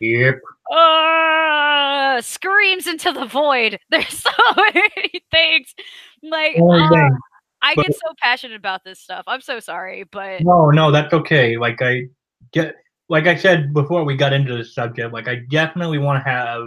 Yep. 0.00 0.40
uh, 0.72 2.20
screams 2.20 2.86
into 2.86 3.12
the 3.12 3.24
void. 3.26 3.78
There's 3.90 4.08
so 4.18 4.30
many 4.56 5.22
things. 5.30 5.74
Like, 6.22 6.56
uh, 6.56 6.88
thing- 6.90 7.18
I 7.62 7.74
but- 7.74 7.86
get 7.86 7.94
so 7.94 8.14
passionate 8.22 8.56
about 8.56 8.84
this 8.84 9.00
stuff. 9.00 9.24
I'm 9.26 9.40
so 9.40 9.58
sorry, 9.60 10.04
but 10.12 10.40
No, 10.42 10.70
no, 10.70 10.90
that's 10.90 11.12
okay. 11.12 11.56
Like 11.56 11.80
I 11.82 12.04
get, 12.52 12.76
like 13.08 13.26
I 13.26 13.34
said 13.34 13.72
before 13.72 14.04
we 14.04 14.16
got 14.16 14.32
into 14.32 14.56
the 14.56 14.64
subject, 14.64 15.12
like 15.12 15.28
I 15.28 15.36
definitely 15.50 15.98
want 15.98 16.22
to 16.22 16.30
have 16.30 16.64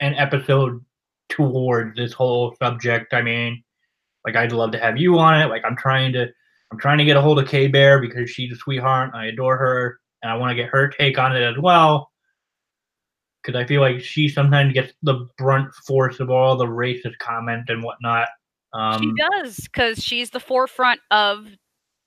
an 0.00 0.14
episode 0.14 0.84
towards 1.28 1.96
this 1.96 2.12
whole 2.12 2.54
subject. 2.60 3.12
I 3.12 3.22
mean, 3.22 3.62
like 4.24 4.36
I'd 4.36 4.52
love 4.52 4.72
to 4.72 4.78
have 4.78 4.96
you 4.96 5.18
on 5.18 5.40
it. 5.40 5.46
Like 5.46 5.62
I'm 5.64 5.76
trying 5.76 6.12
to, 6.14 6.26
I'm 6.72 6.78
trying 6.78 6.98
to 6.98 7.04
get 7.04 7.16
a 7.16 7.20
hold 7.20 7.38
of 7.38 7.46
K 7.46 7.66
Bear 7.68 8.00
because 8.00 8.30
she's 8.30 8.52
a 8.52 8.56
sweetheart. 8.56 9.10
I 9.14 9.26
adore 9.26 9.56
her, 9.58 10.00
and 10.24 10.32
I 10.32 10.36
want 10.36 10.50
to 10.50 10.56
get 10.56 10.70
her 10.70 10.88
take 10.88 11.18
on 11.18 11.36
it 11.36 11.42
as 11.42 11.56
well. 11.58 12.10
Because 13.42 13.60
I 13.60 13.66
feel 13.66 13.82
like 13.82 14.00
she 14.00 14.26
sometimes 14.26 14.72
gets 14.72 14.94
the 15.02 15.28
brunt 15.36 15.72
force 15.86 16.18
of 16.18 16.30
all 16.30 16.56
the 16.56 16.66
racist 16.66 17.18
comment 17.18 17.68
and 17.68 17.84
whatnot. 17.84 18.28
Um, 18.72 19.02
she 19.02 19.12
does 19.30 19.56
because 19.56 20.02
she's 20.02 20.30
the 20.30 20.40
forefront 20.40 21.00
of 21.10 21.46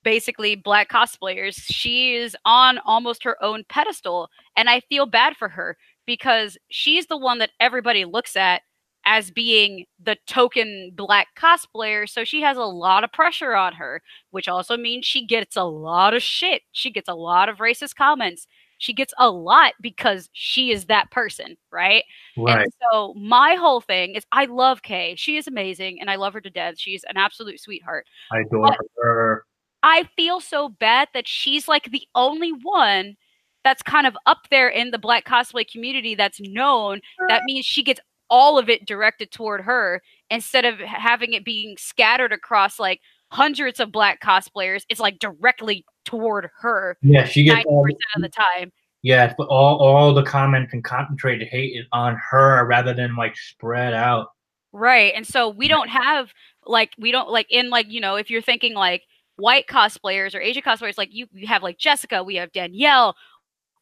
basically 0.02 0.56
black 0.56 0.90
cosplayers. 0.90 1.54
She 1.62 2.16
is 2.16 2.36
on 2.44 2.78
almost 2.78 3.22
her 3.22 3.42
own 3.42 3.64
pedestal, 3.68 4.28
and 4.56 4.68
I 4.68 4.80
feel 4.80 5.06
bad 5.06 5.36
for 5.36 5.48
her 5.48 5.76
because 6.04 6.58
she's 6.70 7.06
the 7.06 7.16
one 7.16 7.38
that 7.38 7.50
everybody 7.60 8.04
looks 8.04 8.34
at 8.34 8.62
as 9.10 9.30
being 9.30 9.86
the 9.98 10.18
token 10.26 10.92
black 10.94 11.28
cosplayer. 11.34 12.06
So 12.06 12.24
she 12.24 12.42
has 12.42 12.58
a 12.58 12.62
lot 12.62 13.04
of 13.04 13.10
pressure 13.10 13.56
on 13.56 13.72
her, 13.72 14.02
which 14.32 14.48
also 14.48 14.76
means 14.76 15.06
she 15.06 15.24
gets 15.24 15.56
a 15.56 15.64
lot 15.64 16.12
of 16.12 16.22
shit. 16.22 16.60
She 16.72 16.90
gets 16.90 17.08
a 17.08 17.14
lot 17.14 17.48
of 17.48 17.56
racist 17.56 17.94
comments. 17.94 18.46
She 18.76 18.92
gets 18.92 19.14
a 19.18 19.30
lot 19.30 19.72
because 19.80 20.28
she 20.34 20.72
is 20.72 20.84
that 20.86 21.10
person, 21.10 21.56
right? 21.72 22.04
right. 22.36 22.64
And 22.64 22.72
so 22.92 23.14
my 23.14 23.54
whole 23.54 23.80
thing 23.80 24.14
is 24.14 24.26
I 24.30 24.44
love 24.44 24.82
Kay. 24.82 25.14
She 25.16 25.38
is 25.38 25.48
amazing 25.48 26.02
and 26.02 26.10
I 26.10 26.16
love 26.16 26.34
her 26.34 26.42
to 26.42 26.50
death. 26.50 26.74
She's 26.76 27.02
an 27.04 27.16
absolute 27.16 27.60
sweetheart. 27.60 28.04
I 28.30 28.40
adore 28.40 28.76
her. 28.98 29.44
I 29.82 30.06
feel 30.16 30.40
so 30.40 30.68
bad 30.68 31.08
that 31.14 31.26
she's 31.26 31.66
like 31.66 31.90
the 31.90 32.06
only 32.14 32.50
one 32.50 33.16
that's 33.64 33.82
kind 33.82 34.06
of 34.06 34.18
up 34.26 34.48
there 34.50 34.68
in 34.68 34.90
the 34.90 34.98
black 34.98 35.24
cosplay 35.24 35.66
community 35.66 36.14
that's 36.14 36.40
known. 36.40 37.00
That 37.28 37.40
uh. 37.40 37.44
means 37.46 37.64
she 37.64 37.82
gets 37.82 38.00
all 38.30 38.58
of 38.58 38.68
it 38.68 38.86
directed 38.86 39.30
toward 39.30 39.60
her 39.62 40.02
instead 40.30 40.64
of 40.64 40.78
having 40.78 41.32
it 41.32 41.44
being 41.44 41.76
scattered 41.78 42.32
across 42.32 42.78
like 42.78 43.00
hundreds 43.30 43.80
of 43.80 43.92
black 43.92 44.20
cosplayers. 44.22 44.84
It's 44.88 45.00
like 45.00 45.18
directly 45.18 45.84
toward 46.04 46.48
her 46.60 46.96
Yeah, 47.02 47.24
she 47.24 47.44
gets 47.44 47.60
90% 47.60 47.64
all, 47.66 47.86
of 48.16 48.22
the 48.22 48.28
time. 48.28 48.72
yeah, 49.02 49.34
but 49.36 49.48
all 49.48 49.78
all 49.78 50.14
the 50.14 50.22
comments 50.22 50.72
and 50.72 50.82
concentrated 50.84 51.48
hate 51.48 51.76
is 51.78 51.86
on 51.92 52.16
her 52.30 52.64
rather 52.66 52.94
than 52.94 53.14
like 53.16 53.36
spread 53.36 53.94
out. 53.94 54.28
Right. 54.72 55.12
And 55.14 55.26
so 55.26 55.48
we 55.48 55.68
don't 55.68 55.88
have 55.90 56.32
like 56.66 56.92
we 56.98 57.12
don't 57.12 57.30
like 57.30 57.46
in 57.50 57.70
like, 57.70 57.90
you 57.90 58.00
know, 58.00 58.16
if 58.16 58.30
you're 58.30 58.42
thinking 58.42 58.74
like 58.74 59.02
white 59.36 59.66
cosplayers 59.66 60.34
or 60.34 60.40
Asian 60.40 60.62
cosplayers, 60.62 60.98
like 60.98 61.10
you, 61.12 61.26
you 61.32 61.46
have 61.46 61.62
like 61.62 61.78
Jessica, 61.78 62.22
we 62.24 62.34
have 62.36 62.52
Danielle, 62.52 63.14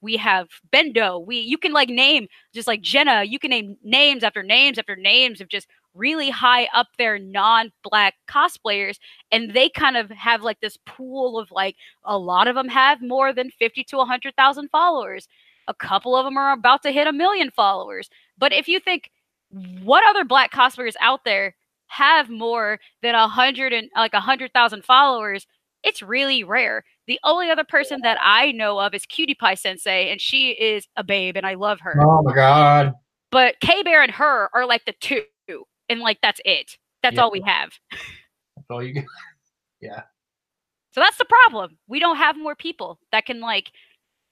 we 0.06 0.16
have 0.18 0.48
Bendo, 0.72 1.26
we 1.26 1.38
you 1.40 1.58
can 1.58 1.72
like 1.72 1.88
name 1.90 2.28
just 2.54 2.68
like 2.68 2.80
Jenna, 2.82 3.24
you 3.24 3.38
can 3.40 3.50
name 3.50 3.76
names 3.82 4.22
after 4.24 4.42
names 4.42 4.78
after 4.78 4.96
names 4.96 5.40
of 5.40 5.48
just 5.48 5.66
really 5.94 6.30
high 6.30 6.68
up 6.74 6.88
there 6.98 7.18
non-black 7.18 8.14
cosplayers 8.28 8.98
and 9.32 9.54
they 9.54 9.68
kind 9.68 9.96
of 9.96 10.10
have 10.10 10.42
like 10.42 10.60
this 10.60 10.78
pool 10.86 11.38
of 11.38 11.50
like 11.50 11.74
a 12.04 12.18
lot 12.18 12.48
of 12.48 12.54
them 12.54 12.68
have 12.68 13.02
more 13.02 13.32
than 13.32 13.50
50 13.50 13.84
to 13.84 13.96
100,000 13.96 14.68
followers. 14.70 15.26
A 15.68 15.74
couple 15.74 16.14
of 16.16 16.24
them 16.24 16.36
are 16.36 16.52
about 16.52 16.82
to 16.84 16.92
hit 16.92 17.06
a 17.08 17.12
million 17.12 17.50
followers. 17.50 18.08
But 18.38 18.52
if 18.52 18.68
you 18.68 18.78
think 18.80 19.10
what 19.82 20.04
other 20.08 20.24
black 20.24 20.52
cosplayers 20.52 20.94
out 21.00 21.24
there 21.24 21.54
have 21.88 22.28
more 22.28 22.78
than 23.02 23.14
a 23.14 23.28
hundred 23.28 23.72
and 23.72 23.88
like 23.96 24.14
a 24.14 24.20
hundred 24.20 24.52
thousand 24.52 24.84
followers? 24.84 25.46
It's 25.86 26.02
really 26.02 26.42
rare. 26.44 26.84
The 27.06 27.20
only 27.24 27.50
other 27.50 27.64
person 27.64 28.00
that 28.02 28.18
I 28.20 28.50
know 28.52 28.78
of 28.80 28.92
is 28.92 29.06
Cutie 29.06 29.34
Pie 29.34 29.54
Sensei, 29.54 30.10
and 30.10 30.20
she 30.20 30.50
is 30.50 30.86
a 30.96 31.04
babe, 31.04 31.36
and 31.36 31.46
I 31.46 31.54
love 31.54 31.78
her. 31.80 31.94
Oh 32.02 32.22
my 32.22 32.34
god. 32.34 32.92
But 33.30 33.54
K 33.60 33.82
Bear 33.82 34.02
and 34.02 34.10
her 34.12 34.50
are 34.54 34.66
like 34.66 34.84
the 34.84 34.94
two, 35.00 35.22
and 35.88 36.00
like 36.00 36.18
that's 36.22 36.40
it. 36.44 36.76
That's 37.02 37.16
Yeah. 37.16 37.22
all 37.22 37.30
we 37.30 37.42
have. 37.46 37.70
That's 37.90 38.66
all 38.70 38.82
you 38.82 38.92
get. 38.94 39.04
Yeah. 39.80 40.02
So 40.92 41.00
that's 41.02 41.18
the 41.18 41.26
problem. 41.26 41.76
We 41.86 42.00
don't 42.00 42.16
have 42.16 42.36
more 42.38 42.56
people 42.56 42.98
that 43.12 43.26
can 43.26 43.40
like, 43.40 43.70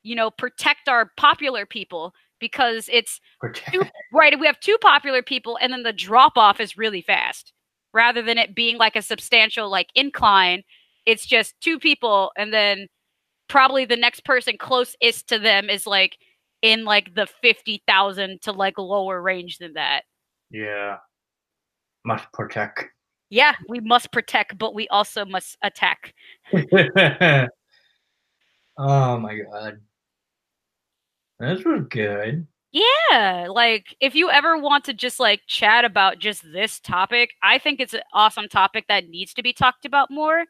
you 0.03 0.17
know, 0.17 0.31
protect 0.31 0.89
our 0.89 1.11
popular 1.19 1.67
people 1.67 2.15
because 2.41 2.89
it's 2.91 3.21
Protect- 3.41 3.77
right. 4.13 4.41
We 4.41 4.47
have 4.47 4.59
two 4.61 4.79
popular 4.81 5.23
people, 5.23 5.59
and 5.61 5.71
then 5.73 5.83
the 5.83 5.93
drop 5.93 6.39
off 6.39 6.59
is 6.61 6.77
really 6.79 7.03
fast. 7.03 7.53
Rather 7.93 8.23
than 8.23 8.39
it 8.39 8.55
being 8.57 8.79
like 8.79 8.97
a 8.97 9.03
substantial 9.03 9.69
like 9.71 9.89
incline, 9.95 10.63
it's 11.07 11.27
just 11.27 11.55
two 11.61 11.79
people, 11.79 12.33
and 12.37 12.53
then 12.53 12.89
probably 13.49 13.85
the 13.85 13.97
next 13.97 14.25
person 14.25 14.57
closest 14.59 15.29
to 15.29 15.39
them 15.39 15.69
is 15.69 15.87
like 15.87 16.17
in 16.63 16.85
like 16.85 17.15
the 17.15 17.27
fifty 17.43 17.83
thousand 17.87 18.43
to 18.43 18.53
like 18.53 18.79
lower 18.79 19.21
range 19.21 19.59
than 19.59 19.75
that. 19.75 20.03
Yeah. 20.51 20.99
Must 22.05 22.31
protect. 22.33 22.87
Yeah, 23.31 23.55
we 23.69 23.81
must 23.81 24.13
protect, 24.13 24.59
but 24.59 24.75
we 24.75 24.87
also 24.89 25.25
must 25.25 25.57
attack. 25.63 26.15
Oh 28.77 29.19
my 29.19 29.39
god. 29.39 29.81
This 31.39 31.65
was 31.65 31.87
good. 31.91 32.47
Yeah, 32.73 33.47
like 33.51 33.97
if 34.01 34.15
you 34.17 34.31
ever 34.31 34.59
want 34.59 34.85
to 34.87 34.95
just 34.95 35.21
like 35.21 35.43
chat 35.47 35.85
about 35.85 36.19
just 36.19 36.43
this 36.53 36.81
topic, 36.81 37.31
I 37.43 37.59
think 37.59 37.79
it's 37.79 37.95
an 37.95 38.01
awesome 38.13 38.49
topic 38.49 38.87
that 38.89 39.09
needs 39.09 39.33
to 39.35 39.43
be 39.43 39.53
talked 39.53 39.85
about 39.85 40.11
more. 40.11 40.45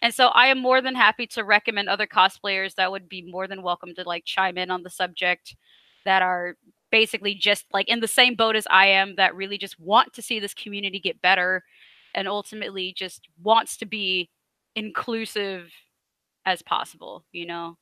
And 0.00 0.14
so 0.14 0.28
I 0.28 0.46
am 0.46 0.58
more 0.58 0.80
than 0.80 0.94
happy 0.94 1.26
to 1.28 1.44
recommend 1.44 1.88
other 1.88 2.06
cosplayers 2.06 2.74
that 2.76 2.90
would 2.90 3.08
be 3.08 3.22
more 3.22 3.48
than 3.48 3.62
welcome 3.62 3.94
to 3.96 4.04
like 4.04 4.24
chime 4.24 4.56
in 4.56 4.70
on 4.70 4.82
the 4.82 4.90
subject 4.90 5.56
that 6.04 6.22
are 6.22 6.56
basically 6.90 7.34
just 7.34 7.66
like 7.72 7.88
in 7.88 8.00
the 8.00 8.08
same 8.08 8.34
boat 8.34 8.56
as 8.56 8.66
I 8.70 8.86
am 8.86 9.16
that 9.16 9.34
really 9.34 9.58
just 9.58 9.78
want 9.78 10.12
to 10.14 10.22
see 10.22 10.38
this 10.38 10.54
community 10.54 11.00
get 11.00 11.20
better 11.20 11.64
and 12.14 12.28
ultimately 12.28 12.94
just 12.96 13.28
wants 13.42 13.76
to 13.78 13.86
be 13.86 14.30
inclusive 14.74 15.70
as 16.46 16.62
possible, 16.62 17.24
you 17.32 17.46
know. 17.46 17.76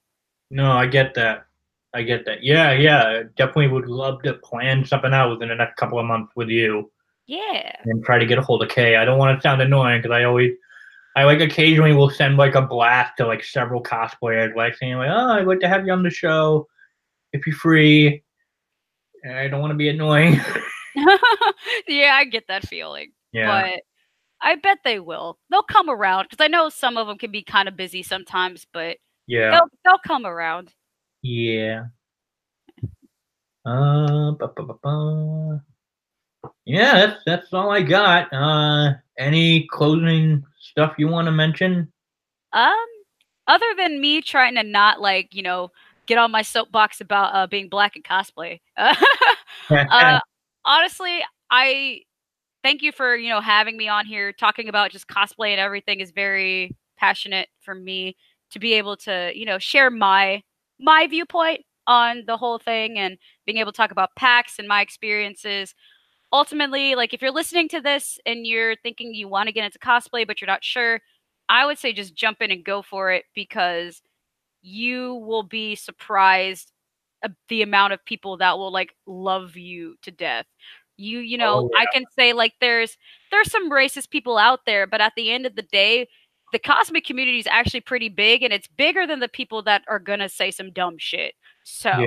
No, 0.50 0.72
I 0.72 0.86
get 0.86 1.14
that. 1.14 1.46
I 1.94 2.02
get 2.02 2.24
that. 2.26 2.42
Yeah, 2.42 2.72
yeah. 2.72 3.22
Definitely 3.36 3.68
would 3.68 3.88
love 3.88 4.22
to 4.22 4.34
plan 4.34 4.84
something 4.84 5.12
out 5.12 5.30
within 5.30 5.48
the 5.48 5.54
next 5.54 5.76
couple 5.76 5.98
of 5.98 6.06
months 6.06 6.32
with 6.34 6.48
you. 6.48 6.90
Yeah. 7.26 7.72
And 7.84 8.04
try 8.04 8.18
to 8.18 8.26
get 8.26 8.38
a 8.38 8.42
hold 8.42 8.62
of 8.62 8.68
Kay. 8.68 8.96
I 8.96 9.04
don't 9.04 9.18
want 9.18 9.36
to 9.38 9.42
sound 9.42 9.62
annoying 9.62 10.00
because 10.00 10.14
I 10.14 10.24
always, 10.24 10.52
I 11.16 11.24
like 11.24 11.40
occasionally 11.40 11.94
will 11.94 12.10
send 12.10 12.36
like 12.36 12.54
a 12.54 12.62
blast 12.62 13.16
to 13.16 13.26
like 13.26 13.42
several 13.42 13.82
cosplayers, 13.82 14.54
like 14.54 14.76
saying 14.76 14.96
like, 14.96 15.08
oh, 15.10 15.32
I'd 15.32 15.46
like 15.46 15.60
to 15.60 15.68
have 15.68 15.86
you 15.86 15.92
on 15.92 16.02
the 16.02 16.10
show 16.10 16.68
if 17.32 17.46
you're 17.46 17.56
free. 17.56 18.22
And 19.22 19.34
I 19.36 19.48
don't 19.48 19.62
want 19.62 19.70
to 19.70 19.76
be 19.76 19.88
annoying. 19.88 20.38
yeah, 21.88 22.14
I 22.14 22.26
get 22.30 22.44
that 22.48 22.68
feeling. 22.68 23.12
yeah. 23.32 23.62
But 23.62 23.80
I 24.42 24.56
bet 24.56 24.78
they 24.84 25.00
will. 25.00 25.38
They'll 25.50 25.62
come 25.62 25.88
around 25.88 26.28
because 26.28 26.44
I 26.44 26.48
know 26.48 26.68
some 26.68 26.98
of 26.98 27.06
them 27.06 27.16
can 27.16 27.30
be 27.30 27.42
kind 27.42 27.66
of 27.66 27.76
busy 27.76 28.02
sometimes, 28.02 28.66
but 28.70 28.98
yeah. 29.26 29.52
they'll 29.52 29.68
they'll 29.84 30.00
come 30.06 30.26
around. 30.26 30.74
Yeah. 31.22 31.84
Uh, 33.64 34.32
ba, 34.32 34.48
ba, 34.54 34.74
ba, 34.82 35.64
yeah, 36.66 37.06
that's 37.06 37.22
that's 37.24 37.52
all 37.54 37.70
I 37.70 37.82
got. 37.82 38.32
Uh, 38.32 38.94
any 39.18 39.66
closing 39.68 40.44
stuff 40.70 40.94
you 40.98 41.08
want 41.08 41.26
to 41.26 41.32
mention? 41.32 41.92
Um, 42.52 42.86
other 43.46 43.66
than 43.76 44.00
me 44.00 44.20
trying 44.20 44.54
to 44.56 44.62
not 44.62 45.00
like 45.00 45.34
you 45.34 45.42
know 45.42 45.70
get 46.06 46.18
on 46.18 46.30
my 46.30 46.42
soapbox 46.42 47.00
about 47.00 47.34
uh, 47.34 47.46
being 47.46 47.68
black 47.68 47.96
and 47.96 48.04
cosplay. 48.04 48.60
uh, 49.70 50.20
honestly, 50.64 51.20
I 51.50 52.00
thank 52.62 52.82
you 52.82 52.92
for 52.92 53.16
you 53.16 53.28
know 53.28 53.40
having 53.40 53.76
me 53.76 53.88
on 53.88 54.06
here 54.06 54.32
talking 54.32 54.68
about 54.68 54.90
just 54.90 55.08
cosplay 55.08 55.50
and 55.50 55.60
everything 55.60 56.00
is 56.00 56.10
very 56.10 56.76
passionate 56.96 57.48
for 57.60 57.74
me 57.74 58.16
to 58.50 58.58
be 58.58 58.74
able 58.74 58.96
to 58.96 59.32
you 59.34 59.46
know 59.46 59.58
share 59.58 59.90
my 59.90 60.42
my 60.78 61.06
viewpoint 61.06 61.62
on 61.86 62.24
the 62.26 62.36
whole 62.36 62.58
thing 62.58 62.98
and 62.98 63.16
being 63.44 63.58
able 63.58 63.72
to 63.72 63.76
talk 63.76 63.92
about 63.92 64.10
PAX 64.16 64.58
and 64.58 64.66
my 64.66 64.80
experiences. 64.80 65.74
Ultimately, 66.32 66.94
like 66.94 67.14
if 67.14 67.22
you're 67.22 67.30
listening 67.30 67.68
to 67.68 67.80
this 67.80 68.18
and 68.26 68.46
you're 68.46 68.76
thinking 68.76 69.14
you 69.14 69.28
want 69.28 69.46
to 69.46 69.52
get 69.52 69.64
into 69.64 69.78
cosplay 69.78 70.26
but 70.26 70.40
you're 70.40 70.46
not 70.46 70.64
sure, 70.64 71.00
I 71.48 71.66
would 71.66 71.78
say 71.78 71.92
just 71.92 72.14
jump 72.14 72.42
in 72.42 72.50
and 72.50 72.64
go 72.64 72.82
for 72.82 73.12
it 73.12 73.24
because 73.34 74.02
you 74.62 75.14
will 75.14 75.44
be 75.44 75.74
surprised 75.76 76.72
the 77.48 77.62
amount 77.62 77.92
of 77.92 78.04
people 78.04 78.36
that 78.38 78.58
will 78.58 78.72
like 78.72 78.94
love 79.06 79.56
you 79.56 79.96
to 80.02 80.10
death. 80.10 80.46
You 80.96 81.20
you 81.20 81.38
know, 81.38 81.58
oh, 81.58 81.70
yeah. 81.72 81.80
I 81.80 81.86
can 81.92 82.04
say 82.18 82.32
like 82.32 82.54
there's 82.60 82.96
there's 83.30 83.50
some 83.50 83.70
racist 83.70 84.10
people 84.10 84.38
out 84.38 84.60
there, 84.66 84.86
but 84.86 85.00
at 85.00 85.12
the 85.16 85.30
end 85.30 85.46
of 85.46 85.54
the 85.54 85.62
day, 85.62 86.08
the 86.52 86.58
cosmic 86.58 87.04
community 87.04 87.38
is 87.38 87.46
actually 87.46 87.80
pretty 87.80 88.08
big 88.08 88.42
and 88.42 88.52
it's 88.52 88.68
bigger 88.68 89.06
than 89.06 89.20
the 89.20 89.28
people 89.28 89.62
that 89.62 89.82
are 89.88 89.98
to 90.20 90.28
say 90.28 90.50
some 90.50 90.72
dumb 90.72 90.96
shit. 90.98 91.34
So, 91.64 91.90
yeah. 91.90 92.06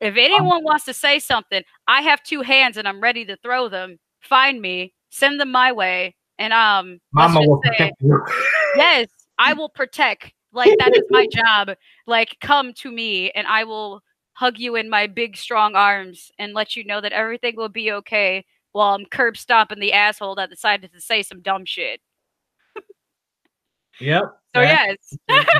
If 0.00 0.16
anyone 0.16 0.58
um, 0.58 0.64
wants 0.64 0.84
to 0.86 0.94
say 0.94 1.18
something, 1.18 1.62
I 1.86 2.02
have 2.02 2.22
two 2.22 2.42
hands 2.42 2.76
and 2.76 2.86
I'm 2.86 3.00
ready 3.00 3.24
to 3.26 3.36
throw 3.36 3.68
them. 3.68 3.98
Find 4.20 4.60
me, 4.60 4.94
send 5.10 5.40
them 5.40 5.50
my 5.50 5.72
way, 5.72 6.14
and 6.38 6.52
um 6.52 7.00
Mama 7.12 7.40
will 7.40 7.60
say, 7.64 7.70
protect 7.70 7.96
you. 8.00 8.24
yes, 8.76 9.08
I 9.38 9.52
will 9.52 9.68
protect. 9.68 10.32
Like 10.52 10.78
that 10.78 10.96
is 10.96 11.02
my 11.10 11.26
job. 11.26 11.76
Like 12.06 12.36
come 12.40 12.72
to 12.74 12.90
me 12.90 13.30
and 13.30 13.46
I 13.46 13.64
will 13.64 14.02
hug 14.34 14.58
you 14.58 14.76
in 14.76 14.88
my 14.88 15.06
big 15.06 15.36
strong 15.36 15.74
arms 15.74 16.30
and 16.38 16.54
let 16.54 16.76
you 16.76 16.84
know 16.84 17.00
that 17.00 17.12
everything 17.12 17.56
will 17.56 17.68
be 17.68 17.92
okay 17.92 18.44
while 18.72 18.94
I'm 18.94 19.06
curb 19.06 19.36
stomping 19.36 19.78
the 19.78 19.92
asshole 19.92 20.34
that 20.36 20.50
decided 20.50 20.92
to 20.92 21.00
say 21.00 21.22
some 21.22 21.40
dumb 21.40 21.64
shit. 21.64 22.00
Yep. 24.00 24.24
So 24.54 24.60
yes. 24.60 24.96
that's, 25.28 25.50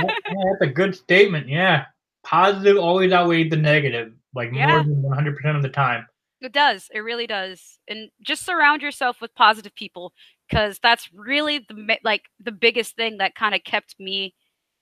that's 0.00 0.60
a 0.60 0.66
good 0.66 0.94
statement. 0.94 1.48
Yeah. 1.48 1.84
Positive 2.26 2.76
always 2.76 3.12
outweighs 3.12 3.50
the 3.50 3.56
negative, 3.56 4.12
like 4.34 4.50
yeah. 4.52 4.82
more 4.82 5.14
than 5.14 5.34
100% 5.36 5.56
of 5.56 5.62
the 5.62 5.68
time. 5.68 6.06
It 6.40 6.52
does. 6.52 6.88
It 6.92 6.98
really 6.98 7.26
does. 7.26 7.78
And 7.88 8.10
just 8.20 8.44
surround 8.44 8.82
yourself 8.82 9.20
with 9.20 9.34
positive 9.36 9.74
people 9.74 10.12
because 10.48 10.78
that's 10.82 11.08
really 11.14 11.64
the 11.68 11.96
like 12.04 12.22
the 12.38 12.52
biggest 12.52 12.96
thing 12.96 13.18
that 13.18 13.34
kind 13.34 13.54
of 13.54 13.64
kept 13.64 13.94
me 13.98 14.34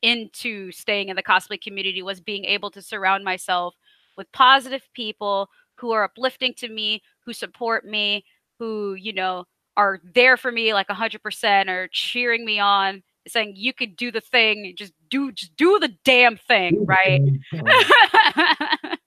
into 0.03 0.73
staying 0.73 1.09
in 1.09 1.17
the 1.17 1.23
cosplay 1.23 1.61
community 1.61 2.03
was 2.03 2.21
being 2.21 2.45
able 2.45 2.71
to 2.71 2.83
surround 2.83 3.25
myself 3.25 3.75
with 4.17 4.31
positive 4.33 4.83
people 4.95 5.49
who 5.77 5.93
are 5.93 6.05
uplifting 6.05 6.55
to 6.55 6.69
me, 6.69 7.03
who 7.25 7.33
support 7.33 7.85
me, 7.85 8.25
who, 8.59 8.95
you 8.95 9.13
know, 9.13 9.45
are 9.77 10.01
there 10.15 10.37
for 10.37 10.53
me 10.53 10.73
like 10.73 10.89
100% 10.89 11.69
or 11.69 11.89
cheering 11.93 12.45
me 12.45 12.59
on 12.59 13.03
saying 13.29 13.55
you 13.57 13.73
could 13.73 13.97
do 13.97 14.11
the 14.11 14.21
thing 14.21 14.75
just 14.77 14.93
do 15.09 15.33
just 15.33 15.57
do 15.57 15.79
the 15.81 15.95
damn 16.05 16.37
thing 16.37 16.85
right? 16.87 17.21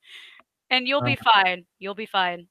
and 0.69 0.87
you'll 0.87 1.01
be 1.01 1.15
fine. 1.15 1.65
You'll 1.79 1.95
be 1.95 2.05
fine. 2.05 2.47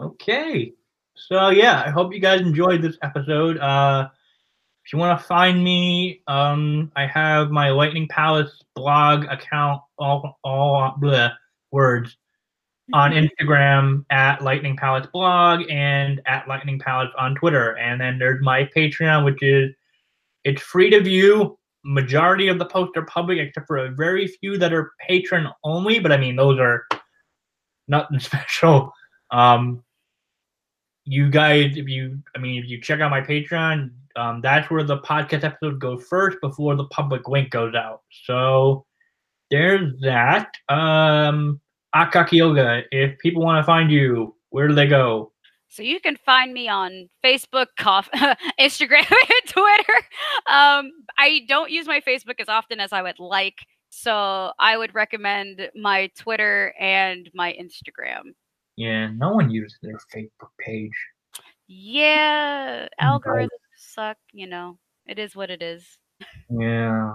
Okay. 0.00 0.72
So 1.14 1.50
yeah 1.50 1.82
i 1.84 1.90
hope 1.90 2.14
you 2.14 2.20
guys 2.20 2.40
enjoyed 2.40 2.82
this 2.82 2.96
episode. 3.02 3.58
Uh 3.58 4.08
if 4.84 4.92
you 4.94 4.98
want 4.98 5.20
to 5.20 5.26
find 5.26 5.62
me 5.62 6.22
um 6.28 6.90
i 6.96 7.06
have 7.06 7.50
my 7.50 7.68
lightning 7.70 8.08
palace 8.08 8.62
blog 8.74 9.24
account 9.24 9.82
all 9.98 10.38
all 10.42 10.94
bleh, 10.98 11.30
words 11.70 12.16
on. 12.92 13.12
Instagram 13.12 14.04
at 14.10 14.42
Lightning 14.42 14.76
Palettes 14.76 15.08
blog 15.12 15.62
and 15.70 16.20
at 16.26 16.48
Lightning 16.48 16.78
Palace 16.78 17.10
on 17.18 17.34
Twitter. 17.34 17.76
And 17.78 18.00
then 18.00 18.18
there's 18.18 18.42
my 18.42 18.64
Patreon, 18.64 19.24
which 19.24 19.42
is 19.42 19.74
it's 20.44 20.62
free 20.62 20.90
to 20.90 21.00
view. 21.00 21.58
Majority 21.84 22.48
of 22.48 22.58
the 22.58 22.66
posts 22.66 22.96
are 22.96 23.04
public, 23.04 23.38
except 23.38 23.66
for 23.66 23.78
a 23.78 23.90
very 23.90 24.26
few 24.26 24.58
that 24.58 24.72
are 24.72 24.92
patron 25.06 25.48
only. 25.64 25.98
But 25.98 26.12
I 26.12 26.16
mean, 26.16 26.36
those 26.36 26.58
are 26.58 26.86
nothing 27.86 28.18
special. 28.20 28.92
Um, 29.30 29.82
you 31.04 31.30
guys, 31.30 31.76
if 31.76 31.88
you, 31.88 32.18
I 32.36 32.38
mean, 32.38 32.62
if 32.62 32.68
you 32.68 32.80
check 32.80 33.00
out 33.00 33.10
my 33.10 33.22
Patreon, 33.22 33.90
um, 34.16 34.40
that's 34.42 34.70
where 34.70 34.82
the 34.82 34.98
podcast 34.98 35.44
episodes 35.44 35.78
go 35.78 35.96
first 35.96 36.38
before 36.42 36.74
the 36.76 36.86
public 36.86 37.28
link 37.28 37.50
goes 37.50 37.74
out. 37.74 38.02
So 38.24 38.84
there's 39.50 39.98
that. 40.00 40.50
Um, 40.68 41.60
Akaki 41.94 42.32
Yoga, 42.32 42.82
if 42.90 43.18
people 43.18 43.42
want 43.42 43.62
to 43.62 43.66
find 43.66 43.90
you, 43.90 44.34
where 44.50 44.68
do 44.68 44.74
they 44.74 44.86
go? 44.86 45.32
So 45.68 45.82
you 45.82 46.00
can 46.00 46.16
find 46.16 46.52
me 46.52 46.68
on 46.68 47.08
Facebook, 47.24 47.66
cough, 47.78 48.08
Instagram, 48.14 49.10
and 49.10 49.46
Twitter. 49.46 49.98
Um, 50.46 50.90
I 51.18 51.42
don't 51.46 51.70
use 51.70 51.86
my 51.86 52.00
Facebook 52.00 52.40
as 52.40 52.48
often 52.48 52.80
as 52.80 52.92
I 52.92 53.02
would 53.02 53.18
like, 53.18 53.58
so 53.90 54.52
I 54.58 54.76
would 54.76 54.94
recommend 54.94 55.70
my 55.74 56.10
Twitter 56.18 56.74
and 56.78 57.30
my 57.34 57.52
Instagram. 57.52 58.32
Yeah, 58.76 59.10
no 59.14 59.32
one 59.32 59.50
uses 59.50 59.78
their 59.82 59.98
Facebook 60.14 60.50
page. 60.58 60.92
Yeah, 61.66 62.88
algorithms 63.00 63.48
suck. 63.76 64.16
You 64.32 64.46
know, 64.46 64.78
it 65.06 65.18
is 65.18 65.36
what 65.36 65.50
it 65.50 65.62
is. 65.62 65.98
Yeah, 66.50 67.12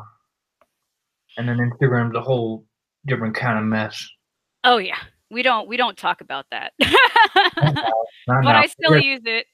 and 1.37 1.49
then 1.49 1.57
Instagram's 1.57 2.15
a 2.15 2.21
whole 2.21 2.65
different 3.07 3.35
kind 3.35 3.57
of 3.57 3.65
mess. 3.65 4.07
Oh 4.63 4.77
yeah, 4.77 4.99
we 5.29 5.43
don't 5.43 5.67
we 5.67 5.77
don't 5.77 5.97
talk 5.97 6.21
about 6.21 6.45
that, 6.51 6.73
but 6.79 8.55
I 8.55 8.67
still 8.67 8.97
use 8.97 9.21
it. 9.25 9.45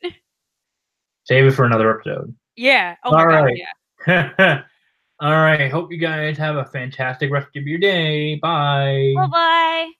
Save 1.25 1.45
it 1.45 1.51
for 1.51 1.65
another 1.65 1.99
episode. 1.99 2.35
Yeah. 2.55 2.95
Oh 3.03 3.15
All 3.15 3.25
right. 3.25 3.57
God, 4.05 4.31
yeah. 4.37 4.61
All 5.21 5.31
right. 5.31 5.71
Hope 5.71 5.91
you 5.91 5.97
guys 5.97 6.37
have 6.37 6.55
a 6.55 6.65
fantastic 6.65 7.31
rest 7.31 7.55
of 7.55 7.63
your 7.63 7.79
day. 7.79 8.35
Bye. 8.35 9.13
Bye 9.15 9.27
bye. 9.27 9.91